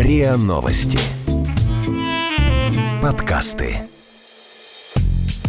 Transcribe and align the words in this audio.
РИА 0.00 0.38
Новости. 0.38 0.98
Подкасты. 3.02 3.76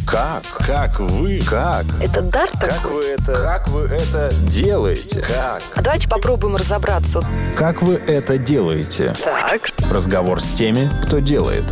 Как? 0.05 0.43
Как 0.43 0.99
вы? 0.99 1.39
Как? 1.39 1.85
Это 2.01 2.21
дар 2.21 2.49
Как 2.59 2.73
такой? 2.81 2.95
вы 2.95 3.03
это? 3.11 3.33
Как 3.33 3.69
вы 3.69 3.83
это 3.83 4.29
делаете? 4.49 5.21
Как? 5.25 5.63
А 5.73 5.81
давайте 5.81 6.09
попробуем 6.09 6.57
разобраться. 6.57 7.23
Как 7.55 7.81
вы 7.81 7.93
это 7.93 8.37
делаете? 8.37 9.15
Так. 9.23 9.69
Разговор 9.89 10.41
с 10.41 10.49
теми, 10.49 10.91
кто 11.05 11.19
делает. 11.19 11.63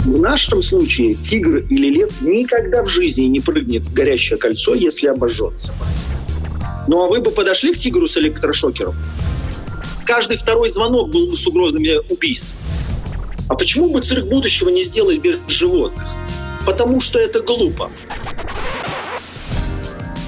В 0.00 0.18
нашем 0.18 0.60
случае 0.60 1.14
тигр 1.14 1.58
или 1.70 1.98
лев 2.00 2.20
никогда 2.20 2.82
в 2.82 2.88
жизни 2.88 3.26
не 3.26 3.38
прыгнет 3.38 3.82
в 3.82 3.92
горящее 3.92 4.40
кольцо, 4.40 4.74
если 4.74 5.06
обожжется. 5.06 5.72
Ну 6.88 7.02
а 7.02 7.08
вы 7.08 7.20
бы 7.20 7.30
подошли 7.30 7.72
к 7.72 7.78
тигру 7.78 8.06
с 8.06 8.16
электрошокером? 8.16 8.94
Каждый 10.04 10.36
второй 10.36 10.68
звонок 10.68 11.10
был 11.10 11.28
бы 11.28 11.36
с 11.36 11.46
угрозами 11.46 12.00
убийств. 12.10 12.54
А 13.48 13.54
почему 13.54 13.90
бы 13.90 14.00
цирк 14.00 14.26
будущего 14.26 14.68
не 14.68 14.82
сделать 14.82 15.18
без 15.18 15.38
животных? 15.46 16.04
Потому 16.66 17.00
что 17.00 17.18
это 17.18 17.40
глупо. 17.40 17.90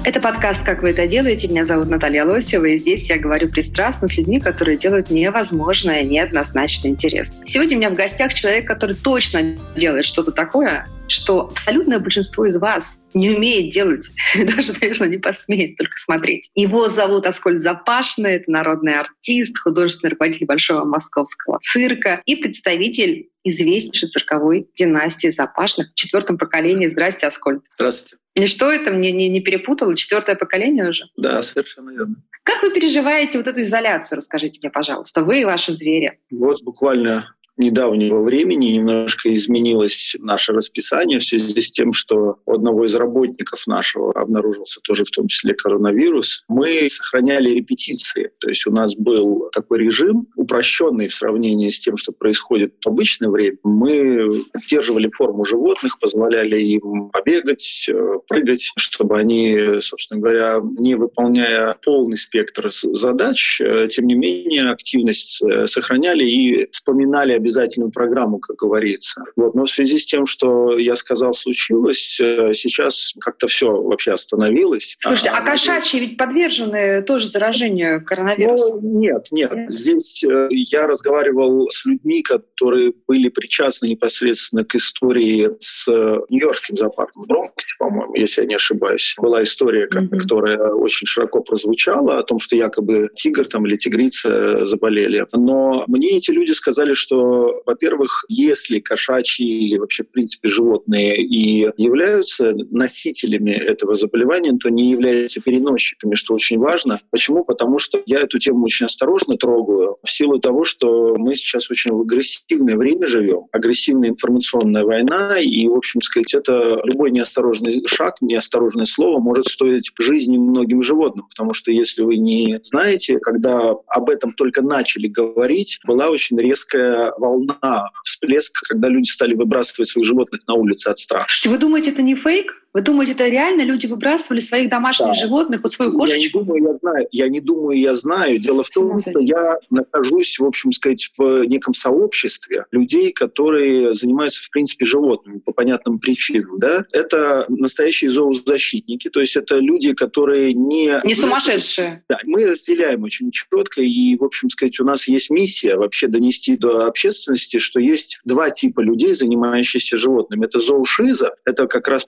Это 0.05 0.21
подкаст 0.21 0.63
«Как 0.63 0.83
вы 0.83 0.91
это 0.91 1.07
делаете?». 1.07 1.47
Меня 1.47 1.65
зовут 1.65 1.89
Наталья 1.89 2.25
Лосева, 2.25 2.65
и 2.65 2.77
здесь 2.77 3.09
я 3.09 3.17
говорю 3.17 3.49
пристрастно 3.49 4.07
с 4.07 4.15
людьми, 4.15 4.39
которые 4.39 4.77
делают 4.77 5.09
невозможное 5.09 6.03
неоднозначно 6.03 6.89
интересно. 6.89 7.43
Сегодня 7.43 7.75
у 7.75 7.79
меня 7.79 7.89
в 7.89 7.95
гостях 7.95 8.31
человек, 8.35 8.67
который 8.67 8.95
точно 8.95 9.57
делает 9.75 10.05
что-то 10.05 10.31
такое, 10.31 10.87
что 11.07 11.47
абсолютное 11.47 11.97
большинство 11.97 12.45
из 12.45 12.55
вас 12.55 13.03
не 13.15 13.31
умеет 13.31 13.71
делать, 13.71 14.11
даже, 14.35 14.73
наверное, 14.79 15.07
не 15.07 15.17
посмеет 15.17 15.75
только 15.75 15.97
смотреть. 15.97 16.51
Его 16.53 16.87
зовут 16.87 17.25
Аскольд 17.25 17.59
Запашный, 17.59 18.33
это 18.33 18.51
народный 18.51 18.99
артист, 18.99 19.57
художественный 19.57 20.11
руководитель 20.11 20.45
Большого 20.45 20.85
московского 20.85 21.57
цирка 21.61 22.21
и 22.27 22.35
представитель 22.35 23.29
известнейшей 23.45 24.09
цирковой 24.09 24.69
династии 24.75 25.29
Запашных 25.29 25.91
в 25.91 25.95
четвертом 25.95 26.37
поколении. 26.37 26.87
Здрасте, 26.87 27.27
Аскольд. 27.27 27.63
Здравствуйте. 27.75 28.17
И 28.35 28.47
что 28.47 28.69
это, 28.69 28.91
мне 28.91 29.11
не, 29.11 29.29
не 29.29 29.39
перепутало? 29.39 29.95
Четвертое 29.95 30.35
поколение 30.35 30.89
уже? 30.89 31.05
Да, 31.15 31.41
совершенно 31.41 31.91
верно. 31.91 32.15
Как 32.43 32.61
вы 32.61 32.71
переживаете 32.71 33.37
вот 33.37 33.47
эту 33.47 33.61
изоляцию? 33.61 34.17
Расскажите 34.17 34.59
мне, 34.61 34.69
пожалуйста. 34.69 35.23
Вы 35.23 35.41
и 35.41 35.45
ваши 35.45 35.71
звери. 35.71 36.19
Вот 36.29 36.61
буквально 36.63 37.34
недавнего 37.57 38.21
времени 38.21 38.67
немножко 38.67 39.33
изменилось 39.33 40.15
наше 40.19 40.53
расписание 40.53 41.19
в 41.19 41.23
связи 41.23 41.59
с 41.61 41.71
тем, 41.71 41.93
что 41.93 42.37
у 42.45 42.53
одного 42.53 42.85
из 42.85 42.95
работников 42.95 43.65
нашего 43.67 44.11
обнаружился 44.13 44.79
тоже 44.83 45.03
в 45.03 45.11
том 45.11 45.27
числе 45.27 45.53
коронавирус. 45.53 46.43
Мы 46.47 46.87
сохраняли 46.89 47.49
репетиции, 47.49 48.31
то 48.41 48.49
есть 48.49 48.67
у 48.67 48.71
нас 48.71 48.95
был 48.95 49.49
такой 49.53 49.79
режим, 49.79 50.27
упрощенный 50.35 51.07
в 51.07 51.15
сравнении 51.15 51.69
с 51.69 51.79
тем, 51.79 51.97
что 51.97 52.11
происходит 52.11 52.75
в 52.83 52.87
обычное 52.87 53.29
время. 53.29 53.57
Мы 53.63 54.43
поддерживали 54.51 55.09
форму 55.11 55.45
животных, 55.45 55.99
позволяли 55.99 56.61
им 56.61 57.09
побегать, 57.09 57.89
э, 57.89 58.19
прыгать, 58.27 58.71
чтобы 58.77 59.17
они, 59.17 59.79
собственно 59.81 60.19
говоря, 60.19 60.61
не 60.77 60.95
выполняя 60.95 61.75
полный 61.83 62.17
спектр 62.17 62.69
задач, 62.71 63.61
э, 63.61 63.87
тем 63.89 64.07
не 64.07 64.15
менее 64.15 64.69
активность 64.69 65.41
э, 65.43 65.67
сохраняли 65.67 66.25
и 66.25 66.69
вспоминали 66.71 67.33
обязательную 67.45 67.91
программу, 67.91 68.39
как 68.39 68.55
говорится. 68.57 69.23
Вот. 69.35 69.53
Но 69.53 69.65
в 69.65 69.69
связи 69.69 69.97
с 69.99 70.05
тем, 70.05 70.25
что 70.25 70.77
я 70.77 70.95
сказал 70.95 71.33
случилось, 71.33 72.19
э, 72.19 72.53
сейчас 72.53 73.13
как-то 73.19 73.47
все 73.47 73.67
вообще 73.71 74.11
остановилось. 74.13 74.97
Слушайте, 74.99 75.29
а 75.29 75.41
мы- 75.41 75.45
кошачьи 75.51 75.99
ведь 75.99 76.17
подвержены 76.17 77.03
тоже 77.03 77.27
заражению 77.27 78.03
коронавирусом. 78.03 78.79
ну, 78.81 78.99
нет, 78.99 79.27
нет. 79.31 79.53
Нет? 79.55 79.71
Здесь 79.73 80.23
э, 80.23 80.47
я 80.49 80.87
разговаривал 80.87 81.69
с 81.69 81.85
людьми, 81.85 82.23
которые 82.23 82.93
были 83.07 83.29
причастны 83.29 83.87
непосредственно 83.87 84.63
к 84.65 84.73
истории 84.75 85.51
с 85.59 85.87
э, 85.87 86.17
Нью-Йоркским 86.29 86.77
зоопарком 86.77 87.23
в 87.23 87.27
Бронксе, 87.27 87.75
по-моему, 87.77 88.15
если 88.15 88.41
я 88.41 88.47
не 88.47 88.55
ошибаюсь. 88.55 89.13
Была 89.17 89.43
история, 89.43 89.87
Мгм. 89.93 90.09
которая 90.19 90.57
очень 90.73 91.05
широко 91.07 91.41
прозвучала 91.41 92.17
о 92.17 92.23
том, 92.23 92.39
что 92.39 92.55
якобы 92.55 93.09
тигр 93.15 93.45
там 93.47 93.65
или 93.67 93.75
тигрица 93.75 94.65
заболели. 94.65 95.25
Но 95.33 95.83
мне 95.87 96.17
эти 96.17 96.31
люди 96.31 96.51
сказали, 96.51 96.93
что, 96.93 97.34
во-первых, 97.65 98.25
если 98.27 98.79
кошачьи 98.79 99.45
или 99.45 99.77
вообще, 99.77 100.03
в 100.03 100.11
принципе, 100.11 100.47
животные 100.47 101.17
и 101.17 101.69
являются 101.77 102.53
носителями 102.71 103.51
этого 103.51 103.95
заболевания, 103.95 104.57
то 104.61 104.69
не 104.69 104.91
являются 104.91 105.41
переносчиками, 105.41 106.15
что 106.15 106.33
очень 106.33 106.59
важно. 106.59 106.99
Почему? 107.11 107.43
Потому 107.43 107.79
что 107.79 108.01
я 108.05 108.19
эту 108.19 108.39
тему 108.39 108.65
очень 108.65 108.85
осторожно 108.85 109.35
трогаю 109.35 109.97
в 110.03 110.11
силу 110.11 110.39
того, 110.39 110.63
что 110.63 111.15
мы 111.17 111.35
сейчас 111.35 111.69
очень 111.71 111.91
в 111.91 112.01
агрессивное 112.01 112.77
время 112.77 113.07
живем, 113.07 113.47
агрессивная 113.51 114.09
информационная 114.09 114.83
война, 114.83 115.39
и, 115.39 115.67
в 115.67 115.75
общем 115.75 116.01
сказать, 116.01 116.33
это 116.33 116.81
любой 116.83 117.11
неосторожный 117.11 117.85
шаг, 117.87 118.15
неосторожное 118.21 118.85
слово 118.85 119.19
может 119.19 119.45
стоить 119.47 119.91
жизни 119.99 120.37
многим 120.37 120.81
животным, 120.81 121.27
потому 121.27 121.53
что 121.53 121.71
если 121.71 122.01
вы 122.01 122.17
не 122.17 122.59
знаете, 122.63 123.19
когда 123.19 123.75
об 123.87 124.09
этом 124.09 124.33
только 124.33 124.61
начали 124.61 125.07
говорить, 125.07 125.79
была 125.85 126.09
очень 126.09 126.37
резкая 126.39 127.11
волна, 127.25 127.89
всплеск, 128.03 128.59
когда 128.67 128.89
люди 128.89 129.09
стали 129.09 129.33
выбрасывать 129.33 129.89
своих 129.89 130.07
животных 130.07 130.41
на 130.47 130.53
улице 130.53 130.89
от 130.89 130.99
страха. 130.99 131.27
Вы 131.45 131.57
думаете, 131.57 131.91
это 131.91 132.01
не 132.01 132.15
фейк? 132.15 132.64
Вы 132.75 132.81
думаете, 132.81 133.13
это 133.13 133.25
реально 133.29 133.61
люди 133.61 133.85
выбрасывали 133.85 134.41
своих 134.41 134.69
домашних 134.69 135.07
Да. 135.07 135.13
животных, 135.13 135.61
вот 135.63 135.71
свою 135.71 135.91
Я 135.91 135.95
не 135.95 135.99
кошечку? 135.99 136.39
думаю, 136.39 136.63
я 136.65 136.73
знаю. 136.73 137.07
Я 137.09 137.29
не 137.29 137.39
думаю, 137.39 137.79
я 137.79 137.95
знаю. 137.95 138.37
Дело 138.37 138.63
в 138.63 138.69
том, 138.69 138.99
что 138.99 139.17
я 139.17 139.59
нахожусь, 139.69 140.37
в 140.37 140.43
общем 140.43 140.73
сказать, 140.73 141.09
в 141.17 141.45
неком 141.45 141.73
сообществе 141.73 142.65
людей, 142.71 143.13
которые 143.13 143.93
занимаются, 143.93 144.43
в 144.43 144.49
принципе, 144.49 144.83
животными 144.83 145.39
по 145.39 145.53
понятным 145.53 145.99
причинам. 145.99 146.59
Да? 146.59 146.83
Это 146.91 147.45
настоящие 147.47 148.11
зоозащитники, 148.11 149.09
то 149.09 149.21
есть 149.21 149.37
это 149.37 149.57
люди, 149.59 149.93
которые 149.93 150.51
не... 150.51 150.99
Не 151.05 151.15
сумасшедшие. 151.15 152.03
Да, 152.09 152.19
мы 152.25 152.45
разделяем 152.45 153.03
очень 153.03 153.31
четко, 153.31 153.79
и, 153.81 154.17
в 154.17 154.23
общем 154.25 154.49
сказать, 154.49 154.81
у 154.81 154.83
нас 154.83 155.07
есть 155.07 155.29
миссия 155.29 155.77
вообще 155.77 156.07
донести 156.07 156.57
до 156.57 156.87
общественности, 156.87 157.59
что 157.59 157.79
есть 157.79 158.19
два 158.25 158.49
типа 158.49 158.81
людей, 158.81 159.13
занимающихся 159.13 159.95
животными. 159.95 160.43
Это 160.45 160.59
зоушиза, 160.59 161.35
это 161.45 161.67
как 161.67 161.87
раз 161.87 162.03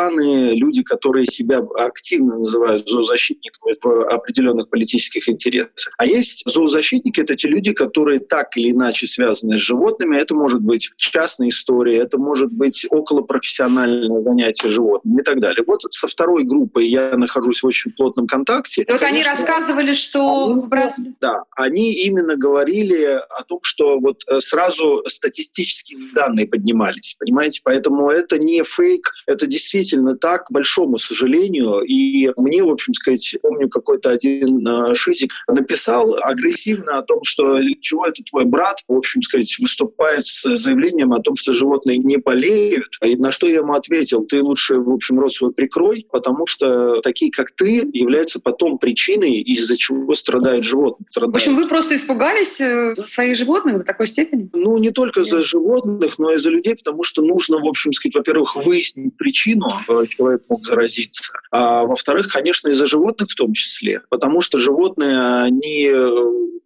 политиканы, 0.00 0.54
люди, 0.54 0.82
которые 0.82 1.26
себя 1.26 1.58
активно 1.76 2.38
называют 2.38 2.88
зоозащитниками 2.88 3.74
в 3.82 4.08
определенных 4.08 4.68
политических 4.68 5.28
интересах. 5.28 5.92
А 5.98 6.06
есть 6.06 6.42
зоозащитники, 6.46 7.20
это 7.20 7.34
те 7.34 7.48
люди, 7.48 7.72
которые 7.72 8.20
так 8.20 8.56
или 8.56 8.70
иначе 8.70 9.06
связаны 9.06 9.56
с 9.56 9.60
животными. 9.60 10.16
Это 10.16 10.34
может 10.34 10.62
быть 10.62 10.90
частная 10.96 11.48
история, 11.48 11.98
это 11.98 12.18
может 12.18 12.52
быть 12.52 12.86
околопрофессиональное 12.90 14.22
занятие 14.22 14.70
животными 14.70 15.20
и 15.20 15.24
так 15.24 15.40
далее. 15.40 15.62
Вот 15.66 15.82
со 15.90 16.08
второй 16.08 16.44
группой 16.44 16.88
я 16.88 17.16
нахожусь 17.16 17.62
в 17.62 17.66
очень 17.66 17.92
плотном 17.92 18.26
контакте. 18.26 18.84
Вот 18.88 19.02
они 19.02 19.22
рассказывали, 19.22 19.92
что 19.92 20.52
они- 20.52 21.14
да, 21.20 21.44
они 21.56 21.92
именно 21.92 22.36
говорили 22.36 23.04
о 23.04 23.42
том, 23.44 23.60
что 23.62 23.98
вот 23.98 24.24
э, 24.28 24.40
сразу 24.40 25.02
статистические 25.06 25.98
данные 26.14 26.46
поднимались, 26.46 27.16
понимаете? 27.18 27.60
Поэтому 27.64 28.10
это 28.10 28.38
не 28.38 28.62
фейк, 28.62 29.12
это 29.26 29.46
действительно 29.46 29.89
так, 30.20 30.46
к 30.46 30.50
большому 30.50 30.98
сожалению. 30.98 31.80
И 31.80 32.30
мне, 32.36 32.62
в 32.62 32.70
общем 32.70 32.94
сказать, 32.94 33.36
помню, 33.42 33.68
какой-то 33.68 34.10
один 34.10 34.66
э, 34.66 34.94
шизик 34.94 35.32
написал 35.48 36.16
агрессивно 36.22 36.98
о 36.98 37.02
том, 37.02 37.22
что 37.24 37.60
чего 37.80 38.06
это 38.06 38.22
твой 38.24 38.44
брат, 38.44 38.78
в 38.88 38.96
общем 38.96 39.22
сказать, 39.22 39.54
выступает 39.58 40.26
с 40.26 40.56
заявлением 40.56 41.12
о 41.12 41.20
том, 41.20 41.36
что 41.36 41.52
животные 41.52 41.98
не 41.98 42.16
болеют. 42.16 42.98
И 43.04 43.16
на 43.16 43.30
что 43.30 43.46
я 43.46 43.58
ему 43.58 43.74
ответил, 43.74 44.24
ты 44.24 44.42
лучше, 44.42 44.76
в 44.76 44.90
общем, 44.90 45.20
рот 45.20 45.32
свой 45.32 45.52
прикрой, 45.52 46.06
потому 46.10 46.46
что 46.46 47.00
такие, 47.00 47.30
как 47.30 47.50
ты, 47.52 47.88
являются 47.92 48.40
потом 48.40 48.78
причиной, 48.78 49.40
из-за 49.40 49.76
чего 49.76 50.14
страдают 50.14 50.64
животные. 50.64 51.06
В 51.14 51.34
общем, 51.34 51.56
вы 51.56 51.66
просто 51.66 51.94
испугались 51.94 52.60
э, 52.60 52.94
за 52.96 53.06
своих 53.06 53.36
животных 53.36 53.78
до 53.78 53.84
такой 53.84 54.06
степени? 54.06 54.48
Ну, 54.52 54.78
не 54.78 54.90
только 54.90 55.24
за 55.24 55.42
животных, 55.42 56.18
но 56.18 56.32
и 56.32 56.38
за 56.38 56.50
людей, 56.50 56.76
потому 56.76 57.02
что 57.02 57.22
нужно, 57.22 57.58
в 57.58 57.66
общем 57.66 57.92
сказать, 57.92 58.14
во-первых, 58.14 58.56
выяснить 58.56 59.16
причину, 59.16 59.66
э, 59.68 59.79
человек 60.08 60.42
мог 60.48 60.64
заразиться. 60.64 61.32
А 61.50 61.84
во-вторых, 61.84 62.28
конечно, 62.32 62.68
и 62.68 62.74
за 62.74 62.86
животных 62.86 63.30
в 63.30 63.34
том 63.34 63.52
числе, 63.52 64.02
потому 64.08 64.40
что 64.40 64.58
животные, 64.58 65.42
они 65.42 65.88
э, 65.92 66.10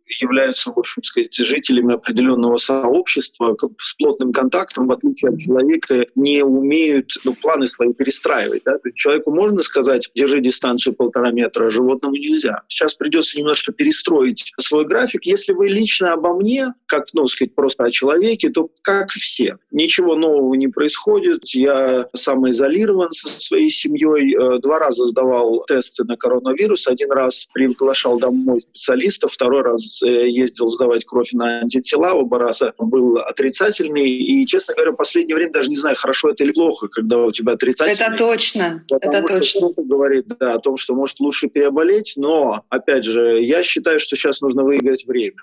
являются, 0.06 0.71
в 0.71 0.79
общем 0.79 1.03
сказать, 1.03 1.35
жителями 1.35 1.95
определенного 1.95 2.56
сообщества 2.56 3.56
с 3.79 3.95
плотным 3.95 4.33
контактом, 4.33 4.87
в 4.87 4.93
отличие 4.93 5.31
от 5.33 5.39
человека, 5.39 6.06
не 6.15 6.43
умеют 6.43 7.12
ну, 7.25 7.35
планы 7.35 7.67
свои 7.67 7.93
перестраивать. 7.93 8.62
Да? 8.65 8.73
То 8.73 8.89
есть 8.89 8.99
человеку 8.99 9.35
можно 9.35 9.61
сказать, 9.62 10.11
держи 10.15 10.41
дистанцию 10.41 10.95
полтора 10.95 11.31
метра, 11.31 11.67
а 11.67 11.71
животному 11.71 12.17
нельзя. 12.17 12.62
Сейчас 12.69 12.95
придется 12.95 13.39
немножко 13.39 13.73
перестроить 13.73 14.53
свой 14.59 14.85
график. 14.85 15.25
Если 15.25 15.53
вы 15.53 15.69
лично 15.69 16.12
обо 16.12 16.35
мне, 16.35 16.75
как, 16.87 17.06
ну, 17.12 17.27
сказать, 17.27 17.55
просто 17.55 17.85
о 17.85 17.91
человеке, 17.91 18.51
то 18.51 18.69
как 18.83 19.11
все. 19.11 19.59
Ничего 19.71 20.17
нового 20.17 20.55
не 20.55 20.69
происходит. 20.69 21.41
Я 21.55 22.09
самоизолирован 22.15 23.12
со 23.12 23.29
своей 23.41 23.71
семьей. 23.71 24.35
Э, 24.35 24.59
два 24.61 24.79
раза 24.79 25.05
сдавал 25.06 25.65
тесты 25.67 26.05
на 26.05 26.17
коронавирус. 26.17 26.87
Один 26.87 27.11
раз 27.11 27.49
приглашал 27.53 28.19
домой 28.19 28.61
специалистов, 28.61 29.33
второй 29.33 29.62
раз 29.62 29.94
ездил 30.02 30.69
сдавать 30.69 31.05
кровь 31.05 31.32
на 31.32 31.61
антитела. 31.61 32.12
Оба 32.12 32.38
раза 32.38 32.73
был 32.79 33.19
отрицательный. 33.19 34.08
И, 34.11 34.46
честно 34.46 34.75
говоря, 34.75 34.93
в 34.93 34.96
последнее 34.96 35.37
время 35.37 35.52
даже 35.52 35.69
не 35.69 35.76
знаю, 35.76 35.96
хорошо 35.96 36.31
это 36.31 36.44
или 36.44 36.52
плохо, 36.52 36.88
когда 36.88 37.19
у 37.19 37.31
тебя 37.31 37.52
отрицательный. 37.52 38.14
Это 38.14 38.17
точно. 38.17 38.85
Потому 38.88 39.12
это 39.12 39.26
что 39.26 39.38
точно. 39.38 39.61
кто-то 39.61 39.82
говорит 39.82 40.26
да, 40.38 40.55
о 40.55 40.58
том, 40.58 40.76
что 40.76 40.94
может 40.94 41.20
лучше 41.20 41.49
переболеть, 41.49 42.14
но, 42.17 42.64
опять 42.69 43.05
же, 43.05 43.43
я 43.43 43.62
считаю, 43.62 43.99
что 43.99 44.17
сейчас 44.17 44.41
нужно 44.41 44.62
выиграть 44.64 45.06
время. 45.06 45.37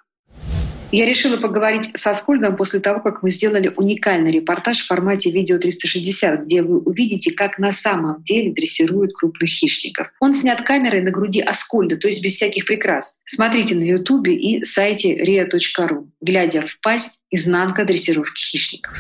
Я 0.91 1.05
решила 1.05 1.37
поговорить 1.37 1.89
со 1.95 2.13
Скольдом 2.13 2.57
после 2.57 2.81
того, 2.81 2.99
как 2.99 3.23
мы 3.23 3.29
сделали 3.29 3.71
уникальный 3.77 4.29
репортаж 4.29 4.79
в 4.79 4.87
формате 4.87 5.31
видео 5.31 5.57
360, 5.57 6.43
где 6.43 6.61
вы 6.61 6.79
увидите, 6.79 7.31
как 7.31 7.57
на 7.59 7.71
самом 7.71 8.21
деле 8.23 8.51
дрессируют 8.51 9.13
крупных 9.13 9.49
хищников. 9.49 10.11
Он 10.19 10.33
снят 10.33 10.61
камерой 10.61 11.01
на 11.01 11.11
груди 11.11 11.39
Аскольда, 11.39 11.95
то 11.95 12.09
есть 12.09 12.21
без 12.21 12.33
всяких 12.33 12.65
прикрас. 12.65 13.21
Смотрите 13.23 13.73
на 13.75 13.83
Ютубе 13.83 14.35
и 14.35 14.65
сайте 14.65 15.15
ria.ru. 15.15 16.07
Глядя 16.19 16.61
в 16.67 16.77
пасть, 16.81 17.21
изнанка 17.31 17.85
дрессировки 17.85 18.41
хищников. 18.41 18.93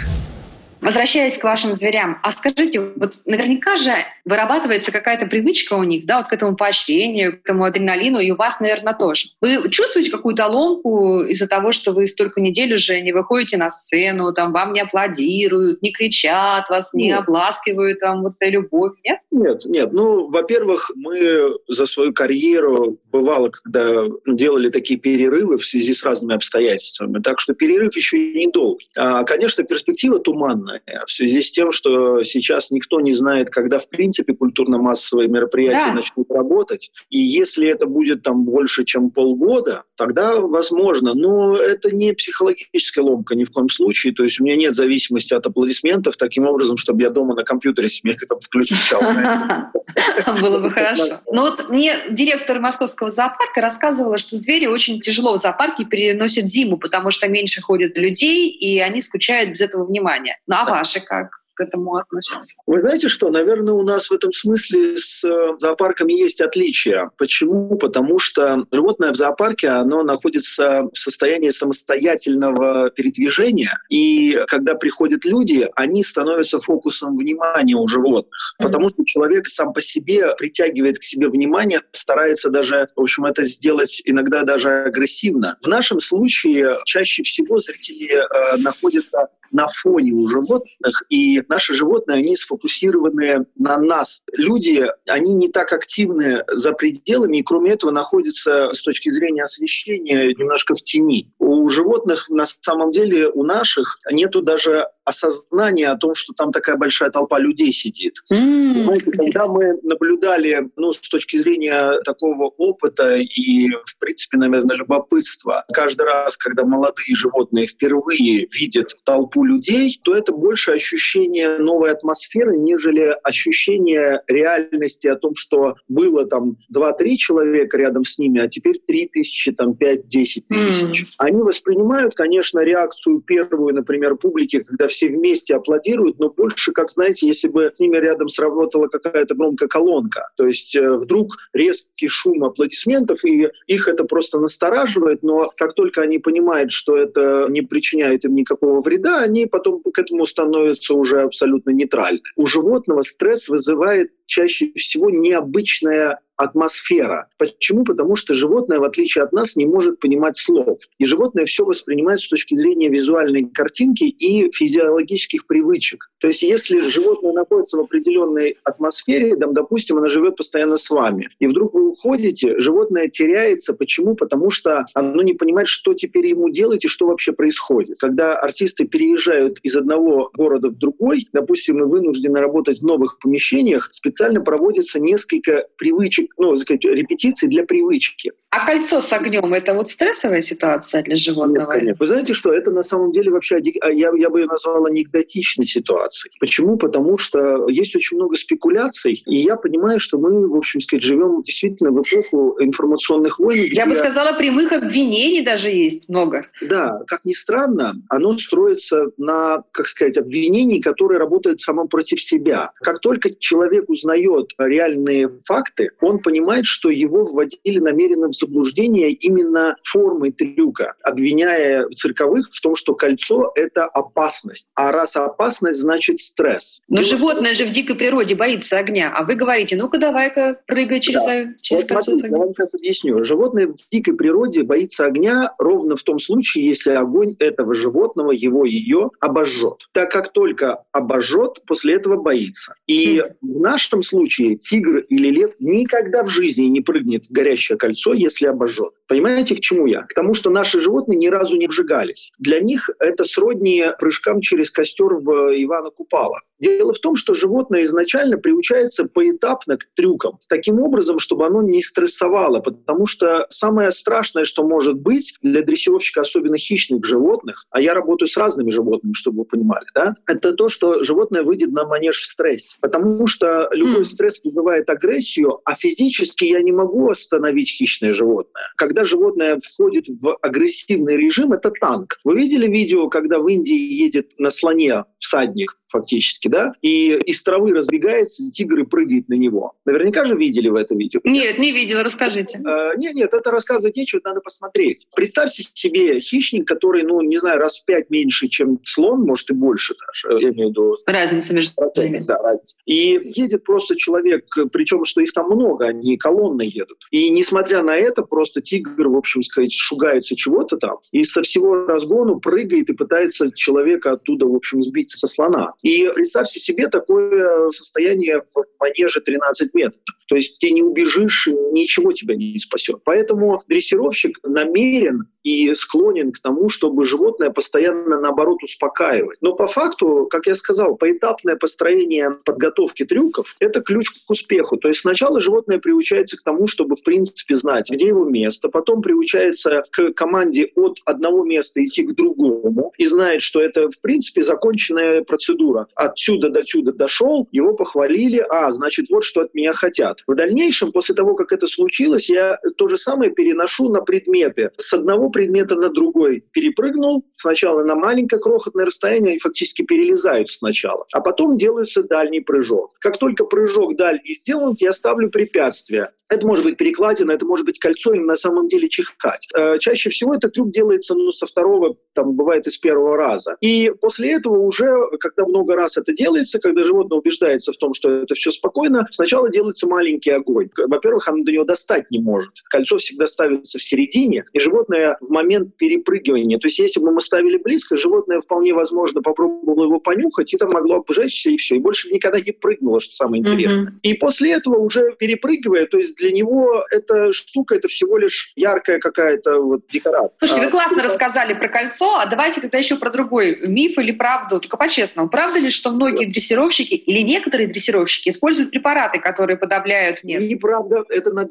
Возвращаясь 0.81 1.37
к 1.37 1.43
вашим 1.43 1.73
зверям, 1.73 2.17
а 2.23 2.31
скажите, 2.31 2.81
вот 2.81 3.19
наверняка 3.25 3.75
же 3.75 3.93
вырабатывается 4.25 4.91
какая-то 4.91 5.27
привычка 5.27 5.75
у 5.75 5.83
них, 5.83 6.05
да, 6.05 6.17
вот 6.17 6.27
к 6.27 6.33
этому 6.33 6.55
поощрению, 6.55 7.33
к 7.33 7.45
этому 7.45 7.65
адреналину, 7.65 8.19
и 8.19 8.31
у 8.31 8.35
вас, 8.35 8.59
наверное, 8.59 8.93
тоже. 8.93 9.27
Вы 9.41 9.69
чувствуете 9.69 10.09
какую-то 10.09 10.47
ломку 10.47 11.21
из-за 11.21 11.47
того, 11.47 11.71
что 11.71 11.91
вы 11.91 12.07
столько 12.07 12.41
недель 12.41 12.73
уже 12.73 12.99
не 13.01 13.11
выходите 13.11 13.57
на 13.57 13.69
сцену, 13.69 14.33
там 14.33 14.51
вам 14.51 14.73
не 14.73 14.81
аплодируют, 14.81 15.81
не 15.83 15.91
кричат, 15.91 16.67
вас 16.69 16.93
не 16.93 17.07
Нет. 17.07 17.19
обласкивают, 17.19 17.99
там 17.99 18.23
вот 18.23 18.33
эта 18.39 18.51
любовь, 18.51 18.93
нет? 19.03 19.19
Нет, 19.29 19.65
нет. 19.65 19.93
Ну, 19.93 20.29
во-первых, 20.29 20.89
мы 20.95 21.53
за 21.67 21.85
свою 21.85 22.11
карьеру 22.13 22.97
бывало, 23.11 23.49
когда 23.49 24.05
делали 24.25 24.69
такие 24.69 24.99
перерывы 24.99 25.57
в 25.57 25.65
связи 25.65 25.93
с 25.93 26.03
разными 26.03 26.35
обстоятельствами. 26.35 27.21
Так 27.21 27.39
что 27.39 27.53
перерыв 27.53 27.95
еще 27.95 28.17
и 28.17 28.45
недолгий. 28.45 28.89
А, 28.97 29.23
конечно, 29.23 29.63
перспектива 29.63 30.19
туманная 30.19 30.70
в 31.05 31.11
связи 31.11 31.41
с 31.41 31.51
тем, 31.51 31.71
что 31.71 32.23
сейчас 32.23 32.71
никто 32.71 32.99
не 33.01 33.11
знает, 33.11 33.49
когда 33.49 33.79
в 33.79 33.89
принципе 33.89 34.33
культурно-массовые 34.33 35.27
мероприятия 35.27 35.87
Да. 35.87 35.93
начнут 35.93 36.29
работать. 36.31 36.91
И 37.09 37.19
если 37.19 37.67
это 37.67 37.85
будет 37.85 38.23
там 38.23 38.43
больше, 38.43 38.83
чем 38.83 39.09
полгода, 39.11 39.83
тогда 39.95 40.39
возможно. 40.39 41.13
Но 41.13 41.55
это 41.55 41.95
не 41.95 42.13
психологическая 42.13 43.03
ломка 43.03 43.35
ни 43.35 43.43
в 43.43 43.51
коем 43.51 43.69
случае. 43.69 44.13
То 44.13 44.23
есть 44.23 44.39
у 44.39 44.43
меня 44.43 44.55
нет 44.55 44.75
зависимости 44.75 45.33
от 45.33 45.45
аплодисментов 45.45 46.17
таким 46.17 46.45
образом, 46.45 46.77
чтобы 46.77 47.01
я 47.01 47.09
дома 47.09 47.35
на 47.35 47.43
компьютере 47.43 47.89
себе 47.89 48.15
там 48.27 48.39
включал. 48.39 49.01
Было 50.41 50.59
бы 50.59 50.69
хорошо. 50.69 51.21
Но 51.31 51.43
вот 51.43 51.69
мне 51.69 51.95
директор 52.09 52.59
московского 52.59 53.11
зоопарка 53.11 53.61
рассказывала, 53.61 54.17
что 54.17 54.37
звери 54.37 54.65
очень 54.65 54.99
тяжело 54.99 55.33
в 55.33 55.37
зоопарке 55.37 55.85
переносят 55.85 56.47
зиму, 56.47 56.77
потому 56.77 57.11
что 57.11 57.27
меньше 57.27 57.61
ходят 57.61 57.97
людей, 57.97 58.49
и 58.49 58.79
они 58.79 59.01
скучают 59.01 59.51
без 59.51 59.61
этого 59.61 59.85
внимания. 59.85 60.37
Ну 60.47 60.55
а 60.61 60.69
ваши 60.69 61.01
как 61.01 61.40
к 61.53 61.61
этому 61.61 61.95
относятся? 61.95 62.55
Вы 62.65 62.81
знаете 62.81 63.07
что? 63.07 63.29
Наверное, 63.29 63.73
у 63.73 63.83
нас 63.83 64.09
в 64.09 64.13
этом 64.13 64.33
смысле 64.33 64.97
с 64.97 65.23
э, 65.23 65.55
зоопарками 65.59 66.13
есть 66.13 66.41
отличия. 66.41 67.09
Почему? 67.17 67.77
Потому 67.77 68.19
что 68.19 68.65
животное 68.71 69.11
в 69.11 69.15
зоопарке, 69.15 69.69
оно 69.69 70.03
находится 70.03 70.83
в 70.93 70.97
состоянии 70.97 71.49
самостоятельного 71.49 72.89
передвижения. 72.91 73.77
И 73.89 74.39
когда 74.47 74.75
приходят 74.75 75.25
люди, 75.25 75.69
они 75.75 76.03
становятся 76.03 76.59
фокусом 76.59 77.15
внимания 77.17 77.75
у 77.75 77.87
животных. 77.87 78.55
Потому 78.57 78.89
что 78.89 79.03
человек 79.05 79.47
сам 79.47 79.73
по 79.73 79.81
себе 79.81 80.35
притягивает 80.37 80.99
к 80.99 81.03
себе 81.03 81.29
внимание, 81.29 81.81
старается 81.91 82.49
даже, 82.49 82.87
в 82.95 83.01
общем, 83.01 83.25
это 83.25 83.45
сделать 83.45 84.01
иногда 84.05 84.43
даже 84.43 84.83
агрессивно. 84.83 85.57
В 85.61 85.67
нашем 85.67 85.99
случае 85.99 86.79
чаще 86.85 87.23
всего 87.23 87.57
зрители 87.57 88.11
э, 88.11 88.57
находятся 88.57 89.27
на 89.51 89.67
фоне 89.67 90.13
у 90.13 90.25
животных, 90.27 91.03
и 91.09 91.40
наши 91.49 91.73
животные, 91.73 92.19
они 92.19 92.35
сфокусированы 92.35 93.45
на 93.55 93.77
нас. 93.77 94.23
Люди, 94.33 94.85
они 95.07 95.33
не 95.33 95.49
так 95.49 95.73
активны 95.73 96.43
за 96.47 96.73
пределами, 96.73 97.37
и 97.37 97.43
кроме 97.43 97.71
этого 97.71 97.91
находятся 97.91 98.71
с 98.73 98.81
точки 98.81 99.09
зрения 99.11 99.43
освещения 99.43 100.33
немножко 100.33 100.75
в 100.75 100.81
тени. 100.81 101.31
У 101.39 101.67
животных 101.69 102.29
на 102.29 102.45
самом 102.45 102.91
деле, 102.91 103.29
у 103.29 103.43
наших, 103.43 103.99
нету 104.11 104.41
даже 104.41 104.87
осознания 105.11 105.89
о 105.89 105.97
том, 105.97 106.15
что 106.15 106.33
там 106.33 106.51
такая 106.51 106.77
большая 106.77 107.09
толпа 107.09 107.39
людей 107.39 107.71
сидит. 107.71 108.15
Понимаете, 108.29 109.11
когда 109.11 109.47
мы 109.47 109.77
наблюдали, 109.83 110.69
ну, 110.77 110.91
с 110.91 110.99
точки 111.09 111.37
зрения 111.37 111.99
такого 112.03 112.45
опыта 112.57 113.15
и, 113.15 113.69
в 113.85 113.99
принципе, 113.99 114.37
наверное, 114.37 114.77
любопытства, 114.77 115.63
каждый 115.73 116.05
раз, 116.05 116.37
когда 116.37 116.65
молодые 116.65 117.15
животные 117.15 117.67
впервые 117.67 118.47
видят 118.51 118.95
толпу 119.03 119.43
людей, 119.43 119.99
то 120.03 120.15
это 120.15 120.31
больше 120.31 120.71
ощущение 120.71 121.57
новой 121.57 121.91
атмосферы, 121.91 122.57
нежели 122.57 123.15
ощущение 123.23 124.21
реальности 124.27 125.07
о 125.07 125.15
том, 125.17 125.35
что 125.35 125.75
было 125.87 126.25
там 126.25 126.57
2-3 126.73 127.15
человека 127.17 127.77
рядом 127.77 128.03
с 128.05 128.17
ними, 128.17 128.41
а 128.41 128.47
теперь 128.47 128.79
3 128.85 129.09
тысячи, 129.11 129.51
там 129.51 129.71
5-10 129.73 130.43
тысяч. 130.47 131.01
М. 131.01 131.07
Они 131.17 131.41
воспринимают, 131.41 132.15
конечно, 132.15 132.59
реакцию 132.59 133.21
первую, 133.21 133.75
например, 133.75 134.15
публики, 134.15 134.63
когда 134.63 134.87
все 134.87 135.00
вместе 135.09 135.55
аплодируют, 135.55 136.19
но 136.19 136.29
больше, 136.29 136.71
как, 136.71 136.91
знаете, 136.91 137.27
если 137.27 137.47
бы 137.47 137.71
с 137.73 137.79
ними 137.79 137.97
рядом 137.97 138.27
сработала 138.29 138.87
какая-то 138.87 139.35
громкая 139.35 139.67
колонка. 139.67 140.29
То 140.37 140.45
есть 140.45 140.75
э, 140.75 140.91
вдруг 140.91 141.37
резкий 141.53 142.07
шум 142.07 142.43
аплодисментов, 142.43 143.23
и 143.25 143.49
их 143.67 143.87
это 143.87 144.03
просто 144.03 144.39
настораживает, 144.39 145.23
но 145.23 145.51
как 145.57 145.73
только 145.73 146.01
они 146.01 146.19
понимают, 146.19 146.71
что 146.71 146.95
это 146.95 147.47
не 147.49 147.61
причиняет 147.61 148.25
им 148.25 148.35
никакого 148.35 148.79
вреда, 148.79 149.19
они 149.19 149.45
потом 149.45 149.81
к 149.81 149.97
этому 149.97 150.25
становятся 150.25 150.93
уже 150.93 151.21
абсолютно 151.21 151.71
нейтральны. 151.71 152.21
У 152.35 152.45
животного 152.45 153.01
стресс 153.01 153.47
вызывает 153.47 154.11
чаще 154.31 154.71
всего 154.75 155.09
необычная 155.09 156.19
атмосфера. 156.41 157.27
Почему? 157.37 157.83
Потому 157.83 158.15
что 158.15 158.33
животное, 158.33 158.79
в 158.79 158.83
отличие 158.83 159.23
от 159.23 159.31
нас, 159.31 159.55
не 159.55 159.65
может 159.65 159.99
понимать 159.99 160.37
слов. 160.37 160.79
И 160.97 161.05
животное 161.05 161.45
все 161.45 161.65
воспринимает 161.65 162.19
с 162.19 162.27
точки 162.27 162.55
зрения 162.55 162.89
визуальной 162.89 163.45
картинки 163.45 164.05
и 164.05 164.51
физиологических 164.51 165.45
привычек. 165.45 166.09
То 166.19 166.27
есть 166.27 166.41
если 166.41 166.79
животное 166.89 167.33
находится 167.33 167.77
в 167.77 167.81
определенной 167.81 168.57
атмосфере, 168.63 169.35
там, 169.35 169.53
допустим, 169.53 169.97
оно 169.97 170.07
живет 170.07 170.37
постоянно 170.37 170.77
с 170.77 170.89
вами, 170.89 171.29
и 171.39 171.47
вдруг 171.47 171.73
вы 171.73 171.89
уходите, 171.89 172.59
животное 172.59 173.07
теряется. 173.07 173.73
Почему? 173.73 174.15
Потому 174.15 174.49
что 174.49 174.85
оно 174.93 175.21
не 175.21 175.33
понимает, 175.33 175.67
что 175.67 175.93
теперь 175.93 176.27
ему 176.27 176.49
делать 176.49 176.85
и 176.85 176.87
что 176.87 177.07
вообще 177.07 177.33
происходит. 177.33 177.97
Когда 177.99 178.35
артисты 178.35 178.85
переезжают 178.85 179.59
из 179.61 179.75
одного 179.75 180.31
города 180.33 180.69
в 180.69 180.77
другой, 180.77 181.27
допустим, 181.33 181.79
и 181.79 181.87
вынуждены 181.87 182.39
работать 182.39 182.79
в 182.79 182.85
новых 182.85 183.19
помещениях, 183.19 183.89
специально 183.91 184.20
проводится 184.41 184.99
несколько 184.99 185.65
привычек, 185.77 186.31
ну, 186.37 186.55
сказать, 186.57 186.83
репетиций 186.83 187.49
для 187.49 187.63
привычки. 187.63 188.31
А 188.51 188.65
кольцо 188.65 188.99
с 189.01 189.13
огнем 189.13 189.53
это 189.53 189.73
вот 189.73 189.89
стрессовая 189.89 190.41
ситуация 190.41 191.03
для 191.03 191.13
Нет, 191.15 191.23
животного? 191.23 191.71
конечно. 191.71 191.95
Вы 191.99 192.05
знаете, 192.05 192.33
что 192.33 192.53
это 192.53 192.69
на 192.71 192.83
самом 192.83 193.11
деле 193.11 193.31
вообще, 193.31 193.61
а 193.81 193.89
я, 193.89 194.11
я 194.15 194.29
бы 194.29 194.41
ее 194.41 194.47
назвал 194.47 194.85
анекдотичной 194.85 195.65
ситуацией. 195.65 196.33
Почему? 196.39 196.77
Потому 196.77 197.17
что 197.17 197.67
есть 197.69 197.95
очень 197.95 198.17
много 198.17 198.35
спекуляций, 198.35 199.23
и 199.25 199.37
я 199.37 199.55
понимаю, 199.55 199.99
что 199.99 200.17
мы, 200.17 200.47
в 200.47 200.55
общем 200.55 200.81
сказать, 200.81 201.03
живем 201.03 201.41
действительно 201.43 201.91
в 201.91 202.01
эпоху 202.01 202.57
информационных 202.59 203.39
войн. 203.39 203.69
Я 203.71 203.85
бы 203.85 203.95
сказала, 203.95 204.37
прямых 204.37 204.71
обвинений 204.73 205.41
даже 205.41 205.69
есть 205.69 206.09
много. 206.09 206.45
Да, 206.61 206.99
как 207.07 207.23
ни 207.25 207.33
странно, 207.33 207.95
оно 208.09 208.37
строится 208.37 209.11
на, 209.17 209.63
как 209.71 209.87
сказать, 209.87 210.17
обвинении, 210.17 210.81
которые 210.81 211.19
работают 211.19 211.61
само 211.61 211.87
против 211.87 212.21
себя. 212.21 212.71
Как 212.81 212.99
только 212.99 213.33
человек 213.33 213.89
узнает 213.89 214.10
осознает 214.11 214.51
реальные 214.57 215.29
факты, 215.45 215.91
он 216.01 216.19
понимает, 216.19 216.65
что 216.65 216.89
его 216.89 217.23
вводили 217.23 217.79
намеренно 217.79 218.27
в 218.27 218.33
заблуждение 218.33 219.11
именно 219.11 219.75
формой 219.83 220.31
трюка, 220.31 220.93
обвиняя 221.03 221.87
цирковых 221.95 222.49
в 222.51 222.61
том, 222.61 222.75
что 222.75 222.93
кольцо— 222.93 223.51
это 223.55 223.85
опасность. 223.85 224.69
А 224.75 224.91
раз 224.91 225.15
опасность, 225.15 225.79
значит 225.79 226.21
стресс. 226.21 226.81
Но 226.87 226.97
Дело 226.97 227.17
животное 227.17 227.53
же 227.53 227.65
в 227.65 227.71
дикой 227.71 227.95
природе 227.95 228.35
боится 228.35 228.77
огня, 228.77 229.13
а 229.15 229.23
вы 229.23 229.35
говорите, 229.35 229.75
ну-ка 229.75 229.97
давай-ка 229.97 230.59
прыгай 230.67 230.99
через, 230.99 231.23
да. 231.23 231.53
через 231.61 231.83
вот 231.83 231.89
кольцо. 231.89 232.11
Смотрите, 232.11 232.33
я 232.33 232.37
вам 232.37 232.53
сейчас 232.53 232.73
объясню. 232.73 233.23
Животное 233.23 233.67
в 233.67 233.75
дикой 233.91 234.15
природе 234.15 234.63
боится 234.63 235.05
огня 235.05 235.53
ровно 235.57 235.95
в 235.95 236.03
том 236.03 236.19
случае, 236.19 236.67
если 236.67 236.91
огонь 236.91 237.35
этого 237.39 237.73
животного, 237.73 238.31
его, 238.31 238.65
ее 238.65 239.11
обожжет. 239.19 239.87
Так 239.93 240.11
как 240.11 240.31
только 240.31 240.83
обожжет, 240.91 241.61
после 241.65 241.95
этого 241.95 242.17
боится. 242.17 242.75
И 242.87 243.17
mm. 243.17 243.35
в 243.41 243.61
нашем 243.91 244.03
случае 244.03 244.55
тигр 244.55 244.99
или 245.09 245.29
лев 245.29 245.51
никогда 245.59 246.23
в 246.23 246.29
жизни 246.29 246.65
не 246.65 246.81
прыгнет 246.81 247.25
в 247.25 247.31
горящее 247.31 247.77
кольцо, 247.77 248.13
если 248.13 248.47
обожжет. 248.47 248.93
Понимаете, 249.07 249.55
к 249.55 249.59
чему 249.59 249.87
я? 249.87 250.03
К 250.03 250.13
тому, 250.13 250.33
что 250.33 250.49
наши 250.49 250.79
животные 250.79 251.17
ни 251.17 251.27
разу 251.27 251.57
не 251.57 251.67
вжигались. 251.67 252.31
Для 252.39 252.59
них 252.59 252.89
это 252.99 253.25
сродни 253.25 253.83
прыжкам 253.99 254.41
через 254.41 254.71
костер 254.71 255.15
в 255.15 255.53
Ивана 255.61 255.89
Купала. 255.89 256.39
Дело 256.59 256.93
в 256.93 256.99
том, 256.99 257.15
что 257.15 257.33
животное 257.33 257.83
изначально 257.83 258.37
приучается 258.37 259.05
поэтапно 259.05 259.77
к 259.77 259.87
трюкам, 259.95 260.37
таким 260.47 260.79
образом, 260.79 261.17
чтобы 261.17 261.47
оно 261.47 261.63
не 261.63 261.81
стрессовало, 261.81 262.59
потому 262.59 263.07
что 263.07 263.47
самое 263.49 263.89
страшное, 263.89 264.45
что 264.45 264.63
может 264.63 264.95
быть 264.95 265.33
для 265.41 265.63
дрессировщика, 265.63 266.21
особенно 266.21 266.57
хищных 266.57 267.03
животных, 267.03 267.65
а 267.71 267.81
я 267.81 267.95
работаю 267.95 268.29
с 268.29 268.37
разными 268.37 268.69
животными, 268.69 269.13
чтобы 269.13 269.39
вы 269.39 269.45
понимали, 269.45 269.85
да, 269.95 270.13
это 270.27 270.53
то, 270.53 270.69
что 270.69 271.03
животное 271.03 271.41
выйдет 271.43 271.71
на 271.71 271.85
манеж 271.85 272.19
в 272.19 272.27
стрессе, 272.27 272.77
потому 272.79 273.25
что 273.25 273.67
любой 273.81 274.05
стресс 274.05 274.41
вызывает 274.43 274.89
агрессию, 274.89 275.59
а 275.65 275.75
физически 275.75 276.45
я 276.45 276.61
не 276.61 276.71
могу 276.71 277.09
остановить 277.09 277.69
хищное 277.69 278.13
животное. 278.13 278.63
Когда 278.77 279.05
животное 279.05 279.57
входит 279.57 280.05
в 280.07 280.37
агрессивный 280.41 281.17
режим, 281.17 281.53
это 281.53 281.71
танк. 281.71 282.17
Вы 282.23 282.37
видели 282.37 282.67
видео, 282.67 283.09
когда 283.09 283.39
в 283.39 283.47
Индии 283.47 283.77
едет 283.77 284.31
на 284.37 284.51
слоне 284.51 285.05
всадник? 285.19 285.77
фактически, 285.91 286.47
да, 286.47 286.73
и 286.81 287.17
из 287.25 287.43
травы 287.43 287.73
разбегается, 287.73 288.49
тигр 288.51 288.79
и 288.79 288.85
прыгает 288.85 289.29
на 289.29 289.33
него. 289.33 289.73
Наверняка 289.85 290.25
же 290.25 290.35
видели 290.35 290.69
в 290.69 290.75
этом 290.75 290.97
видео. 290.97 291.19
Нет, 291.23 291.59
не 291.59 291.71
видела, 291.71 292.03
расскажите. 292.03 292.59
Э, 292.59 292.95
нет, 292.97 293.13
нет, 293.13 293.33
это 293.33 293.51
рассказывать 293.51 293.95
нечего, 293.95 294.21
надо 294.23 294.41
посмотреть. 294.41 295.07
Представьте 295.15 295.63
себе 295.73 296.19
хищник, 296.19 296.67
который, 296.67 297.03
ну, 297.03 297.21
не 297.21 297.37
знаю, 297.37 297.59
раз 297.59 297.79
в 297.79 297.85
пять 297.85 298.09
меньше, 298.09 298.47
чем 298.47 298.79
слон, 298.85 299.21
может 299.21 299.49
и 299.49 299.53
больше 299.53 299.93
даже, 300.07 300.41
я 300.41 300.49
имею 300.49 300.69
в 300.69 300.71
виду. 300.71 300.97
Разница 301.05 301.53
между 301.53 301.73
ними. 301.97 302.23
Да, 302.25 302.37
разница. 302.37 302.77
И 302.85 303.19
едет 303.35 303.63
просто 303.71 303.95
человек, 303.95 304.45
причем, 304.73 305.05
что 305.05 305.21
их 305.21 305.31
там 305.31 305.45
много, 305.45 305.85
они 305.85 306.17
колонны 306.17 306.63
едут. 306.63 306.97
И 307.09 307.29
несмотря 307.29 307.81
на 307.83 307.95
это, 307.95 308.21
просто 308.21 308.61
тигр, 308.61 309.07
в 309.07 309.15
общем 309.15 309.43
сказать, 309.43 309.73
шугается 309.73 310.35
чего-то 310.35 310.75
там, 310.75 310.97
и 311.13 311.23
со 311.23 311.41
всего 311.41 311.85
разгону 311.85 312.41
прыгает 312.41 312.89
и 312.89 312.93
пытается 312.93 313.49
человека 313.53 314.11
оттуда, 314.11 314.45
в 314.45 314.53
общем, 314.53 314.83
сбить 314.83 315.11
со 315.11 315.27
слона. 315.27 315.73
И 315.83 316.05
представьте 316.13 316.59
себе 316.59 316.89
такое 316.89 317.71
состояние 317.71 318.41
в 318.41 318.65
манеже 318.81 319.21
13 319.21 319.73
метров. 319.73 320.01
То 320.27 320.35
есть 320.35 320.59
ты 320.59 320.71
не 320.71 320.83
убежишь, 320.83 321.47
ничего 321.71 322.11
тебя 322.11 322.35
не 322.35 322.59
спасет. 322.59 322.97
Поэтому 323.05 323.61
дрессировщик 323.69 324.37
намерен 324.43 325.27
и 325.43 325.73
склонен 325.75 326.31
к 326.31 326.39
тому, 326.39 326.69
чтобы 326.69 327.03
животное 327.03 327.49
постоянно, 327.49 328.19
наоборот, 328.19 328.63
успокаивать. 328.63 329.39
Но 329.41 329.53
по 329.53 329.67
факту, 329.67 330.27
как 330.29 330.47
я 330.47 330.55
сказал, 330.55 330.95
поэтапное 330.95 331.55
построение 331.55 332.31
подготовки 332.45 333.05
трюков– 333.05 333.55
это 333.59 333.81
ключ 333.81 334.09
к 334.09 334.29
успеху. 334.29 334.77
То 334.77 334.87
есть 334.87 335.01
сначала 335.01 335.39
животное 335.39 335.79
приучается 335.79 336.37
к 336.37 336.43
тому, 336.43 336.67
чтобы, 336.67 336.95
в 336.95 337.03
принципе, 337.03 337.55
знать, 337.55 337.89
где 337.89 338.07
его 338.07 338.25
место, 338.25 338.69
потом 338.69 339.01
приучается 339.01 339.83
к 339.91 340.11
команде 340.13 340.71
от 340.75 340.99
одного 341.05 341.43
места 341.43 341.83
идти 341.83 342.03
к 342.03 342.15
другому 342.15 342.93
и 342.97 343.05
знает, 343.05 343.41
что 343.41 343.61
это, 343.61 343.89
в 343.89 343.99
принципе, 344.01 344.41
законченная 344.41 345.23
процедура. 345.23 345.87
Отсюда 345.95 346.49
до 346.49 346.65
сюда 346.65 346.91
дошел, 346.91 347.47
его 347.51 347.73
похвалили, 347.73 348.45
а, 348.49 348.71
значит, 348.71 349.07
вот 349.09 349.23
что 349.23 349.41
от 349.41 349.53
меня 349.53 349.73
хотят. 349.73 350.23
В 350.27 350.35
дальнейшем, 350.35 350.91
после 350.91 351.15
того, 351.15 351.35
как 351.35 351.51
это 351.51 351.67
случилось, 351.67 352.29
я 352.29 352.59
то 352.77 352.87
же 352.87 352.97
самое 352.97 353.31
переношу 353.31 353.89
на 353.89 354.01
предметы. 354.01 354.71
С 354.77 354.93
одного 354.93 355.30
предмета 355.31 355.75
на 355.75 355.89
другой 355.89 356.43
перепрыгнул, 356.51 357.25
сначала 357.35 357.83
на 357.83 357.95
маленькое 357.95 358.41
крохотное 358.41 358.85
расстояние, 358.85 359.35
и 359.35 359.39
фактически 359.39 359.83
перелезают 359.83 360.49
сначала, 360.49 361.05
а 361.13 361.21
потом 361.21 361.57
делается 361.57 362.03
дальний 362.03 362.41
прыжок. 362.41 362.91
Как 362.99 363.17
только 363.17 363.45
прыжок 363.45 363.95
дальний 363.95 364.33
сделан, 364.33 364.75
я 364.79 364.91
ставлю 364.93 365.29
препятствие. 365.29 366.11
Это 366.29 366.47
может 366.47 366.63
быть 366.63 366.77
перекладина, 366.77 367.33
это 367.33 367.45
может 367.45 367.65
быть 367.65 367.77
кольцо, 367.77 368.13
им 368.13 368.25
на 368.25 368.35
самом 368.35 368.69
деле 368.69 368.87
чихать. 368.87 369.47
Э, 369.53 369.77
чаще 369.79 370.09
всего 370.09 370.33
этот 370.33 370.53
трюк 370.53 370.71
делается 370.71 371.13
ну, 371.13 371.29
со 371.31 371.45
второго, 371.45 371.97
там 372.13 372.35
бывает 372.35 372.67
и 372.67 372.69
с 372.69 372.77
первого 372.77 373.17
раза. 373.17 373.57
И 373.59 373.91
после 374.01 374.33
этого 374.33 374.57
уже, 374.59 374.89
когда 375.19 375.45
много 375.45 375.75
раз 375.75 375.97
это 375.97 376.13
делается, 376.13 376.59
когда 376.59 376.83
животное 376.83 377.19
убеждается 377.19 377.73
в 377.73 377.77
том, 377.77 377.93
что 377.93 378.09
это 378.09 378.33
все 378.33 378.51
спокойно, 378.51 379.05
сначала 379.11 379.49
делается 379.49 379.87
маленький 379.87 380.31
огонь. 380.31 380.69
Во-первых, 380.77 381.27
оно 381.27 381.43
до 381.43 381.51
него 381.51 381.65
достать 381.65 382.09
не 382.11 382.19
может. 382.19 382.53
Кольцо 382.69 382.97
всегда 382.97 383.27
ставится 383.27 383.77
в 383.77 383.83
середине, 383.83 384.45
и 384.53 384.59
животное 384.59 385.17
в 385.21 385.29
момент 385.29 385.75
перепрыгивания, 385.77 386.57
то 386.57 386.67
есть 386.67 386.79
если 386.79 386.99
бы 386.99 387.11
мы 387.11 387.21
ставили 387.21 387.57
близко, 387.57 387.95
животное 387.97 388.39
вполне 388.39 388.73
возможно 388.73 389.21
попробовало 389.21 389.85
его 389.85 389.99
понюхать, 389.99 390.53
и 390.53 390.57
там 390.57 390.71
могло 390.71 390.97
обжечься, 390.97 391.49
и 391.51 391.57
все, 391.57 391.75
и 391.75 391.79
больше 391.79 392.09
никогда 392.09 392.39
не 392.39 392.51
прыгнуло, 392.51 392.99
что 392.99 393.13
самое 393.13 393.41
интересное. 393.41 393.91
Mm-hmm. 393.91 393.99
И 394.03 394.13
после 394.15 394.51
этого 394.53 394.77
уже 394.77 395.15
перепрыгивая, 395.17 395.85
то 395.85 395.97
есть 395.97 396.15
для 396.17 396.31
него 396.31 396.83
эта 396.91 397.31
штука 397.31 397.75
это 397.75 397.87
всего 397.87 398.17
лишь 398.17 398.51
яркая 398.55 398.99
какая-то 398.99 399.59
вот 399.61 399.87
декорация. 399.87 400.37
Слушайте, 400.39 400.61
вы 400.61 400.67
а, 400.67 400.71
классно 400.71 401.01
а, 401.01 401.05
рассказали 401.05 401.53
про 401.53 401.67
кольцо, 401.67 402.17
а 402.17 402.25
давайте 402.25 402.61
тогда 402.61 402.77
еще 402.77 402.95
про 402.97 403.09
другой 403.09 403.67
миф 403.67 403.97
или 403.97 404.11
правду, 404.11 404.59
только 404.59 404.77
по-честному. 404.77 405.29
Правда 405.29 405.59
ли, 405.59 405.69
что 405.69 405.91
многие 405.91 406.25
дрессировщики 406.25 406.93
или 406.93 407.21
некоторые 407.21 407.67
дрессировщики 407.67 408.29
используют 408.29 408.71
препараты, 408.71 409.19
которые 409.19 409.57
подавляют 409.57 410.23
нет? 410.23 410.41
Неправда, 410.41 411.03
это 411.09 411.31
на 411.31 411.41
200% 411.41 411.47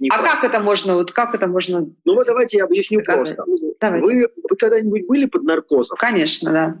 неправда. 0.00 0.30
А 0.30 0.34
как 0.34 0.44
это 0.44 0.60
можно, 0.60 0.94
вот 0.94 1.12
как 1.12 1.34
это 1.34 1.46
можно 1.46 1.88
Ну 2.04 2.14
вот 2.14 2.26
давайте 2.26 2.58
я 2.58 2.67
объясню 2.68 3.00
доказать. 3.00 3.36
просто. 3.36 3.52
Давайте. 3.80 4.06
Вы 4.06 4.28
когда-нибудь 4.58 5.06
были 5.06 5.26
под 5.26 5.44
наркозом? 5.44 5.96
Конечно, 5.98 6.52
да. 6.52 6.78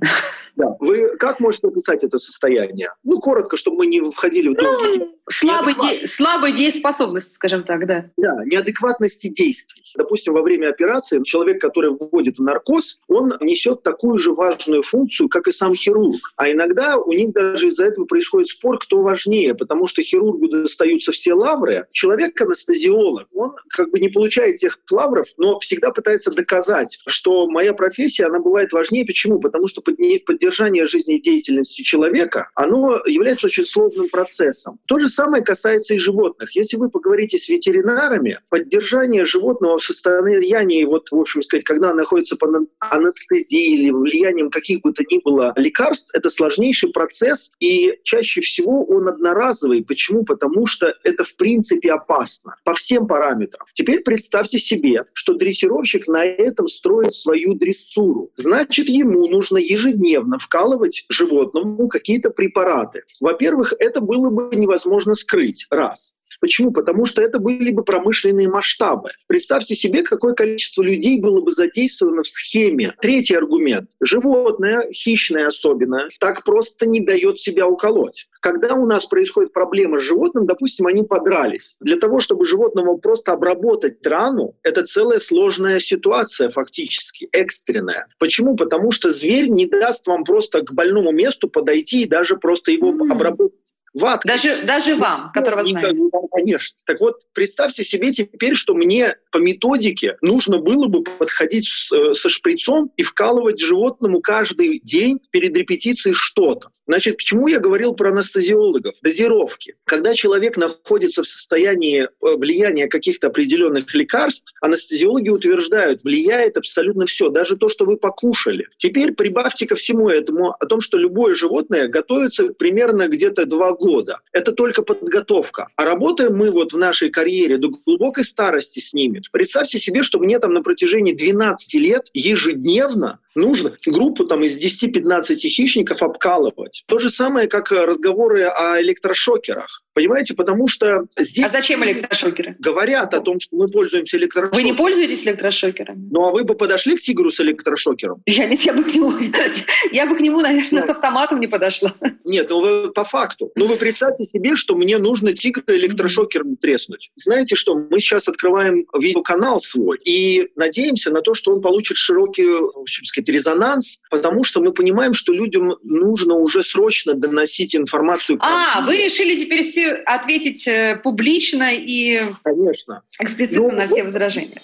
Да. 0.56 0.76
Вы 0.80 1.16
как 1.18 1.38
можете 1.38 1.68
описать 1.68 2.02
это 2.02 2.18
состояние? 2.18 2.92
Ну, 3.04 3.20
коротко, 3.20 3.56
чтобы 3.56 3.78
мы 3.78 3.86
не 3.86 4.00
входили 4.00 4.48
в 4.48 4.54
долгие... 4.54 4.98
Ну, 4.98 5.18
слабой, 5.30 5.74
де... 5.74 6.06
слабой 6.08 6.52
дееспособности, 6.52 7.34
скажем 7.34 7.62
так, 7.62 7.86
да. 7.86 8.10
Да, 8.16 8.44
неадекватности 8.44 9.28
действий. 9.28 9.84
Допустим, 9.96 10.32
во 10.34 10.42
время 10.42 10.70
операции 10.70 11.22
человек, 11.22 11.60
который 11.60 11.90
вводит 11.90 12.38
в 12.38 12.42
наркоз, 12.42 13.02
он 13.06 13.34
несет 13.40 13.84
такую 13.84 14.18
же 14.18 14.32
важную 14.32 14.82
функцию, 14.82 15.28
как 15.28 15.46
и 15.46 15.52
сам 15.52 15.76
хирург. 15.76 16.32
А 16.36 16.50
иногда 16.50 16.96
у 16.96 17.12
них 17.12 17.32
даже 17.32 17.68
из-за 17.68 17.84
этого 17.84 18.06
происходит 18.06 18.48
спор, 18.48 18.78
кто 18.78 19.00
важнее, 19.00 19.54
потому 19.54 19.86
что 19.86 20.02
хирургу 20.02 20.48
достаются 20.48 21.12
все 21.12 21.34
лавры. 21.34 21.86
Человек-анестезиолог, 21.92 23.28
он 23.32 23.54
как 23.68 23.90
бы 23.90 24.00
не 24.00 24.08
получает 24.08 24.56
тех 24.56 24.78
лавров, 24.90 25.26
но 25.36 25.60
всегда 25.60 25.92
пытается 25.92 26.32
доказать, 26.32 26.98
что 27.06 27.46
моя 27.46 27.67
профессия, 27.72 28.26
она 28.26 28.38
бывает 28.38 28.72
важнее. 28.72 29.04
Почему? 29.04 29.40
Потому 29.40 29.68
что 29.68 29.80
поддержание 29.80 30.86
жизнедеятельности 30.86 31.82
человека, 31.82 32.50
оно 32.54 33.00
является 33.06 33.46
очень 33.46 33.64
сложным 33.64 34.08
процессом. 34.08 34.78
То 34.86 34.98
же 34.98 35.08
самое 35.08 35.42
касается 35.42 35.94
и 35.94 35.98
животных. 35.98 36.54
Если 36.54 36.76
вы 36.76 36.90
поговорите 36.90 37.38
с 37.38 37.48
ветеринарами, 37.48 38.40
поддержание 38.50 39.24
животного 39.24 39.78
в 39.78 39.82
состоянии, 39.82 40.84
вот, 40.84 41.10
в 41.10 41.16
общем 41.16 41.42
сказать, 41.42 41.64
когда 41.64 41.92
находится 41.94 42.36
под 42.36 42.68
анестезией 42.80 43.74
или 43.74 43.90
влиянием 43.90 44.50
каких 44.50 44.80
бы 44.80 44.92
то 44.92 45.02
ни 45.10 45.20
было 45.22 45.52
лекарств, 45.56 46.10
это 46.14 46.30
сложнейший 46.30 46.90
процесс, 46.90 47.52
и 47.60 47.98
чаще 48.04 48.40
всего 48.40 48.84
он 48.84 49.08
одноразовый. 49.08 49.84
Почему? 49.84 50.24
Потому 50.24 50.66
что 50.66 50.94
это 51.04 51.24
в 51.24 51.36
принципе 51.36 51.92
опасно 51.92 52.56
по 52.64 52.74
всем 52.74 53.06
параметрам. 53.06 53.66
Теперь 53.74 54.00
представьте 54.00 54.58
себе, 54.58 55.04
что 55.12 55.34
дрессировщик 55.34 56.08
на 56.08 56.24
этом 56.24 56.68
строит 56.68 57.14
свою 57.14 57.54
дрессуру. 57.58 58.30
Значит, 58.36 58.88
ему 58.88 59.28
нужно 59.28 59.58
ежедневно 59.58 60.38
вкалывать 60.38 61.04
животному 61.08 61.88
какие-то 61.88 62.30
препараты. 62.30 63.02
Во-первых, 63.20 63.74
это 63.78 64.00
было 64.00 64.30
бы 64.30 64.54
невозможно 64.54 65.14
скрыть. 65.14 65.66
Раз. 65.70 66.18
Почему? 66.40 66.72
Потому 66.72 67.06
что 67.06 67.22
это 67.22 67.38
были 67.38 67.70
бы 67.70 67.82
промышленные 67.84 68.48
масштабы. 68.48 69.10
Представьте 69.26 69.74
себе, 69.74 70.02
какое 70.02 70.34
количество 70.34 70.82
людей 70.82 71.20
было 71.20 71.40
бы 71.40 71.52
задействовано 71.52 72.22
в 72.22 72.28
схеме. 72.28 72.94
Третий 73.00 73.34
аргумент. 73.34 73.90
Животное, 74.00 74.90
хищное 74.92 75.46
особенно, 75.46 76.08
так 76.20 76.44
просто 76.44 76.86
не 76.86 77.00
дает 77.00 77.38
себя 77.38 77.66
уколоть. 77.66 78.28
Когда 78.40 78.74
у 78.74 78.86
нас 78.86 79.06
происходит 79.06 79.52
проблема 79.52 79.98
с 79.98 80.02
животным, 80.02 80.46
допустим, 80.46 80.86
они 80.86 81.02
подрались. 81.02 81.76
Для 81.80 81.96
того, 81.96 82.20
чтобы 82.20 82.44
животному 82.44 82.98
просто 82.98 83.32
обработать 83.32 84.04
рану, 84.06 84.54
это 84.62 84.84
целая 84.84 85.18
сложная 85.18 85.80
ситуация 85.80 86.48
фактически, 86.48 87.28
экстренная. 87.48 88.06
Почему? 88.18 88.56
Потому 88.56 88.92
что 88.92 89.10
зверь 89.10 89.48
не 89.48 89.66
даст 89.66 90.06
вам 90.06 90.24
просто 90.24 90.60
к 90.60 90.72
больному 90.72 91.12
месту 91.12 91.48
подойти 91.48 92.02
и 92.02 92.08
даже 92.08 92.36
просто 92.36 92.70
его 92.70 92.92
mm. 92.92 93.12
обработать 93.12 93.74
Ват. 93.94 94.22
Даже, 94.24 94.62
даже 94.64 94.94
вам, 94.96 95.32
которого 95.32 95.64
знаю. 95.64 96.10
Конечно. 96.32 96.78
Так 96.84 97.00
вот, 97.00 97.22
представьте 97.32 97.84
себе 97.84 98.12
теперь, 98.12 98.54
что 98.54 98.74
мне 98.74 99.16
по 99.32 99.38
методике 99.38 100.16
нужно 100.20 100.58
было 100.58 100.86
бы 100.86 101.02
подходить 101.02 101.68
с, 101.68 101.92
э, 101.92 102.14
со 102.14 102.28
шприцом 102.28 102.92
и 102.96 103.02
вкалывать 103.02 103.58
животному 103.58 104.20
каждый 104.20 104.80
день 104.80 105.20
перед 105.30 105.56
репетицией 105.56 106.14
что-то. 106.14 106.70
Значит, 106.86 107.18
почему 107.18 107.48
я 107.48 107.60
говорил 107.60 107.94
про 107.94 108.10
анестезиологов? 108.10 108.96
Дозировки. 109.02 109.74
Когда 109.84 110.14
человек 110.14 110.56
находится 110.56 111.22
в 111.22 111.28
состоянии 111.28 112.04
э, 112.04 112.08
влияния 112.20 112.88
каких-то 112.88 113.26
определенных 113.26 113.92
лекарств, 113.94 114.52
анестезиологи 114.62 115.28
утверждают, 115.28 116.02
влияет 116.02 116.56
абсолютно 116.56 117.04
все, 117.04 117.28
даже 117.28 117.56
то, 117.56 117.68
что 117.68 117.84
вы 117.84 117.98
покушали. 117.98 118.68
Теперь 118.78 119.12
прибавьте 119.12 119.66
ко 119.66 119.74
всему 119.74 120.08
этому 120.08 120.54
о 120.58 120.66
том, 120.66 120.80
что 120.80 120.96
любое 120.96 121.34
животное 121.34 121.88
готовится 121.88 122.48
примерно 122.48 123.08
где-то 123.08 123.44
два 123.44 123.72
года. 123.72 123.87
Это 124.32 124.52
только 124.52 124.82
подготовка. 124.82 125.68
А 125.76 125.84
работаем 125.84 126.36
мы 126.36 126.50
вот 126.50 126.72
в 126.72 126.78
нашей 126.78 127.10
карьере 127.10 127.56
до 127.56 127.68
глубокой 127.68 128.24
старости 128.24 128.80
с 128.80 128.92
ними. 128.94 129.20
Представьте 129.32 129.78
себе, 129.78 130.02
что 130.02 130.18
мне 130.18 130.38
там 130.38 130.52
на 130.52 130.62
протяжении 130.62 131.12
12 131.12 131.74
лет 131.74 132.08
ежедневно 132.12 133.20
нужно 133.34 133.76
группу 133.86 134.24
там 134.24 134.44
из 134.44 134.58
10-15 134.58 135.36
хищников 135.36 136.02
обкалывать. 136.02 136.84
То 136.86 136.98
же 136.98 137.08
самое, 137.08 137.48
как 137.48 137.70
разговоры 137.70 138.44
о 138.44 138.80
электрошокерах. 138.80 139.82
Понимаете, 139.94 140.34
потому 140.34 140.68
что 140.68 141.06
здесь... 141.18 141.44
А 141.44 141.48
зачем 141.48 141.84
электрошокеры? 141.84 142.54
Говорят 142.58 143.14
о 143.14 143.20
том, 143.20 143.40
что 143.40 143.56
мы 143.56 143.68
пользуемся 143.68 144.16
электрошокерами. 144.16 144.62
Вы 144.62 144.70
не 144.70 144.76
пользуетесь 144.76 145.24
электрошокерами? 145.24 146.08
Ну, 146.10 146.24
а 146.24 146.30
вы 146.30 146.44
бы 146.44 146.54
подошли 146.54 146.96
к 146.96 147.00
тигру 147.00 147.30
с 147.30 147.40
электрошокером? 147.40 148.22
Я, 148.26 148.46
нет, 148.46 148.60
я 148.60 148.74
бы 148.74 148.84
к 148.84 148.94
нему, 148.94 149.12
я 149.92 150.06
бы 150.06 150.16
к 150.16 150.20
нему, 150.20 150.40
наверное, 150.40 150.70
нет. 150.70 150.84
с 150.84 150.88
автоматом 150.88 151.40
не 151.40 151.48
подошла. 151.48 151.92
Нет, 152.24 152.48
ну 152.48 152.60
вы 152.60 152.92
по 152.92 153.04
факту. 153.04 153.50
Ну 153.56 153.66
вы 153.68 153.76
представьте 153.76 154.24
себе, 154.24 154.56
что 154.56 154.74
мне 154.74 154.98
нужно 154.98 155.32
тигра 155.34 155.62
электрошокером 155.68 156.56
треснуть. 156.56 157.10
Знаете 157.14 157.54
что, 157.54 157.74
мы 157.74 158.00
сейчас 158.00 158.28
открываем 158.28 158.86
видеоканал 158.98 159.60
свой 159.60 159.98
и 160.04 160.48
надеемся 160.56 161.10
на 161.10 161.20
то, 161.20 161.34
что 161.34 161.52
он 161.52 161.60
получит 161.60 161.96
широкий, 161.96 162.44
в 162.44 162.80
общем 162.80 163.04
сказать, 163.04 163.28
резонанс, 163.28 164.00
потому 164.10 164.44
что 164.44 164.60
мы 164.60 164.72
понимаем, 164.72 165.14
что 165.14 165.32
людям 165.32 165.76
нужно 165.82 166.34
уже 166.34 166.62
срочно 166.62 167.14
доносить 167.14 167.76
информацию. 167.76 168.38
А, 168.40 168.80
вы 168.82 168.96
решили 168.96 169.38
теперь 169.38 169.62
все 169.62 169.92
ответить 169.92 170.66
э, 170.66 171.00
публично 171.02 171.70
и 171.72 172.22
Конечно. 172.42 173.02
эксплицитно 173.20 173.68
ну, 173.68 173.72
на 173.72 173.86
все 173.86 174.04
возражения. 174.04 174.60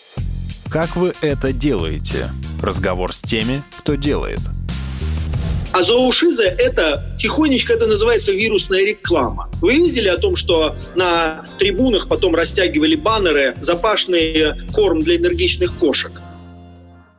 Как 0.70 0.96
вы 0.96 1.12
это 1.20 1.52
делаете? 1.52 2.30
Разговор 2.62 3.14
с 3.14 3.22
теми, 3.22 3.62
кто 3.78 3.94
делает. 3.94 4.40
А 5.74 5.82
зоушиза– 5.82 6.44
это 6.58 7.02
тихонечко, 7.18 7.72
это 7.72 7.88
называется 7.88 8.30
вирусная 8.30 8.82
реклама. 8.82 9.50
Вы 9.60 9.74
видели 9.78 10.06
о 10.06 10.16
том, 10.16 10.36
что 10.36 10.76
на 10.94 11.44
трибунах 11.58 12.06
потом 12.06 12.36
растягивали 12.36 12.94
баннеры 12.94 13.56
«Запашный 13.60 14.54
корм 14.72 15.02
для 15.02 15.16
энергичных 15.16 15.74
кошек»? 15.74 16.12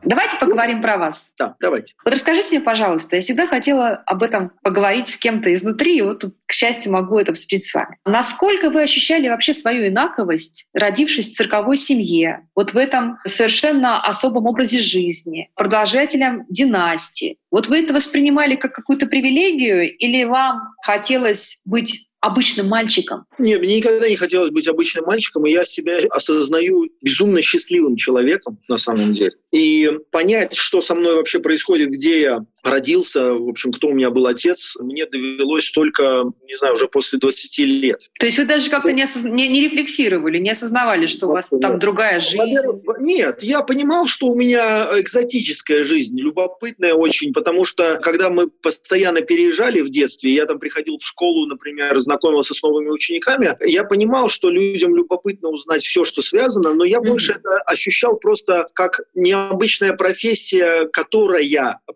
Давайте 0.06 0.36
поговорим 0.38 0.80
про 0.80 0.98
вас. 0.98 1.32
Да, 1.36 1.56
давайте. 1.60 1.94
Вот 2.04 2.14
расскажите 2.14 2.50
мне, 2.50 2.60
пожалуйста, 2.60 3.16
я 3.16 3.22
всегда 3.22 3.48
хотела 3.48 4.02
об 4.06 4.22
этом 4.22 4.52
поговорить 4.62 5.08
с 5.08 5.16
кем-то 5.16 5.52
изнутри, 5.52 5.98
и 5.98 6.02
вот 6.02 6.20
тут, 6.20 6.36
к 6.46 6.52
счастью, 6.52 6.92
могу 6.92 7.18
это 7.18 7.32
обсудить 7.32 7.64
с 7.64 7.74
вами. 7.74 7.98
Насколько 8.04 8.70
вы 8.70 8.82
ощущали 8.82 9.28
вообще 9.28 9.52
свою 9.52 9.88
инаковость, 9.88 10.68
родившись 10.72 11.30
в 11.30 11.34
цирковой 11.34 11.76
семье, 11.76 12.46
вот 12.54 12.72
в 12.72 12.76
этом 12.76 13.18
совершенно 13.26 14.00
особом 14.00 14.46
образе 14.46 14.78
жизни, 14.78 15.50
продолжателем 15.56 16.44
династии? 16.48 17.38
Вот 17.50 17.66
вы 17.66 17.80
это 17.80 17.92
воспринимали 17.92 18.54
как 18.54 18.72
какую-то 18.74 19.06
привилегию 19.06 19.92
или 19.96 20.22
вам 20.24 20.74
хотелось 20.82 21.60
быть 21.64 22.05
обычным 22.20 22.68
мальчиком? 22.68 23.24
Нет, 23.38 23.60
мне 23.60 23.76
никогда 23.76 24.08
не 24.08 24.16
хотелось 24.16 24.50
быть 24.50 24.66
обычным 24.68 25.04
мальчиком, 25.04 25.46
и 25.46 25.52
я 25.52 25.64
себя 25.64 25.98
осознаю 26.10 26.88
безумно 27.02 27.40
счастливым 27.42 27.96
человеком 27.96 28.58
на 28.68 28.76
самом 28.76 29.14
деле. 29.14 29.32
И 29.52 29.90
понять, 30.10 30.56
что 30.56 30.80
со 30.80 30.94
мной 30.94 31.16
вообще 31.16 31.38
происходит, 31.40 31.90
где 31.90 32.20
я 32.20 32.44
родился, 32.66 33.32
в 33.32 33.48
общем, 33.48 33.72
кто 33.72 33.88
у 33.88 33.92
меня 33.92 34.10
был 34.10 34.26
отец, 34.26 34.76
мне 34.80 35.06
довелось 35.06 35.70
только, 35.70 36.24
не 36.46 36.56
знаю, 36.56 36.74
уже 36.74 36.88
после 36.88 37.18
20 37.18 37.58
лет. 37.58 38.10
То 38.18 38.26
есть 38.26 38.38
вы 38.38 38.44
даже 38.44 38.70
как-то 38.70 38.92
не, 38.92 39.02
осоз... 39.02 39.24
не, 39.24 39.48
не 39.48 39.62
рефлексировали, 39.62 40.38
не 40.38 40.50
осознавали, 40.50 41.06
что 41.06 41.28
у 41.28 41.32
вас 41.32 41.52
нет. 41.52 41.62
там 41.62 41.78
другая 41.78 42.20
жизнь? 42.20 42.50
Нет, 42.98 43.42
я 43.42 43.62
понимал, 43.62 44.06
что 44.06 44.26
у 44.26 44.34
меня 44.34 44.88
экзотическая 44.98 45.82
жизнь, 45.82 46.18
любопытная 46.18 46.94
очень, 46.94 47.32
потому 47.32 47.64
что 47.64 47.98
когда 48.02 48.30
мы 48.30 48.48
постоянно 48.48 49.20
переезжали 49.20 49.80
в 49.80 49.88
детстве, 49.88 50.34
я 50.34 50.46
там 50.46 50.58
приходил 50.58 50.98
в 50.98 51.04
школу, 51.04 51.46
например, 51.46 51.98
знакомился 51.98 52.54
с 52.54 52.62
новыми 52.62 52.90
учениками, 52.90 53.56
я 53.64 53.84
понимал, 53.84 54.28
что 54.28 54.50
людям 54.50 54.96
любопытно 54.96 55.48
узнать 55.48 55.82
все, 55.82 56.04
что 56.04 56.22
связано, 56.22 56.74
но 56.74 56.84
я 56.84 56.98
mm-hmm. 56.98 57.08
больше 57.08 57.32
это 57.32 57.56
ощущал 57.66 58.16
просто 58.16 58.66
как 58.74 59.00
необычная 59.14 59.92
профессия, 59.92 60.88
которая 60.92 61.36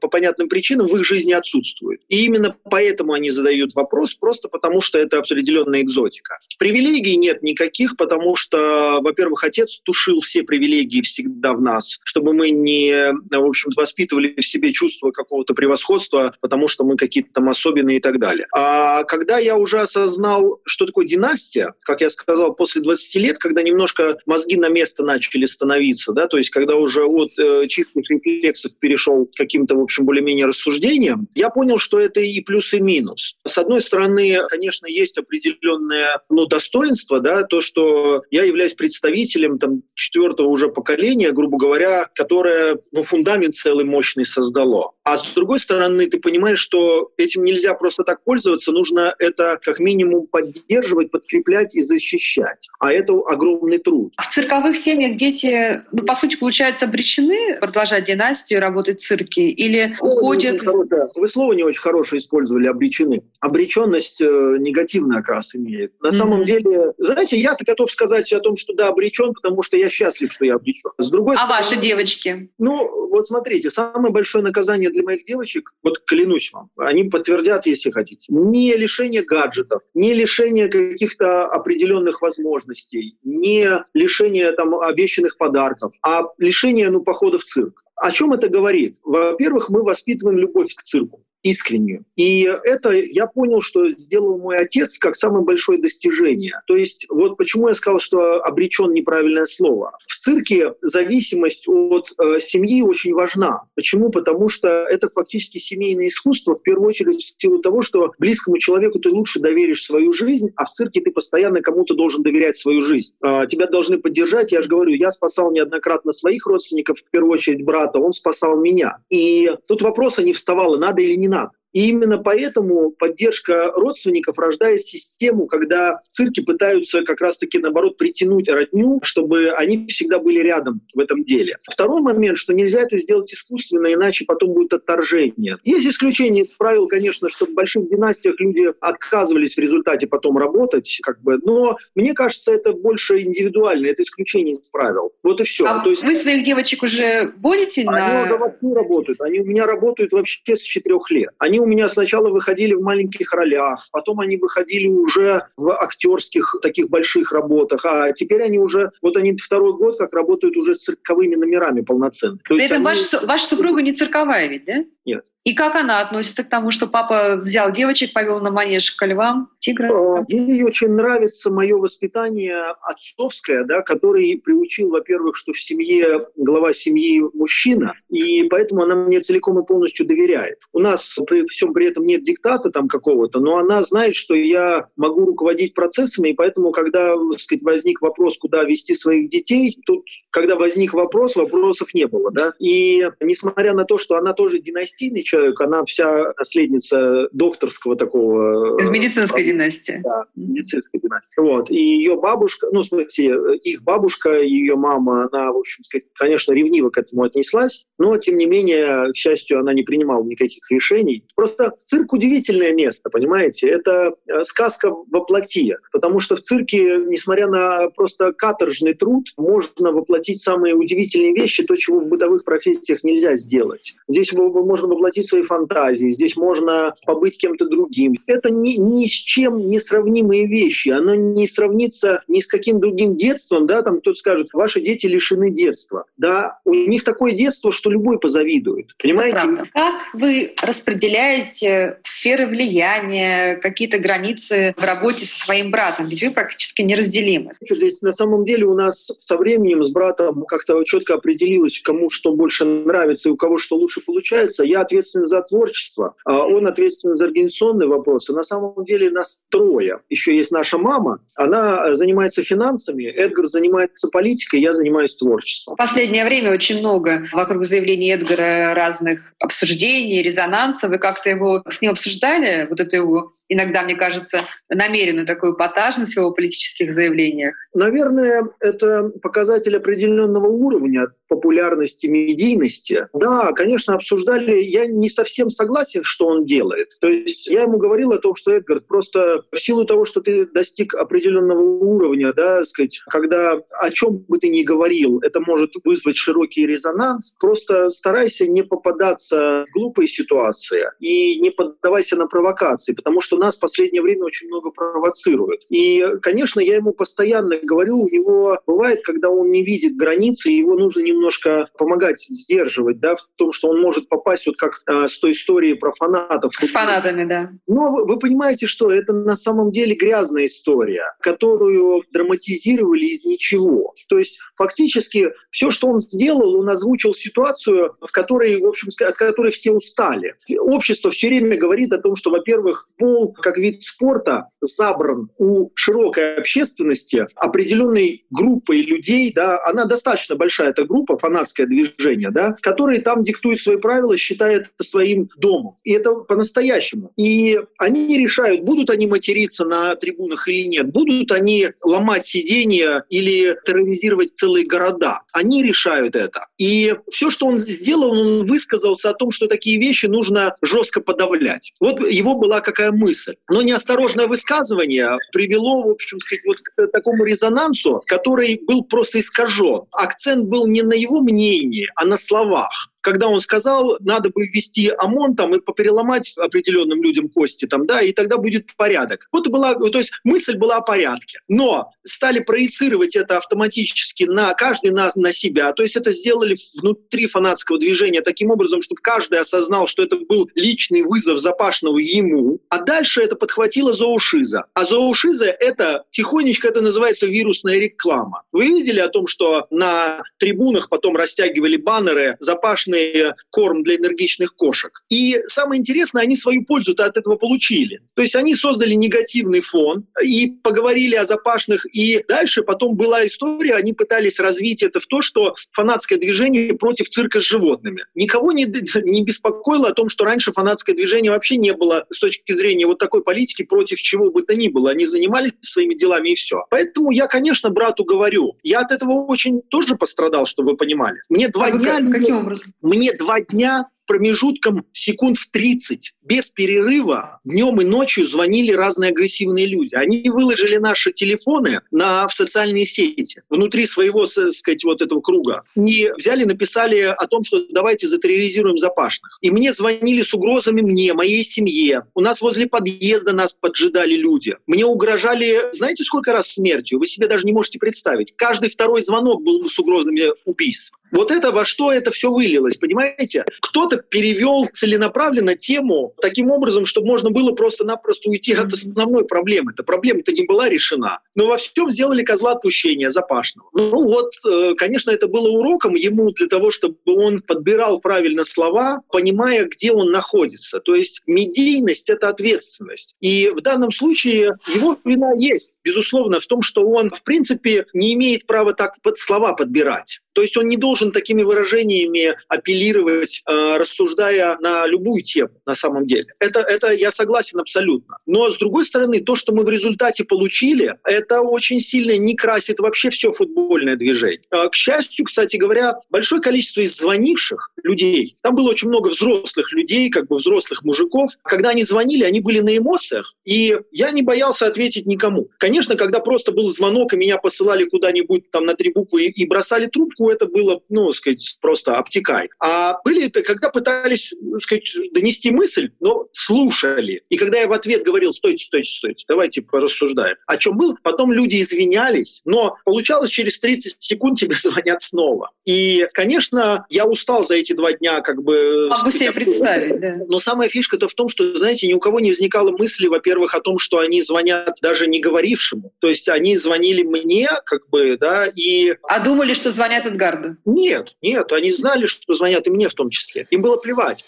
по 0.00 0.09
понятным 0.09 0.49
причинам 0.49 0.60
причинам 0.61 0.87
в 0.87 0.97
их 0.97 1.07
жизни 1.07 1.33
отсутствует. 1.33 2.02
И 2.09 2.26
именно 2.26 2.55
поэтому 2.64 3.14
они 3.14 3.31
задают 3.31 3.75
вопрос, 3.75 4.14
просто 4.14 4.49
потому 4.49 4.83
что 4.83 4.99
это 4.99 5.19
определенная 5.19 5.81
экзотика. 5.81 6.38
Привилегий 6.59 7.17
нет 7.17 7.43
никаких, 7.43 7.97
потому 7.97 8.37
что, 8.37 8.99
во-первых, 9.00 9.43
отец 9.43 9.81
тушил 9.83 10.21
все 10.21 10.43
привилегии 10.43 11.00
всегда 11.00 11.55
в 11.55 11.62
нас, 11.62 11.99
чтобы 12.05 12.35
мы 12.35 12.50
не, 12.50 13.13
в 13.13 13.47
общем 13.47 13.71
воспитывали 13.75 14.39
в 14.39 14.45
себе 14.45 14.71
чувство 14.71 15.13
какого-то 15.13 15.54
превосходства, 15.54 16.34
потому 16.43 16.69
что 16.69 16.84
мы 16.84 16.99
какие-то 16.99 17.30
там 17.32 17.49
особенные 17.49 17.97
и 17.97 18.00
так 18.00 18.19
далее. 18.19 18.47
А 18.54 19.04
когда 19.04 19.39
я 19.39 19.56
уже 19.56 19.80
осознал, 19.80 20.61
что 20.67 20.84
такое 20.84 21.06
династия, 21.06 21.73
как 21.80 22.02
я 22.02 22.11
сказал, 22.11 22.54
после 22.54 22.82
20 22.82 23.23
лет, 23.23 23.39
когда 23.39 23.63
немножко 23.63 24.19
мозги 24.26 24.56
на 24.56 24.69
место 24.69 25.04
начали 25.04 25.47
становиться, 25.47 26.13
да, 26.13 26.26
то 26.26 26.37
есть 26.37 26.50
когда 26.50 26.76
уже 26.76 27.04
от 27.04 27.39
э, 27.39 27.67
чистых 27.69 28.04
рефлексов 28.11 28.73
перешел 28.78 29.25
к 29.25 29.30
каким-то, 29.37 29.76
в 29.76 29.80
общем, 29.80 30.04
более-менее 30.04 30.50
рассуждениям, 30.50 31.28
я 31.34 31.50
понял, 31.50 31.78
что 31.78 31.99
это 31.99 32.21
и 32.21 32.41
плюс, 32.41 32.73
и 32.75 32.80
минус. 32.80 33.36
С 33.47 33.58
одной 33.58 33.80
стороны, 33.80 34.39
конечно, 34.49 34.86
есть 34.86 35.19
определенное 35.19 36.21
ну, 36.28 36.47
достоинство, 36.47 37.21
да, 37.21 37.43
то, 37.45 37.60
что 37.60 38.23
я 38.30 38.45
являюсь 38.45 38.75
представителем 38.75 39.58
там, 39.58 39.82
четвертого 39.95 40.49
уже 40.49 40.69
поколения, 40.69 41.32
грубо 41.32 41.58
говоря, 41.58 42.06
которое 42.15 42.78
ну, 42.93 43.02
фундамент 43.02 43.54
целый 43.54 43.84
мощный 43.84 44.25
создало. 44.25 44.93
А 45.04 45.17
с 45.17 45.25
другой 45.34 45.60
стороны, 45.60 46.06
ты 46.06 46.19
понимаешь, 46.19 46.58
что 46.58 47.10
этим 47.17 47.45
нельзя 47.45 47.75
просто 47.75 48.04
так 48.04 48.23
пользоваться, 48.25 48.73
нужно 48.73 49.15
это 49.19 49.58
как 49.63 49.78
минимум 49.78 50.26
поддерживать, 50.26 51.10
подкреплять 51.10 51.75
и 51.75 51.80
защищать. 51.80 52.69
А 52.78 52.93
это 52.93 53.15
огромный 53.26 53.78
труд. 53.78 54.13
В 54.17 54.26
цирковых 54.28 54.76
семьях 54.76 55.17
дети, 55.17 55.82
ну, 55.93 56.04
по 56.04 56.15
сути, 56.15 56.36
получается, 56.36 56.84
обречены 56.86 57.58
продолжать 57.60 58.04
династию, 58.04 58.60
работать 58.60 59.00
в 59.00 59.06
цирке 59.06 59.49
или 59.49 59.97
уходят 60.00 60.40
будет... 60.41 60.63
Хорошее, 60.63 61.09
вы 61.15 61.29
слово 61.29 61.53
не 61.53 61.63
очень 61.63 61.81
хорошее 61.81 62.21
использовали, 62.21 62.67
обречены. 62.67 63.23
Обреченность 63.41 64.21
э, 64.21 64.57
негативный 64.59 65.19
окрас 65.19 65.55
имеет. 65.55 65.93
На 66.00 66.09
mm-hmm. 66.09 66.13
самом 66.13 66.45
деле, 66.45 66.93
знаете, 66.99 67.39
я-то 67.39 67.65
готов 67.65 67.91
сказать 67.91 68.33
о 68.33 68.41
том, 68.41 68.57
что 68.57 68.75
да, 68.75 68.89
обречен, 68.89 69.35
потому 69.35 69.63
что 69.63 69.76
я 69.76 69.89
счастлив, 69.89 70.33
что 70.33 70.45
я 70.45 70.55
обречен. 70.55 70.91
С 70.99 71.11
другой 71.11 71.37
а 71.37 71.39
стороны, 71.39 71.63
ваши 71.63 71.76
девочки? 71.76 72.50
Ну, 72.59 73.09
вот 73.11 73.29
смотрите, 73.29 73.71
самое 73.71 74.13
большое 74.13 74.43
наказание 74.45 74.91
для 74.91 75.03
моих 75.03 75.25
девочек, 75.25 75.73
вот 75.83 76.00
клянусь 76.05 76.53
вам, 76.53 76.71
они 76.76 77.05
подтвердят, 77.05 77.67
если 77.67 77.91
хотите, 77.91 78.26
не 78.33 78.75
лишение 78.75 79.23
гаджетов, 79.23 79.83
не 79.95 80.15
лишение 80.15 80.69
каких-то 80.69 81.47
определенных 81.47 82.23
возможностей, 82.23 83.19
не 83.23 83.85
лишение 83.95 84.53
там 84.53 84.75
обещанных 84.75 85.37
подарков, 85.37 85.93
а 86.03 86.25
лишение 86.39 86.91
ну, 86.91 87.00
похода 87.00 87.39
в 87.39 87.45
цирк. 87.45 87.83
О 88.00 88.10
чем 88.10 88.32
это 88.32 88.49
говорит? 88.49 88.99
Во-первых, 89.04 89.69
мы 89.69 89.82
воспитываем 89.82 90.39
любовь 90.39 90.75
к 90.75 90.82
цирку 90.82 91.23
искреннюю. 91.43 92.05
И 92.17 92.43
это 92.43 92.91
я 92.91 93.26
понял, 93.26 93.61
что 93.61 93.89
сделал 93.91 94.39
мой 94.39 94.59
отец 94.59 94.99
как 94.99 95.17
самое 95.17 95.45
большое 95.45 95.81
достижение. 95.81 96.61
То 96.67 96.76
есть 96.76 97.07
вот 97.09 97.37
почему 97.37 97.69
я 97.69 97.75
сказал, 97.75 97.99
что 97.99 98.43
обречен 98.43 98.93
неправильное 98.93 99.47
слово. 99.47 99.97
В 100.07 100.17
цирке 100.17 100.75
зависимость 100.83 101.67
от 101.67 102.13
э, 102.19 102.41
семьи 102.41 102.83
очень 102.83 103.15
важна. 103.15 103.63
Почему? 103.75 104.11
Потому 104.11 104.49
что 104.49 104.69
это 104.69 105.09
фактически 105.09 105.59
семейное 105.59 106.09
искусство, 106.09 106.55
в 106.55 106.63
первую 106.63 106.89
очередь 106.89 107.17
в 107.17 107.41
силу 107.41 107.59
того, 107.59 107.83
что 107.83 108.13
близкому 108.19 108.59
человеку 108.59 108.99
ты 108.99 109.11
лучше 109.11 109.41
доверишь 109.41 109.85
свою 109.85 110.13
жизнь, 110.13 110.50
а 110.57 110.65
в 110.65 110.71
цирке 110.71 111.00
ты 111.00 111.11
постоянно 111.11 111.63
кому-то 111.63 111.95
должен 111.95 112.23
доверять 112.23 112.59
свою 112.59 112.83
жизнь. 112.83 113.15
Э, 113.25 113.47
тебя 113.49 113.67
должны 113.67 113.99
поддержать. 113.99 114.53
Я 114.53 114.63
же 114.63 114.69
говорю, 114.69 114.93
я 114.95 115.11
спасал 115.11 115.50
неоднократно 115.53 116.13
своих 116.13 116.47
родственников, 116.47 116.99
в 116.99 117.11
первую 117.11 117.33
очередь 117.33 117.65
брата, 117.65 117.99
он 117.99 118.13
спасал 118.13 118.57
меня. 118.61 118.99
И 119.09 119.50
тут 119.67 119.83
вопроса 119.83 120.23
не 120.23 120.33
вставало, 120.33 120.76
надо 120.76 121.00
или 121.00 121.15
не 121.15 121.29
надо. 121.30 121.59
И 121.73 121.89
именно 121.89 122.19
поэтому 122.19 122.91
поддержка 122.91 123.73
родственников 123.75 124.39
рождает 124.39 124.80
систему, 124.80 125.47
когда 125.47 125.99
в 125.99 126.09
цирке 126.11 126.43
пытаются 126.43 127.02
как 127.02 127.21
раз-таки, 127.21 127.59
наоборот, 127.59 127.97
притянуть 127.97 128.49
родню, 128.49 129.00
чтобы 129.02 129.50
они 129.50 129.87
всегда 129.87 130.19
были 130.19 130.41
рядом 130.41 130.80
в 130.95 130.99
этом 130.99 131.25
деле. 131.25 131.59
Второй 131.71 132.00
момент, 132.00 132.39
что 132.39 132.52
нельзя 132.52 132.83
это 132.83 132.99
сделать 132.99 133.33
искусственно, 133.33 133.93
иначе 133.93 134.25
потом 134.25 134.52
будет 134.52 134.73
отторжение. 134.73 135.59
Есть 135.65 135.87
исключения 135.87 136.43
из 136.43 136.50
правил, 136.50 136.89
конечно, 136.89 137.28
что 137.28 137.47
в 137.47 137.50
больших 137.50 137.89
династиях 137.89 138.39
люди 138.41 138.73
отказывались 138.80 139.54
в 139.54 139.59
результате 139.59 140.06
потом 140.06 140.39
работать, 140.39 140.99
как 141.02 141.21
бы, 141.23 141.39
но 141.43 141.76
мне 141.95 142.15
кажется, 142.15 142.52
это 142.52 142.73
больше 142.73 143.21
индивидуально, 143.21 143.87
это 143.87 144.02
исключение 144.02 144.54
из 144.54 144.69
правил. 144.71 145.13
Вот 145.23 145.41
и 145.41 145.45
все. 145.45 145.67
А 145.67 145.83
То 145.83 145.91
есть 145.91 146.02
вы 146.02 146.15
своих 146.15 146.43
девочек 146.45 146.83
уже 146.83 147.33
водите 147.39 147.83
они 147.83 147.91
на... 147.91 148.37
Вовсю 148.37 148.75
работают. 148.75 149.21
Они 149.21 149.41
у 149.41 149.45
меня 149.45 149.67
работают 149.67 150.13
вообще 150.13 150.56
с 150.56 150.61
четырех 150.61 151.11
лет. 151.11 151.30
Они 151.39 151.59
у 151.60 151.66
меня 151.66 151.88
сначала 151.88 152.28
выходили 152.28 152.75
в 152.75 152.82
маленьких 152.82 153.32
ролях, 153.32 153.88
потом 153.92 154.20
они 154.20 154.36
выходили 154.36 154.88
уже 154.88 155.44
в 155.56 155.73
актерских 155.73 156.56
таких 156.62 156.88
больших 156.88 157.32
работах, 157.32 157.84
а 157.84 158.12
теперь 158.12 158.42
они 158.42 158.58
уже, 158.58 158.90
вот 159.02 159.16
они 159.16 159.36
второй 159.36 159.75
год 159.75 159.99
как 159.99 160.12
работают 160.12 160.56
уже 160.56 160.75
с 160.75 160.84
цирковыми 160.84 161.36
номерами 161.36 161.80
полноценно. 161.82 162.38
То 162.49 162.56
этом 162.56 162.76
они... 162.76 162.84
ваш, 162.84 163.12
ваша 163.23 163.46
супруга 163.46 163.82
не 163.82 163.92
цирковая 163.92 164.46
ведь, 164.46 164.64
да? 164.64 164.84
Нет. 165.04 165.25
И 165.45 165.54
как 165.54 165.75
она 165.75 166.00
относится 166.00 166.45
к 166.45 166.49
тому, 166.49 166.71
что 166.71 166.86
папа 166.86 167.36
взял 167.36 167.73
девочек, 167.73 168.13
повел 168.13 168.41
на 168.41 168.50
манеж 168.50 168.93
к 168.93 169.06
львам, 169.06 169.49
тигра? 169.58 170.25
Ей 170.28 170.63
очень 170.63 170.91
нравится 170.91 171.50
мое 171.50 171.76
воспитание 171.76 172.75
отцовское, 172.82 173.65
да, 173.65 173.80
который 173.80 174.41
приучил, 174.45 174.91
во-первых, 174.91 175.36
что 175.36 175.52
в 175.52 175.60
семье 175.60 176.26
глава 176.36 176.73
семьи 176.73 177.23
мужчина, 177.32 177.95
и 178.10 178.45
поэтому 178.45 178.82
она 178.82 178.95
мне 178.95 179.21
целиком 179.21 179.58
и 179.58 179.67
полностью 179.67 180.06
доверяет. 180.06 180.58
У 180.73 180.80
нас 180.80 181.19
при 181.26 181.47
всем 181.47 181.73
при 181.73 181.89
этом 181.89 182.04
нет 182.04 182.23
диктата 182.23 182.71
там 182.71 182.86
какого-то, 182.86 183.41
но 183.41 183.58
она 183.58 183.82
знает, 183.82 184.15
что 184.15 184.34
я 184.34 184.86
могу 184.97 185.25
руководить 185.25 185.75
процессами, 185.75 186.28
и 186.28 186.34
поэтому, 186.34 186.73
когда 186.73 187.15
так 187.30 187.41
сказать, 187.41 187.63
возник 187.63 188.02
вопрос, 188.02 188.39
куда 188.39 188.65
вести 188.65 188.95
своих 188.95 189.30
детей, 189.30 189.76
тут, 189.86 190.04
когда 190.30 190.56
возник 190.56 190.93
вопрос, 190.93 191.36
вопросов 191.36 191.95
не 191.95 192.06
было. 192.06 192.30
Да? 192.30 192.52
И 192.58 193.08
несмотря 193.21 193.73
на 193.73 193.84
то, 193.84 193.99
что 193.99 194.17
она 194.17 194.32
тоже 194.32 194.58
династийный 194.91 195.23
человек, 195.23 195.61
она 195.61 195.85
вся 195.85 196.33
наследница 196.39 197.29
докторского 197.33 197.97
такого... 197.97 198.81
Из 198.81 198.89
медицинской 198.89 199.45
династии. 199.45 200.00
Да, 200.03 200.25
медицинской 200.37 201.00
династии. 201.00 201.41
Вот. 201.41 201.71
И 201.71 201.76
ее 201.76 202.17
бабушка, 202.17 202.69
ну, 202.73 202.83
смысле, 202.83 203.59
их 203.59 203.83
бабушка, 203.83 204.41
ее 204.41 204.76
мама, 204.76 205.29
она, 205.31 205.53
в 205.53 205.59
общем 205.59 205.85
конечно, 206.15 206.53
ревниво 206.53 206.91
к 206.91 206.99
этому 206.99 207.23
отнеслась, 207.23 207.87
но, 207.99 208.17
тем 208.19 208.37
не 208.37 208.47
менее, 208.47 209.13
к 209.13 209.17
счастью, 209.17 209.61
она 209.61 209.73
не 209.73 209.83
принимала 209.83 210.23
никаких 210.25 210.71
решений. 210.71 211.25
Просто 211.35 211.73
цирк 211.85 212.13
удивительное 212.13 212.73
место, 212.73 213.11
понимаете? 213.11 213.69
Это 213.69 214.15
э, 214.26 214.45
сказка 214.45 214.91
во 214.91 215.25
плоти, 215.25 215.76
потому 215.93 216.21
что 216.21 216.37
в 216.37 216.41
цирке, 216.41 216.99
несмотря 217.07 217.49
на 217.49 217.89
просто 217.91 218.33
каторжный 218.33 218.95
труд, 218.95 219.29
можно 219.37 219.93
воплотить 219.93 220.43
самые 220.43 220.75
удивительные 220.75 221.35
вещи, 221.35 221.65
то, 221.65 221.76
чего 221.76 222.00
в 222.00 222.07
бытовых 222.07 222.45
профессиях 222.45 223.03
нельзя 223.05 223.37
сделать. 223.37 223.95
Здесь 224.09 224.33
можно 224.80 224.95
воплотить 224.95 225.28
свои 225.28 225.43
фантазии, 225.43 226.10
здесь 226.10 226.36
можно 226.36 226.95
побыть 227.04 227.38
кем-то 227.38 227.66
другим. 227.66 228.14
Это 228.26 228.50
ни, 228.50 228.73
ни 228.73 229.06
с 229.06 229.10
чем 229.10 229.71
не 229.71 229.78
сравнимые 229.78 230.47
вещи. 230.47 230.90
Оно 230.90 231.14
не 231.14 231.47
сравнится 231.47 232.23
ни 232.28 232.40
с 232.40 232.47
каким 232.47 232.80
другим 232.80 233.16
детством, 233.16 233.66
да, 233.66 233.82
там 233.82 233.99
кто-то 233.99 234.16
скажет, 234.19 234.49
ваши 234.52 234.80
дети 234.80 235.06
лишены 235.06 235.50
детства. 235.50 236.04
Да, 236.16 236.58
у 236.64 236.75
них 236.75 237.04
такое 237.04 237.32
детство, 237.32 237.73
что 237.73 237.90
любой 237.90 238.19
позавидует. 238.19 238.95
Понимаете? 238.99 239.40
Как 239.73 239.95
вы 240.14 240.54
распределяете 240.62 241.99
сферы 242.02 242.47
влияния, 242.47 243.56
какие-то 243.56 243.99
границы 243.99 244.75
в 244.76 244.84
работе 244.84 245.26
со 245.26 245.45
своим 245.45 245.71
братом? 245.71 246.06
Ведь 246.06 246.23
вы 246.23 246.30
практически 246.30 246.82
неразделимы. 246.82 247.52
Здесь 247.60 248.02
на 248.02 248.12
самом 248.12 248.45
деле 248.45 248.64
у 248.66 248.75
нас 248.75 249.10
со 249.19 249.36
временем 249.36 249.84
с 249.84 249.90
братом 249.90 250.45
как-то 250.47 250.82
четко 250.84 251.14
определилось, 251.14 251.80
кому 251.80 252.10
что 252.10 252.32
больше 252.32 252.64
нравится 252.64 253.28
и 253.28 253.32
у 253.32 253.36
кого 253.36 253.58
что 253.58 253.76
лучше 253.76 254.00
получается. 254.00 254.64
Я 254.71 254.83
ответственен 254.83 255.26
за 255.26 255.43
творчество, 255.43 256.15
а 256.25 256.47
он 256.47 256.67
ответственен 256.69 257.17
за 257.17 257.25
организационные 257.25 257.89
вопросы. 257.89 258.33
На 258.33 258.45
самом 258.45 258.85
деле 258.85 259.11
нас 259.11 259.43
трое. 259.50 259.99
Еще 260.09 260.37
есть 260.37 260.52
наша 260.52 260.78
мама, 260.78 261.19
она 261.35 261.97
занимается 261.97 262.45
финансами, 262.45 263.04
Эдгар 263.04 263.47
занимается 263.47 264.09
политикой, 264.09 264.61
я 264.61 264.73
занимаюсь 264.73 265.17
творчеством. 265.17 265.75
В 265.75 265.78
последнее 265.78 266.25
время 266.25 266.52
очень 266.52 266.78
много 266.78 267.26
вокруг 267.33 267.65
заявлений 267.65 268.13
Эдгара 268.13 268.75
разных 268.75 269.21
обсуждений, 269.43 270.23
резонанса. 270.23 270.89
Вы 270.89 270.99
как-то 270.99 271.30
его 271.30 271.65
с 271.69 271.83
ним 271.83 271.91
обсуждали? 271.93 272.67
Вот 272.69 272.78
это 272.78 272.95
его, 272.95 273.33
иногда, 273.49 273.83
мне 273.83 273.97
кажется, 273.97 274.43
намеренную 274.69 275.26
такую 275.26 275.54
эпатажность 275.54 276.15
в 276.15 276.19
его 276.19 276.30
политических 276.30 276.93
заявлениях? 276.93 277.56
Наверное, 277.75 278.45
это 278.61 279.11
показатель 279.21 279.76
определенного 279.76 280.47
уровня 280.47 281.09
популярности, 281.28 282.06
медийности. 282.06 283.09
Да, 283.13 283.52
конечно, 283.52 283.95
обсуждали. 283.95 284.59
Я 284.62 284.86
не 284.86 285.08
совсем 285.08 285.50
согласен, 285.50 286.02
что 286.04 286.26
он 286.26 286.44
делает. 286.44 286.88
То 287.00 287.08
есть 287.08 287.46
я 287.46 287.62
ему 287.62 287.78
говорил 287.78 288.12
о 288.12 288.18
том, 288.18 288.34
что 288.34 288.52
Эдгар, 288.52 288.80
просто 288.80 289.42
в 289.52 289.58
силу 289.58 289.84
того, 289.84 290.04
что 290.04 290.20
ты 290.20 290.46
достиг 290.46 290.94
определенного 290.94 291.60
уровня, 291.60 292.32
да, 292.32 292.62
сказать, 292.64 293.00
когда 293.08 293.60
о 293.80 293.90
чем 293.90 294.18
бы 294.28 294.38
ты 294.38 294.49
ни 294.49 294.62
говорил, 294.62 295.18
это 295.20 295.40
может 295.40 295.73
вызвать 295.84 296.16
широкий 296.16 296.66
резонанс, 296.66 297.34
просто 297.40 297.90
старайся 297.90 298.46
не 298.46 298.62
попадаться 298.62 299.64
в 299.68 299.73
глупые 299.73 300.06
ситуации 300.06 300.84
и 301.00 301.40
не 301.40 301.50
поддавайся 301.50 302.16
на 302.16 302.26
провокации, 302.26 302.92
потому 302.92 303.20
что 303.20 303.36
нас 303.36 303.56
в 303.56 303.60
последнее 303.60 304.02
время 304.02 304.25
очень 304.25 304.49
много 304.49 304.70
провоцируют. 304.70 305.62
И, 305.70 306.04
конечно, 306.23 306.60
я 306.60 306.76
ему 306.76 306.92
постоянно 306.92 307.58
говорю, 307.62 308.00
у 308.00 308.08
него 308.08 308.58
бывает, 308.66 309.02
когда 309.04 309.30
он 309.30 309.50
не 309.50 309.64
видит 309.64 309.96
границы, 309.96 310.50
его 310.50 310.75
нужно 310.75 311.00
немножко 311.00 311.68
помогать 311.78 312.20
сдерживать, 312.20 313.00
да, 313.00 313.16
в 313.16 313.26
том, 313.36 313.52
что 313.52 313.68
он 313.68 313.80
может 313.80 314.08
попасть 314.08 314.46
вот 314.50 314.56
как 314.56 314.80
э, 314.86 315.06
с 315.06 315.19
той 315.19 315.32
историей 315.32 315.75
про 315.75 315.93
фанатов. 315.93 316.52
С 316.54 316.71
фанатами, 316.71 317.25
да. 317.25 317.50
Но 317.67 317.93
вы, 317.93 318.06
вы 318.06 318.19
понимаете, 318.19 318.67
что 318.67 318.91
это 318.91 319.13
на 319.13 319.34
самом 319.34 319.71
деле 319.71 319.95
грязная 319.95 320.47
история, 320.47 321.06
которую 321.21 322.02
драматизировали 322.13 323.06
из 323.06 323.25
ничего. 323.25 323.95
То 324.08 324.19
есть 324.19 324.39
фактически 324.56 325.30
все, 325.50 325.71
что 325.71 325.89
он 325.89 325.99
сделал, 325.99 326.56
он 326.56 326.69
озвучил 326.69 327.15
ситуацию, 327.15 327.95
в 328.00 328.10
которой, 328.13 328.60
в 328.60 328.67
общем, 328.67 328.89
от 329.06 329.17
которой 329.17 329.52
все 329.52 329.73
устали. 329.73 330.34
Общество 330.58 331.10
все 331.10 331.28
время 331.28 331.56
говорит 331.56 331.93
о 331.93 331.99
том, 331.99 332.17
что, 332.17 332.30
во-первых, 332.30 332.89
пол 332.99 333.32
как 333.34 333.56
вид 333.56 333.82
спорта 333.82 334.47
забран 334.60 335.30
у 335.39 335.71
широкой 335.75 336.36
общественности 336.36 337.26
определенной 337.36 338.25
группой 338.30 338.82
людей, 338.82 339.32
да, 339.32 339.60
она 339.65 339.84
достаточно 339.84 340.36
большая, 340.36 340.71
эта 340.71 340.84
группа, 340.84 341.17
фанатское 341.17 341.67
движение, 341.67 342.30
да, 342.30 342.56
которые 342.60 343.00
там 343.00 343.23
диктуют 343.23 343.60
свои 343.60 343.76
правила, 343.76 344.17
считают 344.17 344.40
это 344.47 344.69
своим 344.83 345.29
домом. 345.37 345.76
И 345.85 345.93
это 345.93 346.13
по-настоящему. 346.13 347.13
И 347.17 347.59
они 347.79 348.19
решают, 348.19 348.63
будут 348.63 348.91
они 348.91 349.07
материться 349.07 349.65
на 349.65 349.95
трибунах 349.97 350.49
или 350.49 350.67
нет, 350.67 350.93
будут 350.93 351.33
они 351.33 351.69
ломать 351.83 352.25
сиденья 352.25 353.05
или 353.09 353.57
терроризировать 353.65 354.35
целые 354.35 354.67
города. 354.67 355.21
Они 355.33 355.63
решают 355.63 356.17
это. 356.17 356.47
И 356.59 356.95
все, 357.11 357.31
что 357.31 357.47
он 357.47 357.59
сделал, 357.59 358.13
он 358.13 358.45
высказался 358.45 359.11
о 359.11 359.15
том, 359.15 359.31
что 359.31 359.47
такие 359.47 359.79
вещи 359.79 360.07
нужно 360.07 360.55
жестко 360.63 361.00
подавлять. 361.00 361.73
Вот 361.81 362.00
его 362.09 362.35
была 362.35 362.61
какая 362.61 362.93
мысль. 362.93 363.37
Но 363.49 363.63
неосторожное 363.63 364.26
высказывание 364.26 365.19
привело, 365.33 365.83
в 365.83 365.91
общем 365.91 366.21
сказать, 366.21 366.45
вот 366.47 366.59
к 366.59 366.87
такому 366.89 367.25
резонансу, 367.25 368.03
который 368.07 368.61
был 368.67 368.85
просто 368.85 369.21
искажен. 369.21 369.83
Акцент 369.93 370.47
был 370.47 370.67
не 370.67 370.83
на 370.83 370.95
его 370.95 371.21
мнении, 371.21 371.89
а 371.97 372.05
на 372.05 372.17
словах 372.17 372.90
когда 373.00 373.28
он 373.28 373.41
сказал, 373.41 373.97
надо 374.00 374.30
бы 374.30 374.47
ввести 374.47 374.93
ОМОН 374.97 375.36
там, 375.36 375.54
и 375.54 375.60
попереломать 375.60 376.34
определенным 376.36 377.02
людям 377.02 377.28
кости, 377.28 377.67
там, 377.67 377.86
да, 377.86 378.00
и 378.00 378.13
тогда 378.13 378.36
будет 378.36 378.75
порядок. 378.76 379.28
Вот 379.32 379.49
была, 379.49 379.75
то 379.75 379.99
есть 379.99 380.13
мысль 380.25 380.56
была 380.56 380.76
о 380.76 380.82
порядке. 380.82 381.39
Но 381.49 381.93
стали 382.04 382.41
проецировать 382.41 383.17
это 383.17 383.36
автоматически 383.36 384.25
на 384.25 384.54
каждый 384.54 384.91
на, 384.91 385.08
на 385.17 385.32
себя. 385.32 385.73
То 385.73 385.82
есть 385.82 385.97
это 385.97 386.10
сделали 386.10 386.56
внутри 386.80 387.26
фанатского 387.26 387.78
движения 387.78 388.21
таким 388.21 388.50
образом, 388.50 388.82
чтобы 388.82 389.00
каждый 389.00 389.39
осознал, 389.39 389.86
что 389.86 390.02
это 390.02 390.17
был 390.17 390.49
личный 390.54 391.02
вызов 391.02 391.39
Запашного 391.39 391.99
ему. 391.99 392.60
А 392.69 392.78
дальше 392.78 393.23
это 393.23 393.36
подхватила 393.36 393.93
зоушиза. 393.93 394.65
А 394.75 394.84
зоушиза— 394.84 395.47
это 395.60 396.04
тихонечко 396.10 396.69
это 396.69 396.80
называется 396.80 397.26
вирусная 397.26 397.78
реклама. 397.78 398.43
Вы 398.52 398.67
видели 398.67 399.00
о 399.00 399.08
том, 399.08 399.26
что 399.26 399.67
на 399.71 400.23
трибунах 400.39 400.89
потом 400.89 401.17
растягивали 401.17 401.76
баннеры 401.76 402.36
«Запашный 402.41 402.90
обычный 402.91 403.33
корм 403.50 403.83
для 403.83 403.97
энергичных 403.97 404.55
кошек. 404.55 404.93
И 405.09 405.41
самое 405.47 405.81
интересное, 405.81 406.23
они 406.23 406.37
свою 406.37 406.65
пользу-то 406.65 407.05
от 407.05 407.17
этого 407.17 407.37
получили. 407.37 408.00
То 408.15 408.23
есть 408.23 408.37
они 408.37 408.55
создали 408.55 408.95
негативный 408.95 409.61
фон 409.61 410.07
и 410.23 410.49
поговорили 410.63 411.15
о 411.15 411.25
запашных. 411.25 411.87
И 411.95 412.25
дальше 412.29 412.63
потом 412.63 412.97
была 412.97 413.25
история, 413.26 413.75
они 413.75 413.93
пытались 413.93 414.41
развить 414.41 414.83
это 414.83 415.00
в 415.00 415.07
то, 415.07 415.23
что 415.23 415.55
фанатское 415.73 416.19
движение 416.19 416.75
против 416.75 417.09
цирка 417.09 417.41
с 417.41 417.45
животными. 417.45 418.05
Никого 418.15 418.53
не, 418.53 418.67
не 419.05 419.25
беспокоило 419.25 419.89
о 419.89 419.95
том, 419.95 420.09
что 420.09 420.25
раньше 420.25 420.53
фанатское 420.53 420.95
движение 420.95 421.33
вообще 421.33 421.57
не 421.57 421.73
было 421.73 422.07
с 422.11 422.19
точки 422.19 422.53
зрения 422.53 422.87
вот 422.87 422.99
такой 422.99 423.23
политики 423.23 423.63
против 423.63 423.99
чего 423.99 424.31
бы 424.31 424.43
то 424.43 424.55
ни 424.55 424.69
было. 424.69 424.91
Они 424.91 425.07
занимались 425.07 425.53
своими 425.61 425.95
делами 425.95 426.31
и 426.31 426.35
все. 426.35 426.65
Поэтому 426.71 427.11
я, 427.11 427.26
конечно, 427.26 427.71
брату 427.71 428.05
говорю, 428.05 428.57
я 428.63 428.81
от 428.81 428.93
этого 428.93 429.25
очень 429.26 429.63
тоже 429.63 429.97
пострадал, 429.97 430.47
чтобы 430.47 430.73
вы 430.73 430.76
понимали. 430.76 431.21
Мне 431.29 431.49
два 431.49 431.67
а 431.67 431.71
дня... 431.71 431.99
Как, 431.99 432.11
каким 432.13 432.37
образом? 432.39 432.73
Мне 432.82 433.12
два 433.12 433.40
дня 433.40 433.86
в 433.93 434.06
промежутком 434.06 434.86
секунд 434.93 435.36
в 435.36 435.50
30 435.50 436.14
без 436.23 436.50
перерыва 436.50 437.40
днем 437.45 437.80
и 437.80 437.84
ночью 437.84 438.25
звонили 438.25 438.73
разные 438.73 439.10
агрессивные 439.10 439.66
люди. 439.66 439.95
Они 439.95 440.28
выложили 440.30 440.76
наши 440.76 441.12
телефоны 441.12 441.80
на, 441.90 442.26
в 442.26 442.32
социальные 442.32 442.86
сети 442.86 443.43
внутри 443.50 443.84
своего, 443.84 444.26
так 444.26 444.52
сказать, 444.52 444.84
вот 444.84 445.02
этого 445.02 445.21
круга. 445.21 445.62
И 445.75 446.10
взяли, 446.16 446.45
написали 446.45 447.00
о 447.00 447.26
том, 447.26 447.45
что 447.45 447.64
давайте 447.71 448.08
затерроризируем 448.08 448.78
запашных. 448.78 449.38
И 449.43 449.50
мне 449.50 449.73
звонили 449.73 450.23
с 450.23 450.32
угрозами 450.32 450.80
мне, 450.80 451.12
моей 451.12 451.45
семье. 451.45 452.06
У 452.14 452.21
нас 452.21 452.40
возле 452.40 452.66
подъезда 452.66 453.32
нас 453.32 453.52
поджидали 453.52 454.14
люди. 454.14 454.56
Мне 454.66 454.86
угрожали, 454.86 455.75
знаете, 455.75 456.04
сколько 456.04 456.32
раз 456.32 456.52
смертью? 456.52 456.99
Вы 456.99 457.06
себе 457.06 457.26
даже 457.26 457.45
не 457.45 457.52
можете 457.52 457.78
представить. 457.78 458.34
Каждый 458.36 458.71
второй 458.71 459.02
звонок 459.02 459.43
был 459.43 459.69
с 459.69 459.78
угрозами 459.78 460.30
убийств. 460.47 460.93
Вот 461.12 461.30
это 461.30 461.50
во 461.50 461.64
что 461.64 461.92
это 461.92 462.10
все 462.10 462.30
вылилось, 462.30 462.76
понимаете? 462.76 463.44
Кто-то 463.60 463.99
перевел 463.99 464.68
целенаправленно 464.73 465.54
тему 465.54 466.14
таким 466.20 466.50
образом, 466.50 466.84
чтобы 466.84 467.08
можно 467.08 467.30
было 467.30 467.52
просто-напросто 467.52 468.28
уйти 468.28 468.52
от 468.52 468.73
основной 468.73 469.26
проблемы. 469.26 469.73
Эта 469.73 469.82
проблема-то 469.82 470.32
не 470.32 470.46
была 470.46 470.68
решена. 470.68 471.20
Но 471.34 471.46
во 471.46 471.56
всем 471.56 471.90
сделали 471.90 472.23
козла 472.23 472.52
отпущения 472.52 473.10
Запашного. 473.10 473.68
Ну 473.73 474.04
вот, 474.04 474.32
э, 474.46 474.75
конечно, 474.76 475.10
это 475.10 475.26
было 475.26 475.49
уроком 475.49 475.94
ему 475.94 476.30
для 476.30 476.46
того, 476.46 476.70
чтобы 476.70 476.96
он 477.06 477.42
подбирал 477.42 478.00
правильно 478.00 478.44
слова, 478.44 479.00
понимая, 479.10 479.66
где 479.66 479.92
он 479.92 480.10
находится. 480.10 480.80
То 480.80 480.94
есть 480.94 481.23
медийность— 481.26 482.10
это 482.10 482.28
ответственность. 482.28 483.16
И 483.20 483.49
в 483.50 483.60
данном 483.60 483.90
случае 483.90 484.56
его 484.75 484.96
вина 485.04 485.32
есть, 485.36 485.78
безусловно, 485.84 486.40
в 486.40 486.46
том, 486.46 486.62
что 486.62 486.86
он, 486.86 487.10
в 487.10 487.23
принципе, 487.23 487.86
не 487.92 488.14
имеет 488.14 488.46
права 488.46 488.75
так 488.75 489.00
под 489.02 489.18
слова 489.18 489.52
подбирать. 489.54 490.20
То 490.41 490.43
есть 490.43 490.57
он 490.57 490.69
не 490.69 490.79
должен 490.79 491.13
такими 491.13 491.43
выражениями 491.43 492.35
апеллировать, 492.49 493.43
э, 493.47 493.76
рассуждая 493.76 494.57
на 494.61 494.87
любую 494.87 495.23
тему 495.23 495.50
на 495.67 495.75
самом 495.75 496.07
деле. 496.07 496.29
Это, 496.39 496.61
это 496.61 496.95
я 496.95 497.11
согласен 497.11 497.61
абсолютно. 497.61 498.17
Но 498.25 498.50
с 498.50 498.57
другой 498.57 498.87
стороны, 498.87 499.21
то, 499.21 499.37
что 499.37 499.53
мы 499.53 499.65
в 499.65 499.69
результате 499.69 500.25
получили, 500.25 500.95
это 501.05 501.43
очень 501.43 501.79
сильно 501.79 502.17
не 502.17 502.35
красит 502.35 502.81
вообще 502.81 503.11
все 503.11 503.31
футбольное 503.31 503.97
движение. 503.97 504.41
Э, 504.50 504.71
к 504.71 504.75
счастью, 504.75 505.26
кстати 505.26 505.59
говоря, 505.59 505.97
большое 506.09 506.41
количество 506.41 506.81
из 506.81 506.97
звонивших 506.97 507.73
людей, 507.83 508.35
там 508.43 508.55
было 508.55 508.71
очень 508.71 508.89
много 508.89 509.09
взрослых 509.09 509.71
людей, 509.73 510.09
как 510.09 510.26
бы 510.26 510.37
взрослых 510.37 510.85
мужиков. 510.85 511.33
Когда 511.43 511.69
они 511.69 511.83
звонили, 511.83 512.25
они 512.25 512.41
были 512.41 512.61
на 512.61 512.75
эмоциях, 512.79 513.35
и 513.45 513.76
я 513.93 514.11
не 514.11 514.23
боялся 514.23 514.69
ответить 514.69 515.05
никому. 515.05 515.50
Конечно, 515.59 515.97
когда 515.97 516.21
просто 516.21 516.53
был 516.53 516.71
звонок, 516.71 517.13
и 517.13 517.19
меня 517.19 517.37
посылали 517.37 517.85
куда-нибудь 517.85 518.50
там 518.50 518.65
на 518.65 518.75
три 518.75 518.91
буквы 518.91 519.26
и 519.26 519.47
бросали 519.47 519.85
трубку, 519.85 520.29
Это 520.30 520.47
было, 520.47 520.80
ну, 520.88 521.10
сказать, 521.12 521.58
просто 521.60 521.97
обтекай. 521.97 522.49
А 522.60 522.99
были 523.04 523.26
это, 523.26 523.43
когда 523.43 523.71
пытались, 523.71 524.32
сказать, 524.60 524.88
донести 525.12 525.50
мысль, 525.50 525.90
но 526.00 526.28
слушали. 526.32 527.23
И 527.28 527.36
когда 527.36 527.58
я 527.58 527.69
в 527.69 527.73
ответ 527.73 528.04
говорил, 528.04 528.32
стойте, 528.32 528.64
стойте, 528.64 528.90
стойте, 528.90 529.25
давайте 529.28 529.62
порассуждаем. 529.62 530.36
О 530.47 530.56
чем 530.56 530.76
был, 530.76 530.97
потом 531.02 531.32
люди 531.32 531.60
извинялись, 531.60 532.43
но 532.45 532.76
получалось 532.84 533.30
через 533.30 533.58
30 533.60 533.97
секунд 534.00 534.38
тебе 534.38 534.56
звонят 534.60 535.02
снова. 535.02 535.50
И, 535.64 536.06
конечно, 536.12 536.86
я 536.88 537.06
устал 537.06 537.45
за 537.45 537.56
эти 537.56 537.73
два 537.73 537.93
дня 537.93 538.21
как 538.21 538.43
бы... 538.43 538.88
Могу 538.88 539.10
себе 539.10 539.32
представить, 539.32 540.00
да. 540.00 540.16
Но 540.28 540.40
самая 540.40 540.69
фишка-то 540.69 541.08
в 541.08 541.14
том, 541.14 541.28
что, 541.28 541.56
знаете, 541.56 541.86
ни 541.86 541.95
у 541.95 542.00
кого 542.00 542.21
не 542.21 542.30
возникало 542.30 542.71
мысли, 542.71 543.06
во-первых, 543.06 543.54
о 543.54 543.60
том, 543.60 543.78
что 543.78 543.99
они 543.99 544.23
звонят 544.23 544.78
даже 544.82 545.06
не 545.06 545.21
говорившему. 545.21 545.93
То 546.00 546.08
есть 546.08 546.28
они 546.28 546.56
звонили 546.56 547.02
мне, 547.02 547.49
как 547.64 547.88
бы, 547.88 548.16
да, 548.16 548.47
и... 548.47 548.95
А 549.08 549.21
думали, 549.21 549.54
что 549.54 549.71
звонят 549.71 550.06
Эдгарду? 550.10 550.56
Нет, 550.64 551.16
нет, 551.23 551.52
они 551.52 551.73
знали, 551.73 552.06
что 552.06 552.34
звонят 552.34 552.66
и 552.66 552.70
мне 552.70 552.88
в 552.88 552.94
том 552.94 553.10
числе. 553.10 553.46
Им 553.50 553.62
было 553.62 553.76
плевать. 553.76 554.25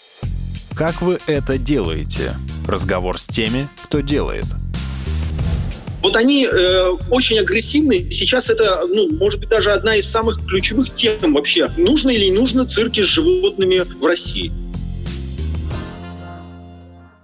Как 0.75 1.01
вы 1.01 1.19
это 1.27 1.57
делаете? 1.57 2.35
Разговор 2.67 3.19
с 3.19 3.27
теми, 3.27 3.69
кто 3.83 3.99
делает. 3.99 4.45
Вот 6.01 6.17
они 6.17 6.45
э, 6.45 6.87
очень 7.11 7.39
агрессивны. 7.39 8.11
Сейчас 8.11 8.49
это, 8.49 8.85
ну, 8.87 9.09
может 9.15 9.39
быть, 9.39 9.49
даже 9.49 9.71
одна 9.71 9.95
из 9.95 10.09
самых 10.09 10.45
ключевых 10.45 10.89
тем 10.93 11.33
вообще. 11.33 11.71
Нужно 11.77 12.09
или 12.09 12.25
не 12.25 12.37
нужно 12.37 12.65
цирки 12.65 13.01
с 13.01 13.05
животными 13.05 13.83
в 14.01 14.05
России? 14.05 14.51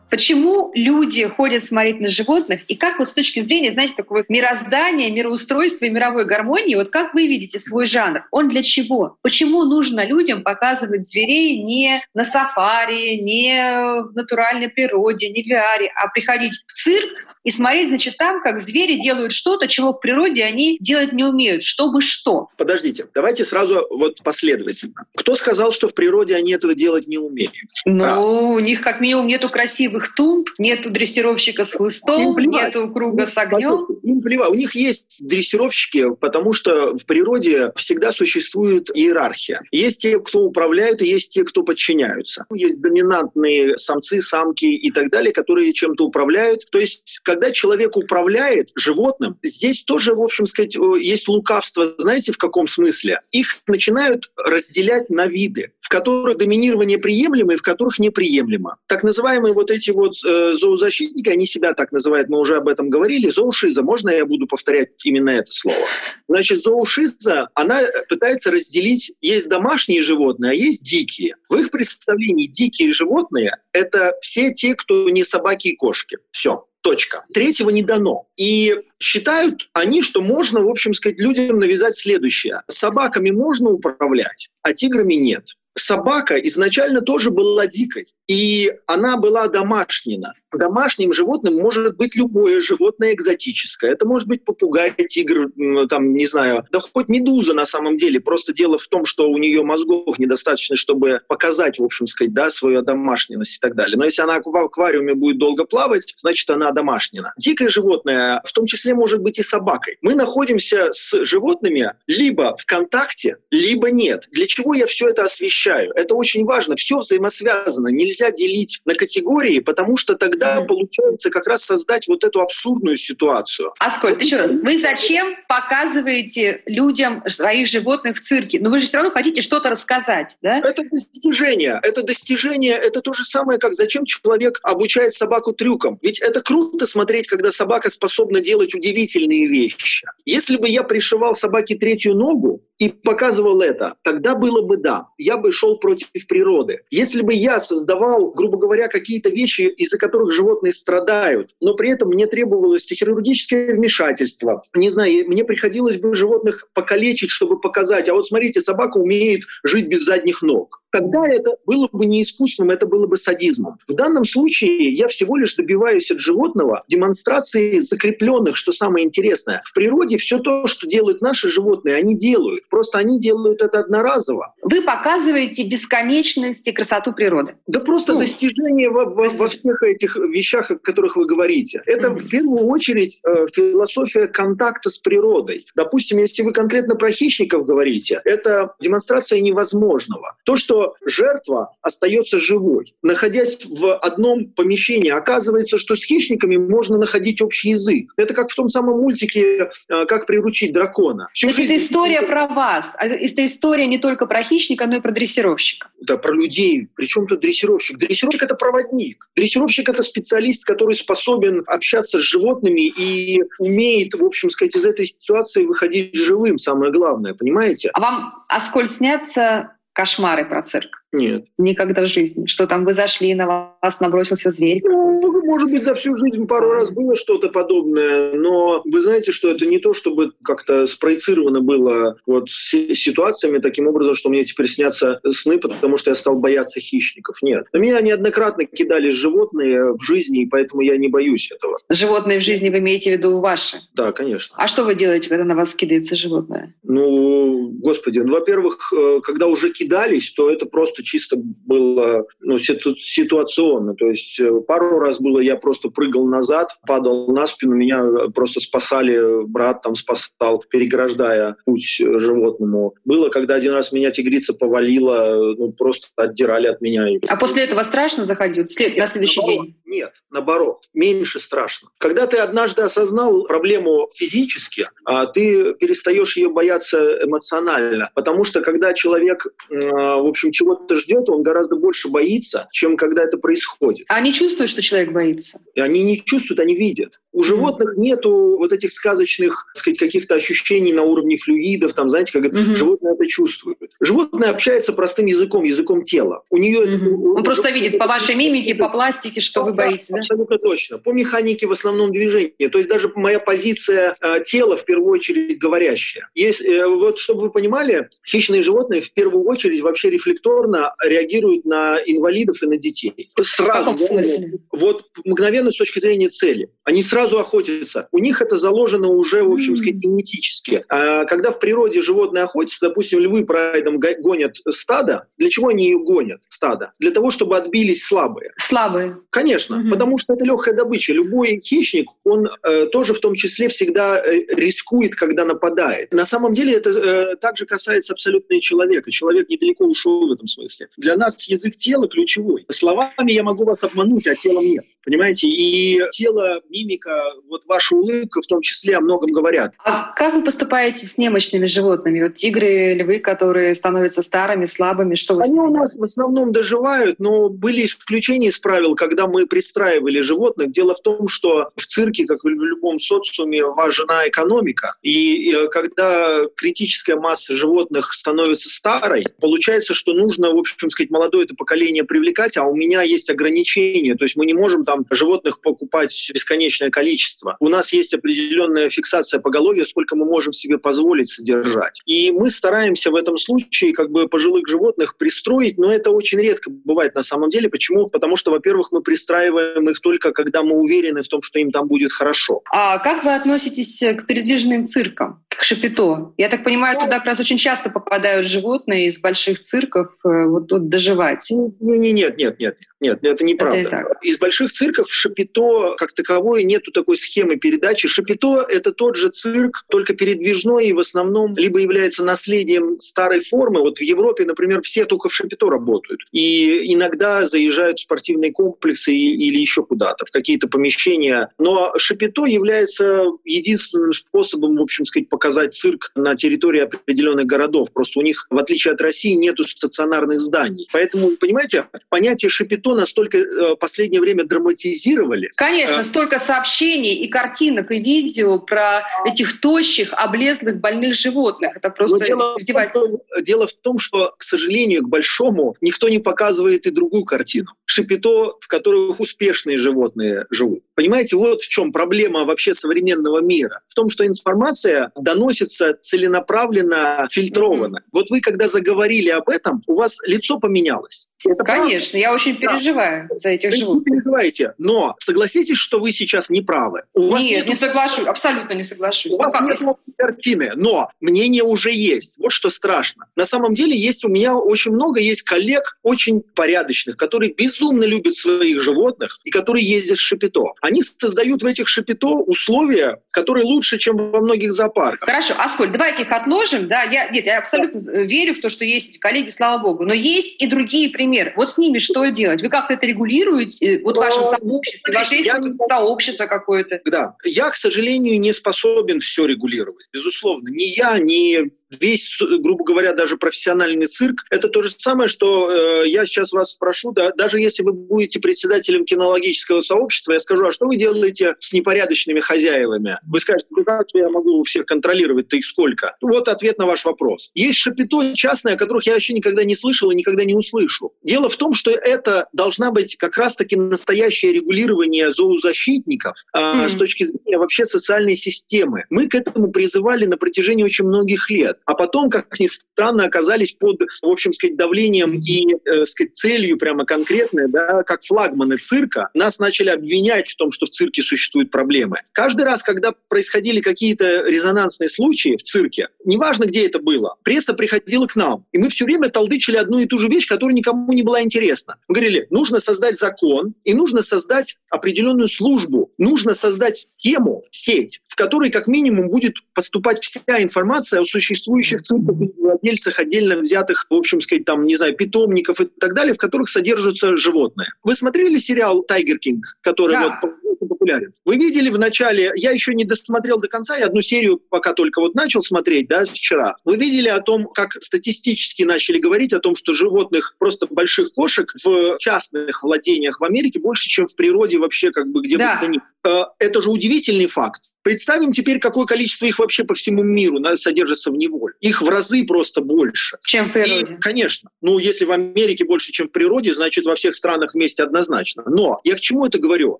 Почему 0.10 0.72
люди 0.74 1.28
ходят 1.28 1.64
смотреть 1.64 2.00
на 2.00 2.08
животных? 2.08 2.62
И 2.68 2.76
как 2.76 3.00
вот 3.00 3.08
с 3.08 3.14
точки 3.14 3.42
зрения, 3.42 3.72
знаете, 3.72 3.94
такого 3.96 4.26
мироздания, 4.28 5.12
мироустройства 5.12 5.86
и 5.86 5.90
мировой 5.90 6.26
гармонии, 6.26 6.76
вот 6.76 6.90
как 6.90 7.14
вы 7.14 7.28
видите 7.28 7.60
свой 7.60 7.86
жанр? 7.86 8.26
Он 8.32 8.50
для 8.50 8.64
чего? 8.64 9.18
Почему 9.22 9.64
нужно 9.66 10.06
людям 10.06 10.44
показывать 10.44 11.04
зверей 11.04 11.62
не 11.62 12.02
на 12.14 12.26
сафари, 12.26 13.18
не 13.18 14.02
в 14.04 14.14
натуральной 14.16 14.70
природе, 14.70 15.30
не 15.30 15.44
в 15.44 15.48
VR, 15.48 15.88
а 15.96 16.08
приходить 16.08 16.64
в 16.68 16.74
цирк 16.74 17.10
и 17.44 17.52
смотреть, 17.52 17.90
значит, 17.90 18.18
там, 18.18 18.42
как 18.42 18.60
звери 18.60 19.02
делают 19.02 19.32
что-то, 19.32 19.68
чего 19.68 19.94
в 19.94 20.00
природе 20.00 20.44
они 20.44 20.78
делать 20.82 21.14
не 21.14 21.24
умеют, 21.24 21.64
чтобы 21.64 22.02
что? 22.02 22.50
Подождите, 22.58 23.08
давайте 23.14 23.46
сразу 23.46 23.86
вот 23.90 24.22
последовательно. 24.24 24.94
Кто 25.16 25.36
сказал, 25.36 25.72
что 25.72 25.88
в 25.88 25.94
природе 25.94 26.36
они 26.36 26.52
этого 26.52 26.76
делать 26.76 27.08
не 27.08 27.18
умеют? 27.18 27.54
Ну, 27.86 28.04
Раз. 28.04 28.18
у 28.20 28.60
них 28.60 28.82
как 28.82 29.00
минимум 29.00 29.28
нету 29.28 29.48
красивых 29.50 29.99
красивых 30.00 30.16
тумб, 30.16 30.50
нету 30.58 30.90
дрессировщика 30.90 31.66
с 31.66 31.74
хлыстом, 31.74 32.36
нету 32.38 32.90
круга 32.90 33.26
с 33.26 33.38
огнем. 33.38 33.80
Им 34.04 34.22
плевать. 34.22 34.50
У 34.50 34.56
них 34.56 34.76
есть 34.76 35.18
дрессировщики, 35.20 36.16
потому 36.16 36.54
что 36.54 36.98
в 36.98 37.06
природе 37.06 37.72
всегда 37.76 38.12
существует 38.12 38.90
иерархия. 38.94 39.62
Есть 39.72 40.02
те, 40.02 40.20
кто 40.20 40.42
управляют, 40.42 41.02
и 41.02 41.08
есть 41.08 41.34
те, 41.34 41.44
кто 41.44 41.64
подчиняются. 41.64 42.46
Есть 42.54 42.82
доминантные 42.82 43.78
самцы, 43.78 44.22
самки 44.22 44.66
и 44.66 44.92
так 44.92 45.10
далее, 45.10 45.34
которые 45.34 45.74
чем-то 45.74 46.06
управляют. 46.06 46.66
То 46.72 46.80
есть, 46.80 47.20
когда 47.24 47.52
человек 47.52 47.98
управляет 47.98 48.72
животным, 48.76 49.38
здесь 49.44 49.84
тоже, 49.84 50.14
в 50.14 50.22
общем 50.22 50.48
сказать, 50.48 50.76
есть 51.00 51.28
лукавство. 51.28 51.94
Знаете, 51.98 52.32
в 52.32 52.38
каком 52.38 52.68
смысле? 52.68 53.22
Их 53.32 53.48
начинают 53.68 54.32
разделять 54.38 55.10
на 55.10 55.26
виды, 55.26 55.72
в 55.80 55.90
которых 55.90 56.38
доминирование 56.38 56.98
приемлемо 56.98 57.54
и 57.54 57.58
в 57.58 57.62
которых 57.62 58.00
неприемлемо. 58.00 58.78
Так 58.88 59.04
называемые 59.04 59.54
вот 59.54 59.72
эти 59.72 59.89
эти 59.90 59.96
вот 59.96 60.14
э, 60.26 60.54
зоозащитники, 60.54 61.30
они 61.30 61.46
себя 61.46 61.74
так 61.74 61.92
называют, 61.92 62.30
мы 62.30 62.40
уже 62.40 62.58
об 62.58 62.68
этом 62.68 62.90
говорили, 62.90 63.30
зоушиза, 63.30 63.84
можно 63.84 64.10
я 64.10 64.26
буду 64.26 64.48
повторять 64.48 64.90
именно 65.04 65.30
это 65.32 65.52
слово? 65.52 65.86
Значит, 66.28 66.62
зоушиза, 66.62 67.50
она 67.54 67.82
пытается 68.08 68.52
разделить, 68.52 69.14
есть 69.22 69.50
домашние 69.50 70.02
животные, 70.02 70.52
а 70.52 70.56
есть 70.56 70.84
дикие. 70.84 71.36
В 71.50 71.56
их 71.56 71.72
представлении 71.72 72.48
дикие 72.48 72.94
животные— 72.94 73.58
это 73.74 74.14
все 74.22 74.52
те, 74.52 74.76
кто 74.76 75.10
не 75.10 75.24
собаки 75.24 75.70
и 75.70 75.76
кошки. 75.76 76.18
Все. 76.32 76.66
Точка. 76.82 77.26
Третьего 77.34 77.72
не 77.72 77.84
дано. 77.84 78.28
И 78.38 78.74
считают 79.02 79.70
они, 79.74 80.02
что 80.04 80.22
можно, 80.22 80.62
в 80.62 80.70
общем 80.70 80.94
сказать, 80.94 81.18
людям 81.18 81.60
навязать 81.60 81.98
следующее. 81.98 82.62
Собаками 82.68 83.32
можно 83.32 83.70
управлять, 83.70 84.50
а 84.62 84.74
тиграми 84.74 85.16
нет 85.16 85.56
собака 85.80 86.36
изначально 86.36 87.02
тоже 87.02 87.32
была 87.32 87.68
дикой, 87.68 88.14
и 88.28 88.72
она 88.86 89.18
была 89.18 89.48
домашнена. 89.48 90.34
Домашним 90.56 91.14
животным 91.14 91.56
может 91.56 91.96
быть 91.98 92.16
любое 92.16 92.60
животное 92.60 93.14
экзотическое. 93.14 93.92
Это 93.92 94.08
может 94.08 94.28
быть 94.28 94.44
попугай, 94.44 94.92
тигр, 94.92 95.50
там, 95.90 96.14
не 96.14 96.26
знаю, 96.26 96.66
да 96.72 96.80
хоть 96.80 97.08
медуза 97.08 97.54
на 97.54 97.66
самом 97.66 97.98
деле. 97.98 98.20
Просто 98.20 98.54
дело 98.54 98.78
в 98.78 98.88
том, 98.88 99.06
что 99.06 99.30
у 99.30 99.38
нее 99.38 99.64
мозгов 99.64 100.18
недостаточно, 100.18 100.76
чтобы 100.76 101.22
показать, 101.28 101.80
в 101.80 101.84
общем 101.84 102.08
сказать, 102.08 102.34
да, 102.34 102.50
свою 102.50 102.82
домашненность 102.82 103.58
и 103.58 103.60
так 103.60 103.76
далее. 103.76 103.98
Но 103.98 104.06
если 104.06 104.24
она 104.24 104.40
в 104.44 104.58
аквариуме 104.58 105.14
будет 105.14 105.38
долго 105.38 105.66
плавать, 105.66 106.14
значит, 106.18 106.50
она 106.50 106.72
домашнена. 106.72 107.34
Дикое 107.38 107.70
животное 107.70 108.42
в 108.44 108.52
том 108.52 108.66
числе 108.66 108.89
может 108.94 109.22
быть 109.22 109.40
и 109.40 109.44
собакой. 109.44 109.98
Мы 110.02 110.16
находимся 110.16 110.90
с 110.92 111.26
животными 111.26 111.94
либо 112.08 112.56
в 112.58 112.66
контакте, 112.66 113.38
либо 113.52 113.92
нет. 113.92 114.28
Для 114.32 114.48
чего 114.48 114.74
я 114.74 114.86
все 114.86 115.10
это 115.10 115.24
освещаю? 115.24 115.92
Это 115.94 116.16
очень 116.16 116.46
важно. 116.46 116.76
Все 116.76 117.00
взаимосвязано. 117.00 117.90
Нельзя 117.90 118.32
делить 118.32 118.82
на 118.86 118.94
категории, 118.96 119.60
потому 119.60 119.98
что 119.98 120.16
тогда 120.16 120.58
mm-hmm. 120.58 120.68
получается 120.68 121.30
как 121.30 121.48
раз 121.48 121.64
создать 121.64 122.08
вот 122.08 122.24
эту 122.24 122.42
абсурдную 122.42 122.96
ситуацию. 122.98 123.74
Аскольд, 123.80 124.22
еще 124.22 124.38
раз, 124.38 124.52
вы 124.52 124.78
зачем 124.78 125.36
показываете 125.48 126.62
людям 126.66 127.24
своих 127.28 127.68
животных 127.68 128.18
в 128.18 128.22
цирке? 128.22 128.60
Но 128.60 128.70
вы 128.70 128.80
же 128.80 128.88
все 128.88 128.98
равно 128.98 129.12
хотите 129.12 129.42
что-то 129.42 129.70
рассказать, 129.70 130.38
да? 130.42 130.60
Это 130.60 130.84
достижение. 130.90 131.80
Это 131.84 132.04
достижение, 132.04 132.74
это 132.74 133.02
то 133.02 133.14
же 133.14 133.24
самое, 133.24 133.60
как 133.60 133.76
зачем 133.76 134.06
человек 134.06 134.60
обучает 134.64 135.14
собаку 135.14 135.54
трюкам. 135.54 136.00
Ведь 136.02 136.20
это 136.20 136.42
круто 136.42 136.86
смотреть, 136.86 137.28
когда 137.28 137.52
собака 137.52 137.90
способна 137.90 138.42
делать 138.42 138.74
удивительные 138.80 139.48
вещи. 139.48 140.08
Если 140.26 140.58
бы 140.58 140.68
я 140.68 140.84
пришивал 140.84 141.36
собаке 141.36 141.76
третью 141.76 142.16
ногу 142.16 142.64
и 142.78 142.90
показывал 142.90 143.62
это, 143.62 143.96
тогда 144.04 144.36
было 144.36 144.62
бы 144.62 144.78
да. 144.78 145.08
Я 145.18 145.38
бы 145.38 145.52
шел 145.52 145.78
против 145.78 146.08
природы. 146.28 146.80
Если 146.90 147.22
бы 147.22 147.34
я 147.34 147.60
создавал, 147.60 148.32
грубо 148.32 148.58
говоря, 148.58 148.88
какие-то 148.88 149.30
вещи, 149.30 149.64
из-за 149.64 149.98
которых 149.98 150.34
животные 150.34 150.74
страдают, 150.74 151.52
но 151.62 151.74
при 151.76 151.92
этом 151.92 152.10
мне 152.10 152.28
требовалось 152.28 152.88
хирургическое 152.90 153.74
вмешательство, 153.74 154.64
не 154.74 154.90
знаю, 154.90 155.28
мне 155.28 155.44
приходилось 155.44 155.98
бы 155.98 156.16
животных 156.16 156.70
покалечить, 156.74 157.30
чтобы 157.30 157.60
показать, 157.60 158.08
а 158.10 158.14
вот 158.14 158.28
смотрите, 158.28 158.62
собака 158.62 158.98
умеет 158.98 159.42
жить 159.64 159.88
без 159.88 160.06
задних 160.06 160.42
ног 160.42 160.82
тогда 160.92 161.28
это 161.28 161.56
было 161.66 161.88
бы 161.92 162.06
не 162.06 162.22
искусством, 162.22 162.72
это 162.72 162.86
было 162.86 163.08
бы 163.08 163.18
садизмом. 163.18 163.78
В 163.88 163.94
данном 163.94 164.26
случае 164.26 164.94
я 164.94 165.08
всего 165.08 165.38
лишь 165.38 165.56
добиваюсь 165.56 166.12
от 166.12 166.20
животного 166.20 166.84
демонстрации 166.88 167.80
закрепленных, 167.80 168.56
что 168.56 168.72
самое 168.72 169.06
интересное. 169.06 169.62
В 169.66 169.74
природе 169.74 170.18
все 170.18 170.40
то, 170.40 170.68
что 170.68 170.88
делают 170.88 171.22
наши 171.22 171.50
животные, 171.50 171.96
они 171.96 172.16
делают. 172.16 172.68
Просто 172.70 173.00
они 173.00 173.20
делают 173.20 173.62
это 173.62 173.80
одноразово. 173.80 174.54
Вы 174.62 174.82
показываете 174.82 175.64
бесконечность 175.64 176.68
и 176.68 176.72
красоту 176.72 177.14
природы. 177.14 177.56
Да 177.68 177.80
просто 177.80 178.14
ну, 178.14 178.20
достижение 178.20 178.90
во, 178.90 179.06
во, 179.06 179.30
во 179.30 179.48
всех 179.48 179.84
этих 179.84 180.16
вещах, 180.16 180.72
о 180.72 180.78
которых 180.78 181.16
вы 181.16 181.26
говорите. 181.26 181.82
Это 181.86 182.08
mm-hmm. 182.08 182.16
в 182.16 182.30
первую 182.30 182.68
очередь 182.68 183.20
э, 183.26 183.48
философия 183.54 184.28
контакта 184.28 184.90
с 184.90 184.98
природой. 185.00 185.66
Допустим, 185.76 186.20
если 186.20 186.44
вы 186.44 186.54
конкретно 186.54 186.96
про 186.96 187.12
хищников 187.12 187.66
говорите, 187.66 188.22
это 188.26 188.76
демонстрация 188.80 189.42
невозможного. 189.42 190.38
То, 190.46 190.58
что 190.58 190.79
жертва 191.06 191.74
остается 191.82 192.40
живой. 192.40 192.96
Находясь 193.02 193.66
в 193.66 193.96
одном 193.98 194.52
помещении, 194.52 195.12
оказывается, 195.12 195.78
что 195.78 195.96
с 195.96 196.04
хищниками 196.04 196.58
можно 196.58 196.98
находить 196.98 197.42
общий 197.42 197.70
язык. 197.70 198.12
Это 198.18 198.34
как 198.34 198.50
в 198.50 198.56
том 198.56 198.70
самом 198.70 199.00
мультике 199.00 199.70
э, 199.90 200.06
«Как 200.06 200.26
приручить 200.26 200.74
дракона». 200.74 201.30
Всю 201.34 201.48
То 201.48 201.54
есть 201.54 201.72
это 201.72 201.78
история 201.78 202.22
про 202.22 202.48
вас. 202.48 202.96
А 202.98 203.06
это 203.06 203.46
история 203.46 203.86
не 203.88 203.98
только 203.98 204.26
про 204.26 204.44
хищника, 204.44 204.88
но 204.88 204.98
и 204.98 205.02
про 205.02 205.12
дрессировщика. 205.12 205.90
Да, 206.02 206.18
про 206.18 206.34
людей. 206.34 206.88
Причем 206.96 207.28
тут 207.28 207.42
дрессировщик? 207.42 207.98
Дрессировщик— 207.98 208.44
это 208.44 208.56
проводник. 208.56 209.30
Дрессировщик— 209.36 209.90
это 209.90 210.04
специалист, 210.04 210.66
который 210.66 210.96
способен 210.96 211.64
общаться 211.68 212.20
с 212.20 212.22
животными 212.22 212.88
и 212.88 213.44
умеет, 213.58 214.14
в 214.14 214.24
общем 214.24 214.50
сказать, 214.50 214.76
из 214.76 214.86
этой 214.86 215.06
ситуации 215.06 215.66
выходить 215.66 216.16
живым, 216.16 216.58
самое 216.58 216.92
главное, 216.92 217.34
понимаете? 217.34 217.90
А 217.94 218.00
вам, 218.00 218.46
Асколь, 218.48 218.88
снятся 218.88 219.74
кошмары 220.00 220.46
про 220.46 220.62
цирк? 220.62 221.04
Нет. 221.12 221.46
Никогда 221.58 222.04
в 222.04 222.06
жизни. 222.06 222.46
Что 222.46 222.68
там 222.68 222.86
вы 222.86 222.94
зашли, 222.94 223.34
на 223.34 223.74
вас 223.82 224.00
набросился 224.00 224.50
зверь? 224.50 224.82
Ну, 224.86 225.46
может 225.46 225.70
быть, 225.70 225.84
за 225.84 225.94
всю 225.94 226.16
жизнь 226.16 226.48
пару 226.48 226.72
раз 226.72 226.92
было 226.92 227.18
что-то 227.18 227.50
подобное, 227.50 228.34
но 228.34 228.82
вы 228.86 229.02
знаете, 229.02 229.34
что 229.34 229.50
это 229.50 229.66
не 229.66 229.80
то, 229.80 229.94
чтобы 229.94 230.32
как-то 230.44 230.86
спроецировано 230.86 231.60
было 231.60 232.16
вот 232.26 232.50
ситуациями 232.50 233.58
таким 233.58 233.88
образом, 233.88 234.16
что 234.16 234.30
мне 234.30 234.46
теперь 234.46 234.68
снятся 234.68 235.20
сны, 235.32 235.58
потому 235.58 235.98
что 235.98 236.12
я 236.12 236.16
стал 236.16 236.36
бояться 236.36 236.80
хищников. 236.80 237.42
Нет. 237.42 237.66
На 237.74 237.80
меня 237.80 238.00
неоднократно 238.00 238.64
кидали 238.66 239.10
животные 239.10 239.96
в 239.96 240.02
жизни, 240.02 240.44
и 240.44 240.46
поэтому 240.46 240.82
я 240.82 240.96
не 240.96 241.10
боюсь 241.10 241.52
этого. 241.52 241.78
Животные 241.90 242.40
в 242.40 242.44
жизни 242.44 242.70
вы 242.70 242.78
имеете 242.78 243.10
в 243.10 243.14
виду 243.18 243.40
ваши? 243.40 243.78
Да, 243.96 244.14
конечно. 244.14 244.56
А 244.58 244.68
что 244.68 244.86
вы 244.86 244.96
делаете, 244.96 245.28
когда 245.28 245.44
на 245.44 245.56
вас 245.56 245.76
кидается 245.76 246.16
животное? 246.16 246.74
Ну, 246.84 247.69
господи, 247.80 248.20
ну, 248.20 248.34
во-первых, 248.34 248.92
э, 248.96 249.20
когда 249.24 249.48
уже 249.48 249.72
кидались, 249.72 250.32
то 250.34 250.50
это 250.50 250.66
просто 250.66 251.04
чисто 251.04 251.38
было 251.38 252.26
ну, 252.40 252.58
ситуационно. 252.58 253.96
То 253.96 254.08
есть 254.08 254.40
э, 254.40 254.62
пару 254.68 255.00
раз 255.00 255.20
было, 255.20 255.40
я 255.40 255.56
просто 255.56 255.90
прыгал 255.90 256.28
назад, 256.28 256.72
падал 256.86 257.32
на 257.32 257.48
спину, 257.48 257.76
меня 257.76 258.04
просто 258.36 258.60
спасали, 258.60 259.46
брат 259.46 259.82
там 259.82 259.96
спасал, 259.96 260.64
переграждая 260.70 261.56
путь 261.66 262.00
э, 262.02 262.20
животному. 262.20 262.94
Было, 263.06 263.30
когда 263.30 263.56
один 263.56 263.74
раз 263.74 263.92
меня 263.92 264.12
тигрица 264.12 264.54
повалила, 264.54 265.56
ну, 265.58 265.72
просто 265.72 266.08
отдирали 266.16 266.68
от 266.68 266.82
меня. 266.82 267.08
А 267.28 267.38
после 267.38 267.64
этого 267.64 267.84
страшно 267.84 268.24
заходить 268.24 268.72
след, 268.72 268.98
на 268.98 269.08
следующий 269.08 269.40
наоборот, 269.40 269.66
день? 269.66 269.76
Нет, 269.86 270.14
наоборот, 270.30 270.90
меньше 270.94 271.40
страшно. 271.40 271.90
Когда 271.98 272.28
ты 272.28 272.38
однажды 272.38 272.82
осознал 272.82 273.46
проблему 273.46 274.10
физически, 274.14 274.90
а 275.06 275.26
ты 275.26 275.74
перестаешь 275.76 276.36
ее 276.38 276.50
бояться 276.50 277.20
эмоционально. 277.24 277.69
Потому 278.16 278.44
что 278.44 278.62
когда 278.62 278.94
человек, 278.94 279.46
в 279.70 280.28
общем, 280.28 280.52
чего-то 280.52 280.96
ждет, 280.98 281.30
он 281.30 281.44
гораздо 281.44 281.76
больше 281.76 282.10
боится, 282.10 282.68
чем 282.72 282.98
когда 282.98 283.24
это 283.24 283.38
происходит. 283.38 284.06
А 284.10 284.16
они 284.16 284.34
чувствуют, 284.34 284.72
что 284.72 284.82
человек 284.82 285.12
боится? 285.12 285.60
Они 285.76 286.04
не 286.04 286.22
чувствуют, 286.24 286.60
они 286.60 286.76
видят. 286.76 287.20
У 287.32 287.44
животных 287.44 287.98
нету 287.98 288.58
вот 288.58 288.74
этих 288.74 288.92
сказочных, 288.92 289.68
так 289.74 289.82
сказать, 289.82 290.00
каких-то 290.00 290.36
ощущений 290.36 290.94
на 290.94 291.04
уровне 291.04 291.38
флюидов, 291.38 291.94
там, 291.94 292.10
знаете, 292.10 292.34
как 292.34 292.52
mm 292.52 292.76
животное 292.76 293.14
это 293.14 293.26
чувствует. 293.28 293.78
Животное 294.00 294.50
общается 294.50 294.94
простым 294.94 295.26
языком, 295.26 295.64
языком 295.64 296.04
тела. 296.04 296.44
У 296.50 296.58
нее 296.58 296.80
mm 296.86 297.38
он 297.38 297.44
просто 297.44 297.70
видит 297.70 297.98
по 297.98 298.08
вашей 298.08 298.36
мимике, 298.36 298.76
по 298.76 298.90
пластике, 298.90 299.42
что 299.42 299.64
вы 299.64 299.74
боитесь. 299.74 300.08
Да? 300.10 300.18
Абсолютно 300.18 300.58
точно. 300.58 300.98
По 300.98 301.12
механике 301.12 301.68
в 301.68 301.72
основном 301.72 302.12
движения. 302.12 302.70
То 302.70 302.78
есть 302.78 302.90
даже 302.90 303.12
моя 303.16 303.40
позиция 303.40 304.16
э, 304.22 304.44
тела 304.44 304.76
в 304.76 304.86
первую 304.86 305.12
очередь 305.12 305.60
говорящая. 305.60 306.30
Есть, 306.36 306.66
э, 306.66 306.86
вот 306.88 307.20
чтобы 307.20 307.44
вы 307.44 307.50
понимали, 307.60 308.10
хищные 308.26 308.64
животные 308.64 309.02
в 309.02 309.14
первую 309.14 309.46
очередь 309.46 309.82
вообще 309.82 310.10
рефлекторно 310.10 310.94
реагируют 311.06 311.66
на 311.66 311.98
инвалидов 312.06 312.64
и 312.64 312.68
на 312.68 312.78
детей. 312.78 313.30
Сразу. 313.42 313.92
В 313.92 314.00
смысле? 314.00 314.60
Вот 314.72 315.04
мгновенно 315.26 315.72
с 315.72 315.78
точки 315.78 316.00
зрения 316.00 316.30
цели. 316.30 316.70
Они 316.86 317.04
сразу 317.04 317.38
охотятся. 317.38 318.08
У 318.12 318.20
них 318.20 318.42
это 318.42 318.58
заложено 318.58 319.10
уже, 319.10 319.44
в 319.44 319.52
общем 319.52 319.76
сказать, 319.76 319.96
генетически. 319.96 320.84
А 320.90 321.26
когда 321.26 321.52
в 321.52 321.60
природе 321.60 322.02
животные 322.02 322.46
охотятся, 322.46 322.88
допустим, 322.88 323.20
львы 323.20 323.46
прайдом 323.46 324.00
гонят 324.00 324.56
стадо, 324.70 325.28
для 325.38 325.50
чего 325.50 325.68
они 325.68 325.86
ее 325.86 326.00
гонят, 326.00 326.42
стадо? 326.48 326.94
Для 327.00 327.12
того, 327.12 327.30
чтобы 327.32 327.58
отбились 327.58 328.06
слабые. 328.06 328.52
Слабые. 328.58 329.18
Конечно, 329.32 329.80
угу. 329.80 329.90
потому 329.90 330.18
что 330.18 330.34
это 330.34 330.46
легкая 330.46 330.76
добыча. 330.76 331.12
Любой 331.12 331.60
хищник, 331.60 332.10
он 332.24 332.48
э, 332.64 332.86
тоже 332.88 333.14
в 333.14 333.20
том 333.20 333.36
числе 333.36 333.68
всегда 333.68 334.18
э, 334.18 334.46
рискует, 334.48 335.16
когда 335.16 335.44
нападает. 335.44 336.14
На 336.14 336.26
самом 336.26 336.54
деле 336.54 336.74
это 336.74 336.90
э, 336.90 337.36
также 337.50 337.66
касается 337.66 338.14
абсолютно 338.14 338.54
и 338.54 338.62
человека. 338.62 339.10
Человек 339.10 339.50
недалеко 339.50 339.84
ушел 339.86 340.28
в 340.28 340.32
этом 340.32 340.48
смысле. 340.48 340.88
Для 340.98 341.16
нас 341.16 341.50
язык 341.50 341.76
тела 341.78 342.08
ключевой. 342.08 342.66
Словами 342.70 343.32
я 343.32 343.42
могу 343.42 343.66
вас 343.66 343.84
обмануть, 343.84 344.28
а 344.28 344.36
телом 344.36 344.66
нет. 344.66 344.86
Понимаете? 345.04 345.48
И 345.48 346.00
тело, 346.12 346.62
мимика, 346.70 347.12
вот 347.48 347.64
ваша 347.66 347.96
улыбка 347.96 348.42
в 348.42 348.46
том 348.46 348.62
числе 348.62 348.98
о 348.98 349.00
многом 349.00 349.32
говорят. 349.32 349.74
А 349.84 350.12
как 350.14 350.36
вы 350.36 350.44
поступаете 350.44 351.08
с 351.08 351.18
немощными 351.18 351.66
животными? 351.66 352.22
Вот 352.22 352.36
тигры, 352.36 352.94
львы, 352.94 353.18
которые 353.18 353.74
становятся 353.74 354.22
старыми, 354.22 354.66
слабыми, 354.66 355.16
что 355.16 355.34
вы 355.34 355.42
Они 355.44 355.60
у 355.60 355.74
нас 355.74 355.98
в 355.98 356.04
основном 356.04 356.52
доживают, 356.52 357.20
но 357.20 357.50
были 357.50 357.86
исключения 357.86 358.50
из 358.50 358.60
правил, 358.60 358.94
когда 358.94 359.26
мы 359.26 359.48
пристраивали 359.48 360.20
животных. 360.20 360.72
Дело 360.72 360.94
в 360.94 361.02
том, 361.02 361.28
что 361.28 361.70
в 361.76 361.88
цирке, 361.88 362.28
как 362.28 362.44
в 362.44 362.48
любом 362.48 363.00
социуме, 363.00 363.66
важна 363.66 364.28
экономика. 364.28 364.94
И 365.02 365.56
когда 365.72 366.42
критическая 366.56 367.16
масса 367.16 367.39
животных 367.48 368.14
становится 368.14 368.70
старой, 368.70 369.26
получается, 369.40 369.94
что 369.94 370.14
нужно, 370.14 370.52
в 370.52 370.58
общем 370.58 370.90
сказать, 370.90 371.10
молодое 371.10 371.46
это 371.46 371.56
поколение 371.56 372.04
привлекать, 372.04 372.58
а 372.58 372.66
у 372.66 372.76
меня 372.76 373.02
есть 373.02 373.30
ограничения. 373.30 374.16
То 374.16 374.26
есть 374.26 374.36
мы 374.36 374.46
не 374.46 374.54
можем 374.54 374.86
там 374.86 375.06
животных 375.10 375.62
покупать 375.62 376.32
бесконечное 376.34 376.90
количество. 376.90 377.58
У 377.60 377.70
нас 377.70 377.94
есть 377.94 378.14
определенная 378.14 378.90
фиксация 378.90 379.40
поголовья, 379.40 379.84
сколько 379.86 380.16
мы 380.16 380.26
можем 380.26 380.54
себе 380.54 380.78
позволить 380.78 381.30
содержать. 381.30 382.02
И 382.06 382.32
мы 382.32 382.50
стараемся 382.50 383.12
в 383.12 383.16
этом 383.16 383.38
случае 383.38 383.94
как 383.94 384.12
бы 384.12 384.28
пожилых 384.28 384.68
животных 384.68 385.18
пристроить, 385.18 385.78
но 385.78 385.92
это 385.92 386.12
очень 386.12 386.40
редко 386.40 386.70
бывает 386.70 387.16
на 387.16 387.24
самом 387.24 387.50
деле. 387.50 387.70
Почему? 387.70 388.08
Потому 388.08 388.36
что, 388.36 388.52
во-первых, 388.52 388.92
мы 388.92 389.02
пристраиваем 389.02 389.90
их 389.90 390.00
только 390.02 390.32
когда 390.32 390.64
мы 390.64 390.80
уверены 390.80 391.22
в 391.22 391.28
том, 391.28 391.42
что 391.42 391.60
им 391.60 391.72
там 391.72 391.88
будет 391.88 392.12
хорошо. 392.12 392.62
А 392.72 392.98
как 393.00 393.24
вы 393.24 393.36
относитесь 393.36 394.00
к 394.00 394.26
передвижным 394.26 394.86
циркам, 394.86 395.44
к 395.50 395.64
шапито? 395.64 396.34
Я 396.38 396.50
так 396.50 396.64
понимаю, 396.64 397.00
туда 397.00 397.20
как 397.20 397.29
раз 397.30 397.40
очень 397.40 397.58
часто 397.58 397.90
попадают 397.90 398.46
животные 398.46 399.06
из 399.06 399.20
больших 399.20 399.60
цирков 399.60 400.08
э, 400.24 400.46
вот 400.46 400.68
тут 400.68 400.90
доживать. 400.90 401.48
Нет, 401.50 401.78
нет, 401.80 402.38
нет, 402.38 402.60
нет. 402.60 402.78
Нет, 403.02 403.20
это 403.24 403.46
неправда. 403.46 403.80
Это 403.80 404.18
Из 404.22 404.38
больших 404.38 404.72
цирков 404.72 405.12
Шапито 405.12 405.96
как 405.98 406.14
таковой 406.14 406.64
нету 406.64 406.92
такой 406.92 407.16
схемы 407.16 407.56
передачи. 407.56 408.08
Шапито— 408.08 408.66
это 408.70 408.92
тот 408.92 409.16
же 409.16 409.30
цирк, 409.30 409.86
только 409.90 410.14
передвижной 410.14 410.88
и 410.88 410.94
в 410.94 411.00
основном 411.00 411.56
либо 411.56 411.80
является 411.80 412.26
наследием 412.26 413.00
старой 413.00 413.40
формы. 413.40 413.82
Вот 413.82 414.00
в 414.00 414.02
Европе, 414.02 414.44
например, 414.46 414.82
все 414.82 415.06
только 415.06 415.30
в 415.30 415.34
Шапито 415.34 415.70
работают. 415.70 416.22
И 416.32 416.94
иногда 416.94 417.46
заезжают 417.46 418.00
в 418.00 418.02
спортивные 418.02 418.52
комплексы 418.52 419.14
или 419.14 419.58
еще 419.58 419.84
куда-то, 419.84 420.26
в 420.26 420.32
какие-то 420.32 420.68
помещения. 420.68 421.50
Но 421.58 421.94
Шапито 421.98 422.46
является 422.46 423.24
единственным 423.46 424.12
способом, 424.12 424.76
в 424.76 424.82
общем 424.82 425.06
сказать, 425.06 425.30
показать 425.30 425.74
цирк 425.76 426.12
на 426.16 426.36
территории 426.36 426.82
определенных 426.82 427.46
городов. 427.46 427.94
Просто 427.94 428.20
у 428.20 428.24
них, 428.24 428.46
в 428.50 428.58
отличие 428.58 428.94
от 428.94 429.02
России, 429.02 429.34
нету 429.34 429.64
стационарных 429.64 430.42
зданий. 430.42 430.88
Поэтому, 430.92 431.32
понимаете, 431.38 431.86
понятие 432.10 432.50
Шапито 432.50 432.89
настолько 432.96 433.38
э, 433.38 433.76
последнее 433.76 434.22
время 434.22 434.44
драматизировали. 434.44 435.50
Конечно, 435.56 436.04
столько 436.04 436.40
сообщений 436.40 437.14
и 437.14 437.28
картинок, 437.28 437.92
и 437.92 438.00
видео 438.00 438.60
про 438.60 439.04
этих 439.26 439.62
тощих, 439.62 440.14
облезлых, 440.14 440.80
больных 440.80 441.16
животных. 441.16 441.76
Это 441.76 441.90
просто 441.90 442.18
Но 442.18 442.24
дело, 442.24 442.58
в 442.58 442.64
том, 442.64 442.88
что, 442.88 443.42
дело 443.42 443.68
в 443.68 443.74
том, 443.74 444.00
что, 444.00 444.34
к 444.38 444.44
сожалению, 444.44 445.04
к 445.04 445.10
большому, 445.10 445.76
никто 445.82 446.10
не 446.10 446.20
показывает 446.20 446.88
и 446.88 446.92
другую 446.92 447.26
картину. 447.26 447.68
Шапито, 447.86 448.54
в 448.60 448.68
которых 448.68 449.20
успешные 449.20 449.78
животные 449.78 450.46
живут. 450.50 450.84
Понимаете, 450.96 451.36
вот 451.36 451.62
в 451.62 451.70
чем 451.70 451.92
проблема 451.92 452.46
вообще 452.46 452.74
современного 452.74 453.42
мира. 453.42 453.82
В 453.88 453.94
том, 453.94 454.10
что 454.10 454.26
информация 454.26 455.12
доносится 455.16 455.98
целенаправленно, 456.00 457.28
фильтрованно. 457.32 457.98
Mm-hmm. 457.98 458.10
Вот 458.12 458.30
вы, 458.30 458.42
когда 458.42 458.68
заговорили 458.68 459.30
об 459.30 459.50
этом, 459.50 459.84
у 459.88 459.96
вас 459.96 460.18
лицо 460.26 460.60
поменялось. 460.60 461.28
Это 461.46 461.64
Конечно, 461.64 462.12
правда. 462.12 462.18
я 462.18 462.34
очень 462.34 462.58
переживаю 462.80 463.30
за 463.38 463.50
этих 463.50 463.74
животных. 463.74 464.06
Вы 464.06 464.12
переживаете, 464.12 464.74
но 464.78 465.16
согласитесь, 465.18 465.78
что 465.78 466.00
вы 466.00 466.12
сейчас 466.12 466.50
не 466.50 466.62
правы. 466.62 467.04
У 467.14 467.22
нет, 467.22 467.32
вас 467.32 467.44
нет, 467.44 467.68
не 467.68 467.76
соглашусь, 467.76 468.26
абсолютно 468.26 468.74
не 468.74 468.84
соглашусь. 468.84 469.32
У 469.32 469.38
вас 469.38 469.54
ну, 469.60 469.68
нет 469.68 469.98
картины, 470.18 470.72
но 470.76 471.10
мнение 471.22 471.64
уже 471.64 471.92
есть. 471.92 472.38
Вот 472.40 472.52
что 472.52 472.70
страшно. 472.70 473.26
На 473.36 473.46
самом 473.46 473.74
деле 473.74 473.98
есть 473.98 474.26
у 474.26 474.30
меня 474.30 474.56
очень 474.56 474.92
много 474.92 475.20
есть 475.20 475.44
коллег 475.44 475.98
очень 476.04 476.42
порядочных, 476.56 477.18
которые 477.18 477.54
безумно 477.54 478.04
любят 478.04 478.36
своих 478.36 478.82
животных 478.82 479.40
и 479.44 479.52
которые 479.52 479.88
ездят 479.88 480.18
в 480.18 480.22
Шапито. 480.22 480.74
Они 480.82 481.02
создают 481.02 481.62
в 481.62 481.66
этих 481.66 481.88
Шапито 481.88 482.28
условия, 482.28 483.22
которые 483.32 483.66
лучше, 483.66 483.98
чем 483.98 484.18
во 484.18 484.42
многих 484.42 484.72
зоопарках. 484.72 485.28
Хорошо, 485.28 485.54
Асколь, 485.58 485.92
давайте 485.92 486.24
их 486.24 486.32
отложим. 486.32 486.88
Да, 486.88 487.04
я, 487.04 487.30
нет, 487.30 487.46
я 487.46 487.60
абсолютно 487.60 488.00
верю 488.24 488.56
в 488.56 488.62
то, 488.62 488.70
что 488.70 488.86
есть 488.86 489.20
коллеги, 489.20 489.50
слава 489.50 489.82
богу. 489.82 490.06
Но 490.06 490.14
есть 490.14 490.62
и 490.62 490.68
другие 490.68 491.10
примеры. 491.10 491.54
Вот 491.56 491.72
с 491.72 491.78
ними 491.78 491.98
что 491.98 492.26
делать? 492.26 492.62
Вы 492.62 492.69
как-то 492.70 492.94
это 492.94 493.06
регулируете? 493.06 494.02
Вот 494.04 494.18
в 494.18 494.20
вашем 494.20 494.46
сообществе? 494.46 495.14
Вас 495.14 495.32
есть 495.32 495.46
я... 495.46 495.62
сообщество 495.88 496.46
какое-то? 496.46 497.02
Да. 497.06 497.36
Я, 497.44 497.70
к 497.70 497.76
сожалению, 497.76 498.40
не 498.40 498.54
способен 498.54 499.20
все 499.20 499.46
регулировать. 499.46 500.08
Безусловно. 500.14 500.70
Ни 500.70 500.84
я, 500.84 501.18
ни 501.20 501.72
весь, 502.00 502.40
грубо 502.40 502.84
говоря, 502.84 503.14
даже 503.14 503.38
профессиональный 503.38 504.06
цирк. 504.06 504.44
Это 504.50 504.68
то 504.68 504.82
же 504.82 504.90
самое, 504.90 505.28
что 505.28 505.72
э, 505.72 506.08
я 506.08 506.26
сейчас 506.26 506.52
вас 506.52 506.72
спрошу, 506.74 507.12
да, 507.12 507.32
даже 507.32 507.60
если 507.60 507.84
вы 507.84 507.94
будете 507.94 508.40
председателем 508.40 509.04
кинологического 509.04 509.82
сообщества, 509.82 510.34
я 510.34 510.40
скажу, 510.40 510.66
а 510.66 510.72
что 510.72 510.86
вы 510.86 510.98
делаете 510.98 511.56
с 511.60 511.74
непорядочными 511.74 512.40
хозяевами? 512.40 513.20
Вы 513.28 513.40
скажете, 513.40 513.74
ну 513.76 513.84
как 513.84 514.08
я 514.14 514.30
могу 514.30 514.64
всех 514.64 514.86
контролировать-то 514.86 515.58
их 515.58 515.66
сколько? 515.66 516.16
Вот 516.22 516.48
ответ 516.48 516.78
на 516.78 516.86
ваш 516.86 517.06
вопрос. 517.06 517.52
Есть 517.54 517.80
шапито 517.80 518.34
частные, 518.36 518.76
о 518.76 518.78
которых 518.78 519.06
я 519.06 519.14
вообще 519.14 519.34
никогда 519.34 519.64
не 519.64 519.76
слышал 519.76 520.12
и 520.12 520.16
никогда 520.16 520.44
не 520.44 520.56
услышу. 520.56 521.14
Дело 521.24 521.50
в 521.50 521.58
том, 521.58 521.74
что 521.74 521.92
это 521.92 522.48
должна 522.60 522.92
быть 522.92 523.16
как 523.16 523.38
раз-таки 523.38 523.78
настоящее 523.78 524.52
регулирование 524.52 525.32
зоозащитников 525.32 526.36
mm. 526.54 526.86
э, 526.86 526.90
с 526.90 526.96
точки 526.96 527.24
зрения 527.24 527.58
вообще 527.58 527.86
социальной 527.86 528.36
системы. 528.36 529.06
Мы 529.10 529.30
к 529.30 529.36
этому 529.36 529.72
призывали 529.72 530.26
на 530.26 530.36
протяжении 530.36 530.84
очень 530.84 531.06
многих 531.06 531.50
лет, 531.50 531.78
а 531.86 531.96
потом, 531.96 532.30
как 532.30 532.60
ни 532.60 532.68
странно, 532.68 533.24
оказались 533.24 533.72
под, 533.72 534.02
в 534.02 534.28
общем 534.28 534.52
сказать, 534.52 534.76
давлением 534.76 535.32
и 535.36 535.74
э, 535.86 536.06
сказать, 536.06 536.36
целью 536.36 536.78
прямо 536.78 537.06
конкретной, 537.06 537.70
да, 537.70 538.04
как 538.04 538.24
флагманы 538.24 538.76
цирка, 538.76 539.30
нас 539.34 539.60
начали 539.60 539.90
обвинять 539.90 540.50
в 540.50 540.58
том, 540.58 540.74
что 540.74 540.86
в 540.86 540.90
цирке 540.90 541.22
существуют 541.22 541.72
проблемы. 541.72 542.18
Каждый 542.34 542.66
раз, 542.66 542.84
когда 542.84 543.14
происходили 543.30 543.80
какие-то 543.80 544.50
резонансные 544.50 545.08
случаи 545.08 545.56
в 545.56 545.64
цирке, 545.64 546.10
неважно, 546.26 546.66
где 546.66 546.86
это 546.86 547.00
было, 547.00 547.38
пресса 547.44 547.74
приходила 547.74 548.28
к 548.28 548.36
нам, 548.36 548.66
и 548.74 548.80
мы 548.80 548.90
все 548.90 549.06
время 549.06 549.30
толдычили 549.30 549.78
одну 549.78 550.00
и 550.00 550.08
ту 550.08 550.20
же 550.20 550.28
вещь, 550.28 550.46
которая 550.46 550.76
никому 550.76 551.14
не 551.14 551.24
была 551.24 551.42
интересна. 551.42 551.96
Мы 552.10 552.16
говорили, 552.16 552.49
нужно 552.50 552.80
создать 552.80 553.18
закон, 553.18 553.74
и 553.84 553.94
нужно 553.94 554.22
создать 554.22 554.78
определенную 554.90 555.48
службу, 555.48 556.12
нужно 556.18 556.54
создать 556.54 557.08
схему, 557.18 557.64
сеть, 557.70 558.22
в 558.28 558.36
которой 558.36 558.72
как 558.72 558.88
минимум 558.88 559.30
будет 559.30 559.56
поступать 559.74 560.20
вся 560.20 560.62
информация 560.62 561.22
о 561.22 561.26
существующих 561.26 562.04
цирках 562.04 562.36
владельцах 562.58 563.20
отдельно 563.20 563.58
взятых, 563.58 564.06
в 564.10 564.14
общем 564.14 564.42
сказать, 564.42 564.66
там, 564.66 564.86
не 564.86 564.96
знаю, 564.96 565.16
питомников 565.16 565.82
и 565.82 565.86
так 565.86 566.14
далее, 566.14 566.34
в 566.34 566.38
которых 566.38 566.70
содержатся 566.70 567.38
животные. 567.38 567.90
Вы 568.04 568.16
смотрели 568.16 568.60
сериал 568.60 569.04
«Тайгер 569.04 569.40
Кинг», 569.40 569.78
который 569.82 570.14
да. 570.14 570.40
вот 570.42 570.99
популярен. 571.10 571.34
Вы 571.46 571.58
видели 571.58 571.90
в 571.90 571.98
начале, 571.98 572.52
я 572.56 572.72
еще 572.72 572.94
не 572.94 573.06
досмотрел 573.06 573.60
до 573.60 573.68
конца, 573.68 573.98
я 573.98 574.06
одну 574.06 574.22
серию 574.22 574.58
пока 574.70 574.94
только 574.94 575.20
вот 575.22 575.36
начал 575.36 575.62
смотреть, 575.62 576.08
да, 576.08 576.26
вчера. 576.26 576.76
Вы 576.86 576.98
видели 576.98 577.28
о 577.28 577.42
том, 577.42 577.68
как 577.68 577.94
статистически 578.02 578.84
начали 578.84 579.20
говорить 579.20 579.54
о 579.54 579.60
том, 579.60 579.76
что 579.76 579.94
животных, 579.94 580.56
просто 580.60 580.88
больших 580.88 581.34
кошек 581.34 581.72
в 581.84 582.18
частных 582.20 582.84
владениях 582.84 583.40
в 583.40 583.44
Америке 583.44 583.80
больше, 583.80 584.08
чем 584.08 584.28
в 584.28 584.36
природе 584.36 584.78
вообще 584.78 585.12
как 585.12 585.28
бы 585.28 585.42
где 585.42 585.58
да. 585.58 585.76
бы 585.76 585.82
то 585.82 585.88
ни 585.88 586.00
э, 586.26 586.44
это 586.60 586.82
же 586.82 586.90
удивительный 586.90 587.48
факт. 587.48 587.82
Представим 588.02 588.54
теперь, 588.54 588.80
какое 588.80 589.06
количество 589.06 589.46
их 589.46 589.60
вообще 589.60 589.84
по 589.84 589.94
всему 589.94 590.24
миру 590.24 590.58
содержится 590.78 591.32
в 591.32 591.36
неволе. 591.36 591.76
Их 591.82 592.02
в 592.02 592.08
разы 592.08 592.46
просто 592.46 592.82
больше. 592.82 593.38
Чем 593.46 593.70
в 593.70 593.74
природе. 593.74 594.16
И, 594.16 594.22
конечно. 594.22 594.70
Ну, 594.82 595.00
если 595.00 595.26
в 595.26 595.32
Америке 595.32 595.86
больше, 595.86 596.12
чем 596.12 596.28
в 596.28 596.32
природе, 596.32 596.74
значит, 596.74 597.06
во 597.06 597.16
всех 597.16 597.36
странах 597.36 597.74
вместе 597.74 598.04
однозначно. 598.04 598.64
Но 598.66 599.00
я 599.04 599.16
к 599.16 599.20
чему 599.20 599.46
это 599.46 599.60
говорю? 599.60 600.00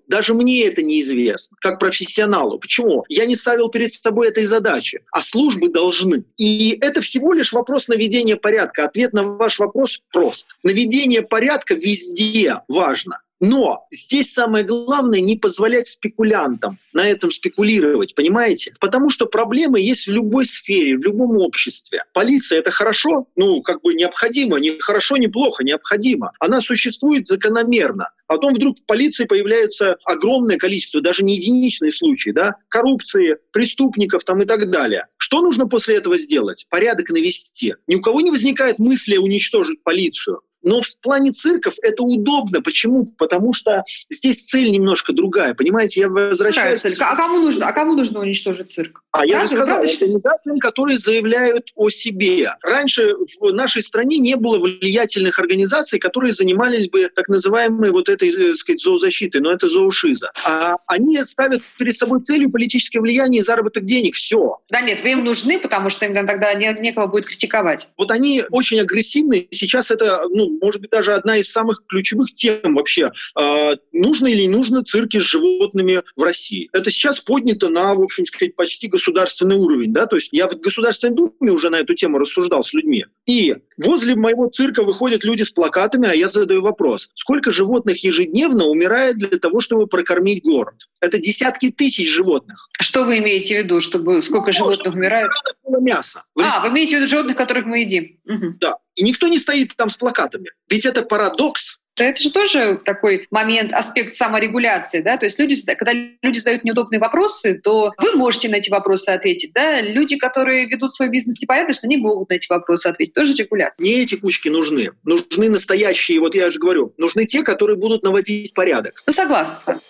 Даже 0.08 0.34
мне 0.34 0.66
это 0.66 0.82
неизвестно, 1.00 1.56
как 1.60 1.78
профессионалу. 1.78 2.58
Почему? 2.58 3.04
Я 3.08 3.26
не 3.26 3.36
ставил 3.36 3.68
перед 3.68 3.92
собой 3.92 4.28
этой 4.28 4.44
задачи, 4.44 5.00
а 5.12 5.22
службы 5.22 5.68
должны. 5.68 6.24
И 6.36 6.78
это 6.80 7.00
всего 7.00 7.32
лишь 7.32 7.52
вопрос 7.52 7.88
наведения 7.88 8.36
порядка. 8.36 8.84
Ответ 8.84 9.12
на 9.12 9.22
ваш 9.22 9.58
вопрос 9.58 10.02
прост. 10.12 10.56
Наведение 10.62 11.22
порядка 11.22 11.74
везде 11.74 12.60
важно. 12.68 13.20
Но 13.40 13.86
здесь 13.90 14.32
самое 14.32 14.64
главное 14.64 15.20
не 15.20 15.36
позволять 15.36 15.88
спекулянтам 15.88 16.78
на 16.92 17.08
этом 17.08 17.30
спекулировать, 17.30 18.14
понимаете? 18.14 18.74
Потому 18.80 19.08
что 19.10 19.24
проблемы 19.24 19.80
есть 19.80 20.06
в 20.06 20.12
любой 20.12 20.44
сфере, 20.44 20.98
в 20.98 21.04
любом 21.04 21.36
обществе. 21.38 22.04
Полиция 22.12 22.58
это 22.58 22.70
хорошо, 22.70 23.26
ну 23.36 23.62
как 23.62 23.80
бы 23.80 23.94
необходимо, 23.94 24.60
не 24.60 24.78
хорошо, 24.78 25.16
не 25.16 25.28
плохо, 25.28 25.64
необходимо. 25.64 26.32
Она 26.38 26.60
существует 26.60 27.28
закономерно. 27.28 28.10
Потом 28.26 28.52
вдруг 28.52 28.78
в 28.78 28.84
полиции 28.84 29.24
появляется 29.24 29.96
огромное 30.04 30.58
количество, 30.58 31.00
даже 31.00 31.24
не 31.24 31.36
единичные 31.36 31.92
случаи, 31.92 32.30
да, 32.30 32.56
коррупции, 32.68 33.38
преступников 33.52 34.22
там 34.24 34.42
и 34.42 34.44
так 34.44 34.70
далее. 34.70 35.06
Что 35.16 35.40
нужно 35.40 35.66
после 35.66 35.96
этого 35.96 36.18
сделать? 36.18 36.66
Порядок 36.68 37.08
навести. 37.08 37.74
Ни 37.86 37.96
у 37.96 38.02
кого 38.02 38.20
не 38.20 38.30
возникает 38.30 38.78
мысли 38.78 39.16
уничтожить 39.16 39.82
полицию. 39.82 40.42
Но 40.62 40.80
в 40.80 41.00
плане 41.00 41.32
цирков 41.32 41.74
это 41.82 42.02
удобно. 42.02 42.60
Почему? 42.62 43.06
Потому 43.06 43.52
что 43.52 43.82
здесь 44.10 44.44
цель 44.44 44.70
немножко 44.70 45.12
другая. 45.12 45.54
Понимаете, 45.54 46.00
я 46.00 46.08
возвращаюсь... 46.08 46.80
Цель. 46.80 46.96
А 47.00 47.16
кому 47.16 47.38
нужно, 47.38 47.66
а 47.66 47.72
кому 47.72 47.94
нужно 47.94 48.20
уничтожить 48.20 48.70
цирк? 48.70 49.02
А 49.12 49.18
правда, 49.18 49.32
я 49.32 49.40
же 49.40 49.46
сказал, 49.48 49.78
организациям, 49.78 50.58
которые 50.58 50.98
заявляют 50.98 51.70
о 51.74 51.88
себе. 51.88 52.54
Раньше 52.62 53.14
в 53.40 53.52
нашей 53.52 53.82
стране 53.82 54.18
не 54.18 54.36
было 54.36 54.58
влиятельных 54.58 55.38
организаций, 55.38 55.98
которые 55.98 56.32
занимались 56.32 56.88
бы 56.88 57.10
так 57.14 57.28
называемой 57.28 57.90
вот 57.90 58.08
этой, 58.08 58.32
так 58.32 58.40
э, 58.40 58.54
сказать, 58.54 58.80
зоозащитой, 58.80 59.40
но 59.40 59.52
это 59.52 59.68
зоошиза. 59.68 60.30
А 60.44 60.76
они 60.86 61.18
ставят 61.24 61.62
перед 61.78 61.96
собой 61.96 62.20
целью 62.22 62.50
политическое 62.50 63.00
влияние 63.00 63.40
и 63.40 63.42
заработок 63.42 63.84
денег. 63.84 64.14
Все. 64.14 64.58
Да 64.70 64.80
нет, 64.80 65.02
вы 65.02 65.12
им 65.12 65.24
нужны, 65.24 65.58
потому 65.58 65.90
что 65.90 66.06
им 66.06 66.14
тогда 66.14 66.54
не, 66.54 66.72
некого 66.80 67.06
будет 67.06 67.26
критиковать. 67.26 67.88
Вот 67.96 68.10
они 68.10 68.44
очень 68.50 68.80
агрессивны. 68.80 69.48
Сейчас 69.50 69.90
это, 69.90 70.24
ну, 70.28 70.49
может 70.60 70.80
быть, 70.80 70.90
даже 70.90 71.12
одна 71.12 71.36
из 71.36 71.50
самых 71.50 71.82
ключевых 71.88 72.32
тем 72.32 72.74
вообще. 72.74 73.12
Э, 73.38 73.76
нужно 73.92 74.26
или 74.26 74.42
не 74.42 74.48
нужно 74.48 74.84
цирки 74.84 75.18
с 75.18 75.22
животными 75.22 76.02
в 76.16 76.22
России? 76.22 76.68
Это 76.72 76.90
сейчас 76.90 77.20
поднято 77.20 77.68
на, 77.68 77.94
в 77.94 78.02
общем 78.02 78.26
сказать, 78.26 78.56
почти 78.56 78.88
государственный 78.88 79.56
уровень. 79.56 79.92
Да? 79.92 80.06
То 80.06 80.16
есть 80.16 80.30
я 80.32 80.48
в 80.48 80.58
Государственной 80.60 81.14
Думе 81.14 81.52
уже 81.52 81.70
на 81.70 81.76
эту 81.76 81.94
тему 81.94 82.18
рассуждал 82.18 82.62
с 82.62 82.72
людьми. 82.72 83.06
И 83.26 83.54
возле 83.76 84.14
моего 84.14 84.48
цирка 84.48 84.82
выходят 84.82 85.24
люди 85.24 85.42
с 85.42 85.50
плакатами, 85.50 86.08
а 86.08 86.14
я 86.14 86.28
задаю 86.28 86.62
вопрос. 86.62 87.10
Сколько 87.14 87.52
животных 87.52 88.02
ежедневно 88.04 88.66
умирает 88.66 89.16
для 89.16 89.38
того, 89.38 89.60
чтобы 89.60 89.86
прокормить 89.86 90.42
город? 90.42 90.88
Это 91.00 91.18
десятки 91.18 91.70
тысяч 91.70 92.08
животных. 92.08 92.68
Что 92.80 93.04
вы 93.04 93.18
имеете 93.18 93.54
в 93.54 93.64
виду, 93.64 93.80
чтобы 93.80 94.22
сколько 94.22 94.48
ну, 94.48 94.52
животных 94.52 94.94
умирает? 94.94 95.30
Было 95.64 95.80
мясо. 95.80 96.24
А, 96.38 96.60
вы 96.60 96.68
имеете 96.68 96.96
в 96.96 97.00
виду 97.00 97.08
животных, 97.08 97.36
которых 97.36 97.64
мы 97.66 97.80
едим? 97.80 98.18
Угу. 98.26 98.54
Да. 98.60 98.76
И 99.00 99.02
никто 99.02 99.28
не 99.28 99.38
стоит 99.38 99.74
там 99.76 99.88
с 99.88 99.96
плакатами. 99.96 100.50
Ведь 100.68 100.84
это 100.84 101.00
парадокс. 101.00 101.78
Это 101.96 102.22
же 102.22 102.30
тоже 102.30 102.78
такой 102.84 103.26
момент, 103.30 103.72
аспект 103.72 104.14
саморегуляции, 104.14 105.00
да, 105.00 105.16
то 105.16 105.26
есть 105.26 105.38
люди, 105.38 105.56
когда 105.74 105.92
люди 105.92 106.38
задают 106.38 106.64
неудобные 106.64 106.98
вопросы, 106.98 107.60
то 107.62 107.92
вы 107.98 108.12
можете 108.12 108.48
на 108.48 108.56
эти 108.56 108.70
вопросы 108.70 109.08
ответить, 109.10 109.52
да, 109.54 109.82
люди, 109.82 110.16
которые 110.16 110.66
ведут 110.66 110.94
свой 110.94 111.08
бизнес 111.08 111.40
непорядочно, 111.42 111.88
не 111.88 111.96
могут 111.98 112.30
на 112.30 112.34
эти 112.34 112.46
вопросы 112.48 112.86
ответить, 112.86 113.12
тоже 113.14 113.34
регуляция. 113.34 113.84
Не 113.84 114.02
эти 114.02 114.14
кучки 114.14 114.48
нужны, 114.48 114.92
нужны 115.04 115.50
настоящие, 115.50 116.20
вот 116.20 116.34
я 116.34 116.50
же 116.50 116.58
говорю, 116.58 116.94
нужны 116.96 117.26
те, 117.26 117.42
которые 117.42 117.76
будут 117.76 118.02
наводить 118.02 118.54
порядок. 118.54 118.94
Ну, 119.06 119.12
согласна. 119.12 119.80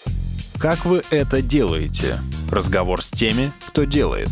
Как 0.61 0.85
вы 0.85 1.03
это 1.11 1.43
делаете? 1.43 2.19
Разговор 2.51 3.05
с 3.05 3.11
теми, 3.11 3.53
кто 3.69 3.85
делает. 3.85 4.31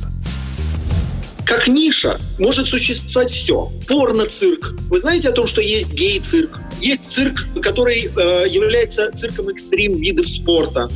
Как 1.49 1.67
ниша 1.67 2.21
может 2.39 2.69
существовать 2.69 3.31
все. 3.31 3.73
Порно-цирк. 3.89 4.75
Вы 4.91 4.99
знаете 4.99 5.31
о 5.31 5.33
том, 5.33 5.47
что 5.47 5.63
есть 5.63 5.95
гей-цирк? 5.95 6.61
Есть 6.79 7.11
цирк, 7.11 7.47
который 7.63 8.05
э, 8.05 8.49
является 8.51 9.11
цирком 9.13 9.49
экстрим 9.49 9.95
видов 9.99 10.27
спорта. 10.29 10.91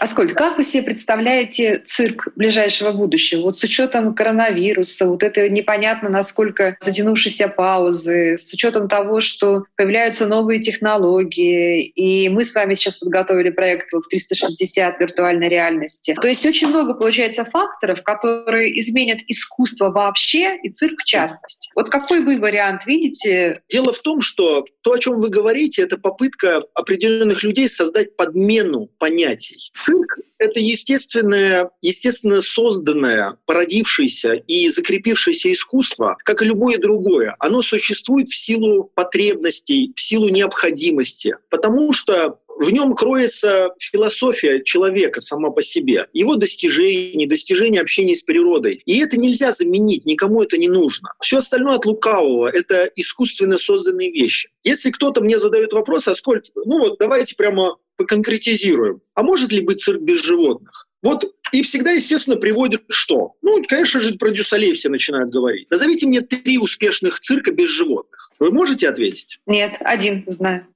Аскольд, 0.00 0.32
как 0.32 0.56
вы 0.56 0.64
себе 0.64 0.82
представляете 0.82 1.78
цирк 1.84 2.28
ближайшего 2.34 2.90
будущего? 2.90 3.42
Вот 3.42 3.58
с 3.58 3.62
учетом 3.62 4.14
коронавируса, 4.14 5.04
вот 5.06 5.22
это 5.22 5.46
непонятно, 5.50 6.08
насколько 6.08 6.78
затянувшиеся 6.80 7.48
паузы, 7.48 8.38
с 8.38 8.50
учетом 8.50 8.88
того, 8.88 9.20
что 9.20 9.64
появляются 9.76 10.26
новые 10.26 10.58
технологии, 10.58 11.84
и 11.84 12.30
мы 12.30 12.46
с 12.46 12.54
вами 12.54 12.72
сейчас 12.72 12.96
подготовили 12.96 13.50
проект 13.50 13.92
в 13.92 14.00
360 14.08 14.98
виртуальной 14.98 15.50
реальности. 15.50 16.16
То 16.18 16.28
есть 16.28 16.46
очень 16.46 16.68
много, 16.68 16.94
получается, 16.94 17.44
факторов, 17.44 18.02
которые 18.02 18.80
изменят 18.80 19.18
искусство 19.28 19.90
вообще 19.90 20.56
и 20.62 20.70
цирк 20.70 21.02
в 21.02 21.04
частности. 21.04 21.70
Вот 21.74 21.90
какой 21.90 22.20
вы 22.20 22.38
вариант 22.38 22.86
видите? 22.86 23.60
Дело 23.68 23.92
в 23.92 23.98
том, 23.98 24.22
что 24.22 24.64
то, 24.80 24.92
о 24.92 24.98
чем 24.98 25.18
вы 25.18 25.28
говорите, 25.28 25.82
это 25.82 25.98
попытка 25.98 26.62
определенных 26.72 27.42
людей 27.42 27.68
создать 27.68 28.16
подмену 28.16 28.88
понятий 28.98 29.70
цирк— 29.90 30.18
это 30.38 30.60
естественное, 30.60 31.70
естественно 31.82 32.40
созданное, 32.40 33.36
породившееся 33.46 34.34
и 34.34 34.68
закрепившееся 34.68 35.50
искусство, 35.50 36.16
как 36.24 36.42
и 36.42 36.46
любое 36.46 36.78
другое. 36.78 37.36
Оно 37.38 37.60
существует 37.60 38.28
в 38.28 38.34
силу 38.34 38.90
потребностей, 38.94 39.92
в 39.94 40.00
силу 40.00 40.28
необходимости, 40.28 41.36
потому 41.50 41.92
что 41.92 42.38
в 42.60 42.70
нем 42.72 42.94
кроется 42.94 43.70
философия 43.78 44.62
человека 44.62 45.22
сама 45.22 45.50
по 45.50 45.62
себе, 45.62 46.08
его 46.12 46.36
достижения, 46.36 47.26
достижения 47.26 47.80
общения 47.80 48.14
с 48.14 48.22
природой. 48.22 48.82
И 48.84 48.98
это 48.98 49.18
нельзя 49.18 49.52
заменить, 49.52 50.04
никому 50.04 50.42
это 50.42 50.58
не 50.58 50.68
нужно. 50.68 51.12
Все 51.20 51.38
остальное 51.38 51.76
от 51.76 51.86
лукавого— 51.86 52.50
это 52.52 52.84
искусственно 52.96 53.56
созданные 53.56 54.12
вещи. 54.12 54.50
Если 54.62 54.90
кто-то 54.90 55.22
мне 55.22 55.38
задает 55.38 55.72
вопрос, 55.72 56.06
а 56.06 56.14
сколько, 56.14 56.42
ну 56.54 56.80
вот 56.80 56.98
давайте 56.98 57.34
прямо 57.34 57.76
поконкретизируем. 58.00 59.02
А 59.14 59.22
может 59.22 59.52
ли 59.52 59.60
быть 59.60 59.82
цирк 59.82 60.00
без 60.00 60.22
животных? 60.22 60.88
Вот 61.02 61.30
и 61.52 61.60
всегда, 61.60 61.90
естественно, 61.92 62.36
приводят 62.36 62.82
что? 62.88 63.34
Ну, 63.42 63.62
конечно 63.68 64.00
же, 64.00 64.14
про 64.14 64.30
дюсалей 64.30 64.72
все 64.72 64.88
начинают 64.88 65.30
говорить. 65.30 65.70
Назовите 65.70 66.06
мне 66.06 66.22
три 66.22 66.56
успешных 66.56 67.20
цирка 67.20 67.52
без 67.52 67.68
животных. 67.68 68.30
Вы 68.38 68.52
можете 68.52 68.88
ответить? 68.88 69.38
Нет, 69.44 69.74
один 69.80 70.24
знаю. 70.28 70.66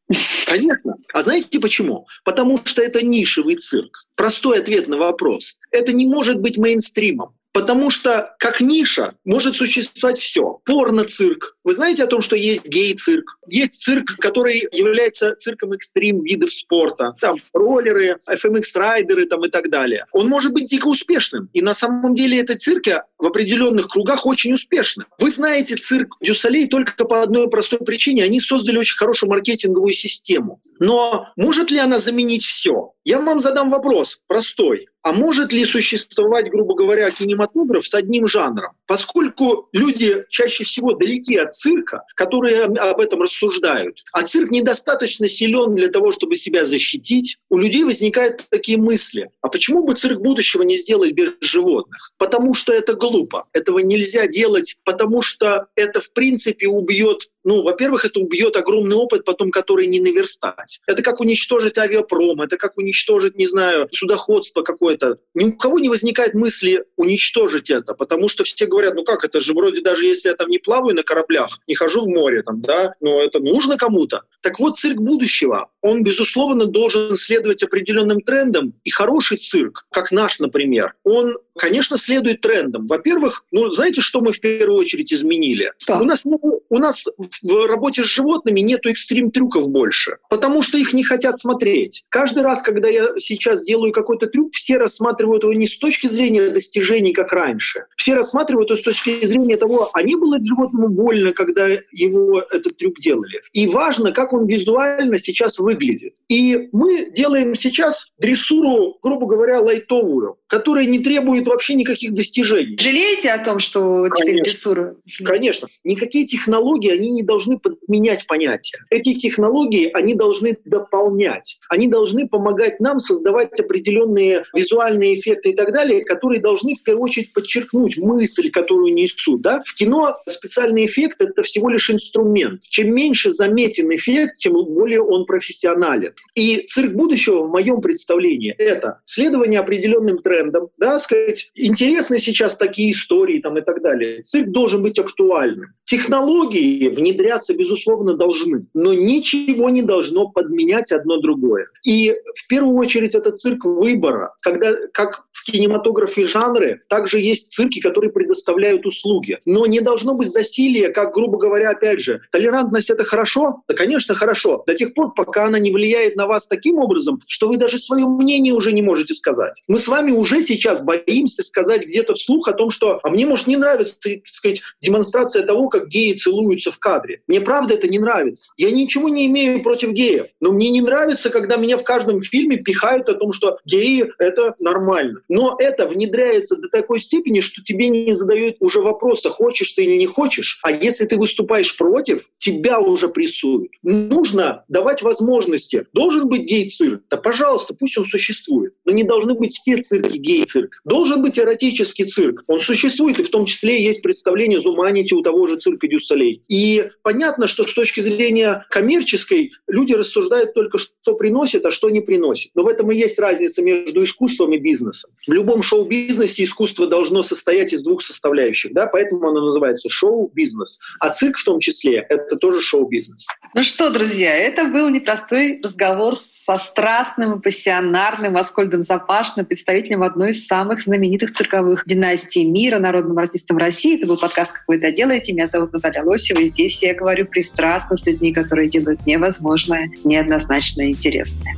Конечно. 0.47 0.97
А 1.15 1.23
знаете 1.23 1.59
почему? 1.61 2.07
Потому 2.25 2.61
что 2.63 2.83
это 2.83 3.05
нишевый 3.05 3.57
цирк. 3.57 4.05
Простой 4.17 4.59
ответ 4.59 4.87
на 4.89 4.99
вопрос. 4.99 5.57
Это 5.71 5.95
не 5.95 6.05
может 6.05 6.41
быть 6.41 6.59
мейнстримом. 6.59 7.35
Потому 7.55 7.89
что 7.89 8.35
как 8.41 8.61
ниша 8.61 9.15
может 9.25 9.55
существовать 9.55 10.19
все. 10.19 10.59
Порно-цирк. 10.65 11.57
Вы 11.63 11.73
знаете 11.73 12.03
о 12.03 12.09
том, 12.09 12.21
что 12.21 12.35
есть 12.35 12.69
гей-цирк? 12.69 13.39
Есть 13.47 13.81
цирк, 13.81 14.17
который 14.19 14.69
является 14.73 15.37
цирком 15.37 15.73
экстрим 15.73 16.25
видов 16.25 16.53
спорта. 16.53 17.15
Там 17.21 17.37
роллеры, 17.53 18.19
FMX-райдеры 18.29 19.27
там 19.27 19.45
и 19.45 19.49
так 19.49 19.71
далее. 19.71 20.07
Он 20.11 20.29
может 20.29 20.53
быть 20.53 20.67
дико 20.67 20.89
успешным. 20.89 21.49
И 21.53 21.63
на 21.63 21.75
самом 21.75 22.17
деле 22.17 22.41
этот 22.41 22.61
цирк 22.61 22.87
в 23.19 23.27
определенных 23.27 23.87
кругах 23.87 24.27
очень 24.27 24.53
успешны. 24.53 25.05
Вы 25.21 25.31
знаете 25.31 25.77
цирк 25.77 26.09
Дюсалей 26.21 26.67
только 26.67 27.05
по 27.05 27.23
одной 27.23 27.49
простой 27.49 27.79
причине. 27.79 28.25
Они 28.25 28.41
создали 28.41 28.79
очень 28.79 28.97
хорошую 28.97 29.31
маркетинговую 29.31 29.93
систему. 29.93 30.61
Но 30.81 31.29
может 31.37 31.71
ли 31.71 31.79
она 31.79 31.99
заменить 31.99 32.45
все? 32.45 32.95
Я 33.05 33.21
вам 33.21 33.39
задам 33.39 33.71
вопрос 33.71 34.19
простой. 34.27 34.89
А 35.05 35.13
может 35.13 35.53
ли 35.53 35.67
существовать, 35.67 36.51
грубо 36.51 36.75
говоря, 36.75 37.11
кинематограф 37.11 37.87
с 37.87 37.93
одним 37.93 38.27
жанром? 38.27 38.73
Поскольку 38.87 39.69
люди 39.73 40.25
чаще 40.31 40.65
всего 40.65 40.95
далеки 40.95 41.37
от 41.37 41.53
цирка, 41.53 42.05
которые 42.17 42.63
об 42.63 43.01
этом 43.01 43.21
рассуждают, 43.21 44.03
а 44.15 44.23
цирк 44.23 44.51
недостаточно 44.51 45.29
силен 45.29 45.75
для 45.75 45.89
того, 45.89 46.13
чтобы 46.13 46.37
себя 46.37 46.65
защитить, 46.65 47.37
у 47.51 47.59
людей 47.59 47.85
возникают 47.85 48.47
такие 48.49 48.79
мысли. 48.79 49.29
А 49.43 49.51
почему 49.51 49.87
бы 49.87 49.95
цирк 49.95 50.21
будущего 50.21 50.63
не 50.63 50.79
сделать 50.79 51.13
без 51.13 51.33
животных? 51.43 52.13
Потому 52.17 52.55
что 52.55 52.73
это 52.73 52.95
глупо. 52.95 53.45
Этого 53.53 53.81
нельзя 53.81 54.27
делать, 54.27 54.79
потому 54.85 55.21
что 55.21 55.67
это, 55.77 56.01
в 56.01 56.15
принципе, 56.15 56.67
убьет 56.67 57.29
ну, 57.45 57.63
во-первых, 57.63 58.05
это 58.05 58.21
убьет 58.21 58.57
огромный 58.57 58.97
опыт, 58.97 59.25
потом 59.25 59.51
который 59.51 59.87
не 59.87 60.01
наверстать. 60.01 60.81
Это 60.87 61.03
как 61.03 61.21
уничтожить 61.21 61.79
авиапром, 61.79 62.41
это 62.41 62.57
как 62.57 62.77
уничтожить, 62.79 63.37
не 63.37 63.47
знаю, 63.47 63.89
судоходство 63.93 64.63
какое-то. 64.63 65.19
Ни 65.35 65.45
у 65.45 65.53
кого 65.53 65.79
не 65.79 65.89
возникает 65.89 66.35
мысли 66.35 66.85
уничтожить 66.97 67.71
это, 67.71 67.95
потому 67.95 68.29
что 68.29 68.45
все 68.45 68.67
говорят, 68.67 68.95
ну 68.95 69.05
как, 69.05 69.25
это 69.25 69.41
же 69.41 69.53
вроде 69.53 69.83
даже 69.83 70.07
если 70.07 70.29
я 70.29 70.35
там 70.35 70.49
не 70.49 70.59
плаваю 70.59 70.97
на 70.97 71.03
кораблях, 71.03 71.59
не 71.67 71.75
хожу 71.75 72.01
в 72.01 72.09
море, 72.09 72.43
там, 72.43 72.61
да, 72.61 72.95
но 73.01 73.21
это 73.21 73.39
нужно 73.41 73.77
кому-то. 73.77 74.23
Так 74.41 74.59
вот, 74.59 74.79
цирк 74.79 75.01
будущего, 75.01 75.69
он, 75.83 76.03
безусловно, 76.03 76.67
должен 76.67 77.15
следовать 77.17 77.63
определенным 77.63 78.21
трендам, 78.21 78.75
и 78.85 78.91
хороший 78.91 79.37
цирк, 79.37 79.87
как 79.91 80.13
наш, 80.13 80.39
например, 80.39 80.95
он 81.05 81.37
конечно, 81.57 81.97
следует 81.97 82.41
трендам. 82.41 82.87
Во-первых, 82.87 83.45
ну, 83.51 83.71
знаете, 83.71 84.01
что 84.01 84.21
мы 84.21 84.33
в 84.33 84.41
первую 84.41 84.79
очередь 84.79 85.13
изменили? 85.13 85.73
Что? 85.79 85.99
У 85.99 86.05
нас, 86.05 86.25
у 86.27 86.79
нас 86.79 87.07
в 87.43 87.67
работе 87.67 88.03
с 88.03 88.07
животными 88.07 88.61
нету 88.61 88.91
экстрим-трюков 88.91 89.69
больше, 89.71 90.19
потому 90.29 90.63
что 90.63 90.79
их 90.79 90.93
не 90.93 91.05
хотят 91.05 91.39
смотреть. 91.39 92.05
Каждый 92.09 92.43
раз, 92.43 92.63
когда 92.63 92.89
я 92.89 93.09
сейчас 93.19 93.65
делаю 93.65 93.93
какой-то 93.93 94.27
трюк, 94.27 94.53
все 94.55 94.79
рассматривают 94.79 95.43
его 95.43 95.53
не 95.53 95.67
с 95.67 95.79
точки 95.79 96.07
зрения 96.07 96.49
достижений, 96.49 97.13
как 97.13 97.33
раньше. 97.33 97.87
Все 97.97 98.15
рассматривают 98.15 98.71
его 98.71 98.79
с 98.79 98.83
точки 98.83 99.27
зрения 99.27 99.57
того, 99.57 99.91
а 99.93 100.03
не 100.03 100.17
было 100.17 100.39
животному 100.43 100.89
больно, 100.89 101.33
когда 101.33 101.69
его 101.93 102.41
этот 102.51 102.77
трюк 102.77 102.99
делали. 103.01 103.41
И 103.53 103.67
важно, 103.67 104.13
как 104.13 104.33
он 104.33 104.47
визуально 104.47 105.19
сейчас 105.19 105.59
выглядит. 105.59 106.15
И 106.29 106.69
мы 106.73 107.11
делаем 107.11 107.55
сейчас 107.55 108.09
дрессуру, 108.19 108.99
грубо 109.03 109.27
говоря, 109.27 109.61
лайтовую, 109.61 110.37
которая 110.47 110.87
не 110.87 111.01
требует 111.01 111.47
вообще 111.47 111.75
никаких 111.75 112.15
достижений. 112.15 112.79
Жалеете 112.79 113.31
о 113.31 113.45
том, 113.45 113.59
что 113.59 114.05
Конечно. 114.05 114.17
теперь 114.17 114.43
дрессура? 114.43 114.97
Конечно. 115.25 115.69
Никакие 115.83 116.27
технологии, 116.27 116.91
они 116.91 117.11
не 117.11 117.23
должны 117.25 117.59
подменять 117.59 118.27
понятия. 118.27 118.79
Эти 118.91 119.15
технологии, 119.15 119.91
они 119.93 120.15
должны 120.15 120.57
дополнять. 120.65 121.59
Они 121.69 121.89
должны 121.89 122.29
помогать 122.29 122.81
нам 122.81 122.99
создавать 122.99 123.59
определенные 123.59 124.45
визуальные 124.55 125.15
эффекты 125.15 125.51
и 125.51 125.55
так 125.55 125.73
далее, 125.73 126.05
которые 126.05 126.41
должны 126.41 126.75
в 126.75 126.83
первую 126.83 127.05
очередь 127.05 127.33
подчеркнуть 127.33 127.99
мысль, 127.99 128.51
которую 128.51 128.95
несут. 128.95 129.43
Да? 129.43 129.63
В 129.65 129.75
кино 129.75 130.17
специальный 130.29 130.87
эффект— 130.87 131.17
это 131.21 131.43
всего 131.43 131.69
лишь 131.69 131.91
инструмент. 131.91 132.63
Чем 132.63 132.95
меньше 132.95 133.31
заметен 133.31 133.95
эффект, 133.95 134.39
тем 134.39 134.53
более 134.53 135.03
он 135.03 135.27
профессионален. 135.27 136.13
И 136.35 136.67
цирк 136.69 136.93
будущего, 136.93 137.45
в 137.45 137.51
моем 137.51 137.81
представлении, 137.81 138.55
это 138.59 139.01
следование 139.05 139.61
определенным 139.61 140.19
трендам, 140.19 140.69
да, 140.79 140.99
сказать, 140.99 141.51
интересны 141.55 142.19
сейчас 142.19 142.57
такие 142.57 142.93
истории 142.93 143.41
там, 143.41 143.59
и 143.59 143.63
так 143.63 143.83
далее. 143.83 144.23
Цирк 144.23 144.49
должен 144.49 144.83
быть 144.83 144.99
актуальным. 144.99 145.75
Технологии 145.85 146.89
внедряться, 147.15 147.55
безусловно, 147.55 148.15
должны, 148.15 148.67
но 148.75 148.93
ничего 148.93 149.71
не 149.71 149.83
должно 149.83 150.29
подменять 150.29 150.93
одно 150.93 151.19
другое. 151.19 151.67
И 151.85 152.15
в 152.35 152.49
первую 152.49 152.77
очередь 152.77 153.15
это 153.15 153.31
цирк 153.33 153.65
выбора, 153.65 154.35
когда 154.43 154.75
как 154.93 155.25
в 155.33 155.45
кинематографе 155.45 156.27
жанры, 156.27 156.83
также 156.89 157.21
есть 157.21 157.53
цирки, 157.53 157.81
которые 157.81 158.13
предоставляют 158.13 158.87
услуги. 158.87 159.39
Но 159.45 159.67
не 159.67 159.81
должно 159.81 160.15
быть 160.15 160.31
засилия, 160.31 160.91
как, 160.91 161.15
грубо 161.15 161.39
говоря, 161.39 161.71
опять 161.71 162.01
же, 162.01 162.21
толерантность— 162.31 162.91
это 162.91 163.05
хорошо? 163.05 163.63
Да, 163.69 163.75
конечно, 163.75 164.15
хорошо. 164.15 164.63
До 164.67 164.75
тех 164.75 164.95
пор, 164.95 165.13
пока 165.15 165.47
она 165.47 165.59
не 165.59 165.71
влияет 165.71 166.17
на 166.17 166.27
вас 166.27 166.47
таким 166.47 166.79
образом, 166.79 167.21
что 167.27 167.49
вы 167.49 167.57
даже 167.57 167.79
свое 167.79 168.07
мнение 168.07 168.55
уже 168.55 168.73
не 168.73 168.83
можете 168.83 169.15
сказать. 169.15 169.63
Мы 169.69 169.79
с 169.79 169.89
вами 169.89 170.13
уже 170.13 170.43
сейчас 170.43 170.83
боимся 170.83 171.43
сказать 171.43 171.87
где-то 171.87 172.15
вслух 172.15 172.49
о 172.49 172.53
том, 172.53 172.71
что 172.71 173.01
«а 173.03 173.11
мне, 173.11 173.27
может, 173.27 173.47
не 173.47 173.57
нравится, 173.57 173.97
так 174.03 174.27
сказать, 174.27 174.63
демонстрация 174.81 175.45
того, 175.45 175.69
как 175.69 175.89
геи 175.89 176.15
целуются 176.15 176.71
в 176.71 176.79
кадре. 176.79 176.94
Мне 177.27 177.41
правда 177.41 177.75
это 177.75 177.89
не 177.89 177.99
нравится. 177.99 178.53
Я 178.57 178.71
ничего 178.71 179.09
не 179.09 179.27
имею 179.27 179.63
против 179.63 179.93
геев, 179.93 180.29
но 180.41 180.53
мне 180.53 180.71
не 180.71 180.81
нравится, 180.81 181.31
когда 181.31 181.57
меня 181.57 181.77
в 181.77 181.85
каждом 181.85 182.23
фильме 182.23 182.57
пихают 182.57 183.09
о 183.09 183.15
том, 183.15 183.33
что 183.33 183.59
геи— 183.65 184.11
это 184.19 184.55
нормально. 184.59 185.21
Но 185.29 185.57
это 185.59 185.87
внедряется 185.87 186.57
до 186.57 186.69
такой 186.69 186.99
степени, 186.99 187.41
что 187.41 187.63
тебе 187.63 187.89
не 187.89 188.13
задают 188.13 188.57
уже 188.61 188.81
вопрос, 188.81 189.25
а 189.27 189.31
хочешь 189.31 189.73
ты 189.73 189.85
или 189.85 189.97
не 189.97 190.07
хочешь, 190.07 190.59
а 190.63 190.71
если 190.71 191.07
ты 191.07 191.17
выступаешь 191.17 191.77
против, 191.77 192.29
тебя 192.39 192.79
уже 192.79 193.09
прессуют. 193.09 193.71
Нужно 193.83 194.65
давать 194.69 195.03
возможности. 195.03 195.87
Должен 195.93 196.29
быть 196.29 196.43
гей-цирк? 196.43 197.03
Да, 197.11 197.17
пожалуйста, 197.17 197.75
пусть 197.75 197.99
он 197.99 198.05
существует. 198.05 198.75
Но 198.85 198.93
не 198.93 199.05
должны 199.05 199.35
быть 199.35 199.55
все 199.55 199.81
цирки 199.81 200.19
гей-цирк. 200.19 200.81
Должен 200.85 201.23
быть 201.23 201.39
эротический 201.39 202.05
цирк. 202.05 202.43
Он 202.47 202.61
существует, 202.61 203.19
и 203.21 203.23
в 203.23 203.31
том 203.31 203.47
числе 203.47 203.83
есть 203.83 204.03
представление 204.03 204.61
Зуманити 204.61 205.15
у 205.15 205.23
того 205.23 205.47
же 205.47 205.57
цирка 205.57 205.89
Дюссалей. 205.89 206.43
И 206.49 206.84
понятно, 207.03 207.47
что 207.47 207.65
с 207.65 207.73
точки 207.73 208.01
зрения 208.01 208.65
коммерческой 208.71 209.53
люди 209.67 209.93
рассуждают 209.93 210.55
только, 210.55 210.79
что 210.79 211.15
приносит, 211.15 211.65
а 211.67 211.71
что 211.71 211.91
не 211.91 212.01
приносит. 212.01 212.51
Но 212.55 212.63
в 212.65 212.69
этом 212.69 212.91
и 212.91 212.97
есть 212.97 213.19
разница 213.19 213.63
между 213.63 214.03
искусством 214.03 214.53
и 214.53 214.59
бизнесом. 214.59 215.11
В 215.27 215.33
любом 215.33 215.63
шоу-бизнесе 215.63 216.45
искусство 216.45 216.87
должно 216.87 217.23
состоять 217.23 217.73
из 217.73 217.83
двух 217.83 218.03
составляющих, 218.03 218.73
да, 218.73 218.87
поэтому 218.87 219.29
оно 219.29 219.45
называется 219.45 219.89
шоу-бизнес. 219.89 220.79
А 221.01 221.11
цирк 221.11 221.39
в 221.39 221.45
том 221.45 221.61
числе— 221.61 222.05
это 222.09 222.37
тоже 222.37 222.61
шоу-бизнес. 222.61 223.27
Ну 223.55 223.63
что, 223.63 223.91
друзья, 223.91 224.35
это 224.35 224.65
был 224.65 224.89
непростой 224.89 225.61
разговор 225.63 226.17
со 226.17 226.57
страстным 226.57 227.39
и 227.39 227.43
пассионарным 227.43 228.37
Аскольдом 228.37 228.83
Запашным, 228.83 229.47
представителем 229.47 230.03
одной 230.03 230.31
из 230.31 230.47
самых 230.47 230.83
знаменитых 230.83 231.33
цирковых 231.33 231.85
династий 231.87 232.45
мира, 232.45 232.79
народным 232.79 233.19
артистом 233.19 233.59
России. 233.59 233.97
Это 233.97 234.07
был 234.07 234.19
подкаст 234.19 234.53
«Как 234.53 234.65
вы 234.67 234.77
это 234.77 234.91
делаете?». 234.91 235.33
Меня 235.33 235.47
зовут 235.47 235.73
Наталья 235.73 236.03
Лосева, 236.03 236.41
и 236.41 236.47
здесь 236.47 236.74
я 236.83 236.95
говорю 236.95 237.27
пристрастно 237.27 237.97
с 237.97 238.07
людьми, 238.07 238.33
которые 238.33 238.69
делают 238.69 239.07
невозможное, 239.07 239.91
неоднозначно 240.05 240.91
интересное. 240.91 241.55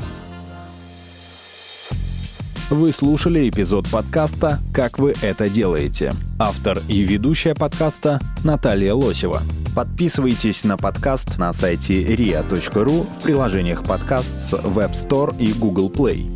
Вы 2.68 2.90
слушали 2.90 3.48
эпизод 3.48 3.88
подкаста 3.88 4.58
«Как 4.74 4.98
вы 4.98 5.14
это 5.22 5.48
делаете». 5.48 6.12
Автор 6.36 6.78
и 6.88 7.02
ведущая 7.02 7.54
подкаста 7.54 8.20
Наталья 8.42 8.92
Лосева. 8.92 9.40
Подписывайтесь 9.76 10.64
на 10.64 10.76
подкаст 10.76 11.38
на 11.38 11.52
сайте 11.52 12.02
ria.ru 12.02 13.06
в 13.08 13.22
приложениях 13.22 13.84
подкаст 13.84 14.38
с 14.38 14.52
Web 14.54 14.94
Store 14.94 15.36
и 15.38 15.52
Google 15.52 15.90
Play. 15.90 16.35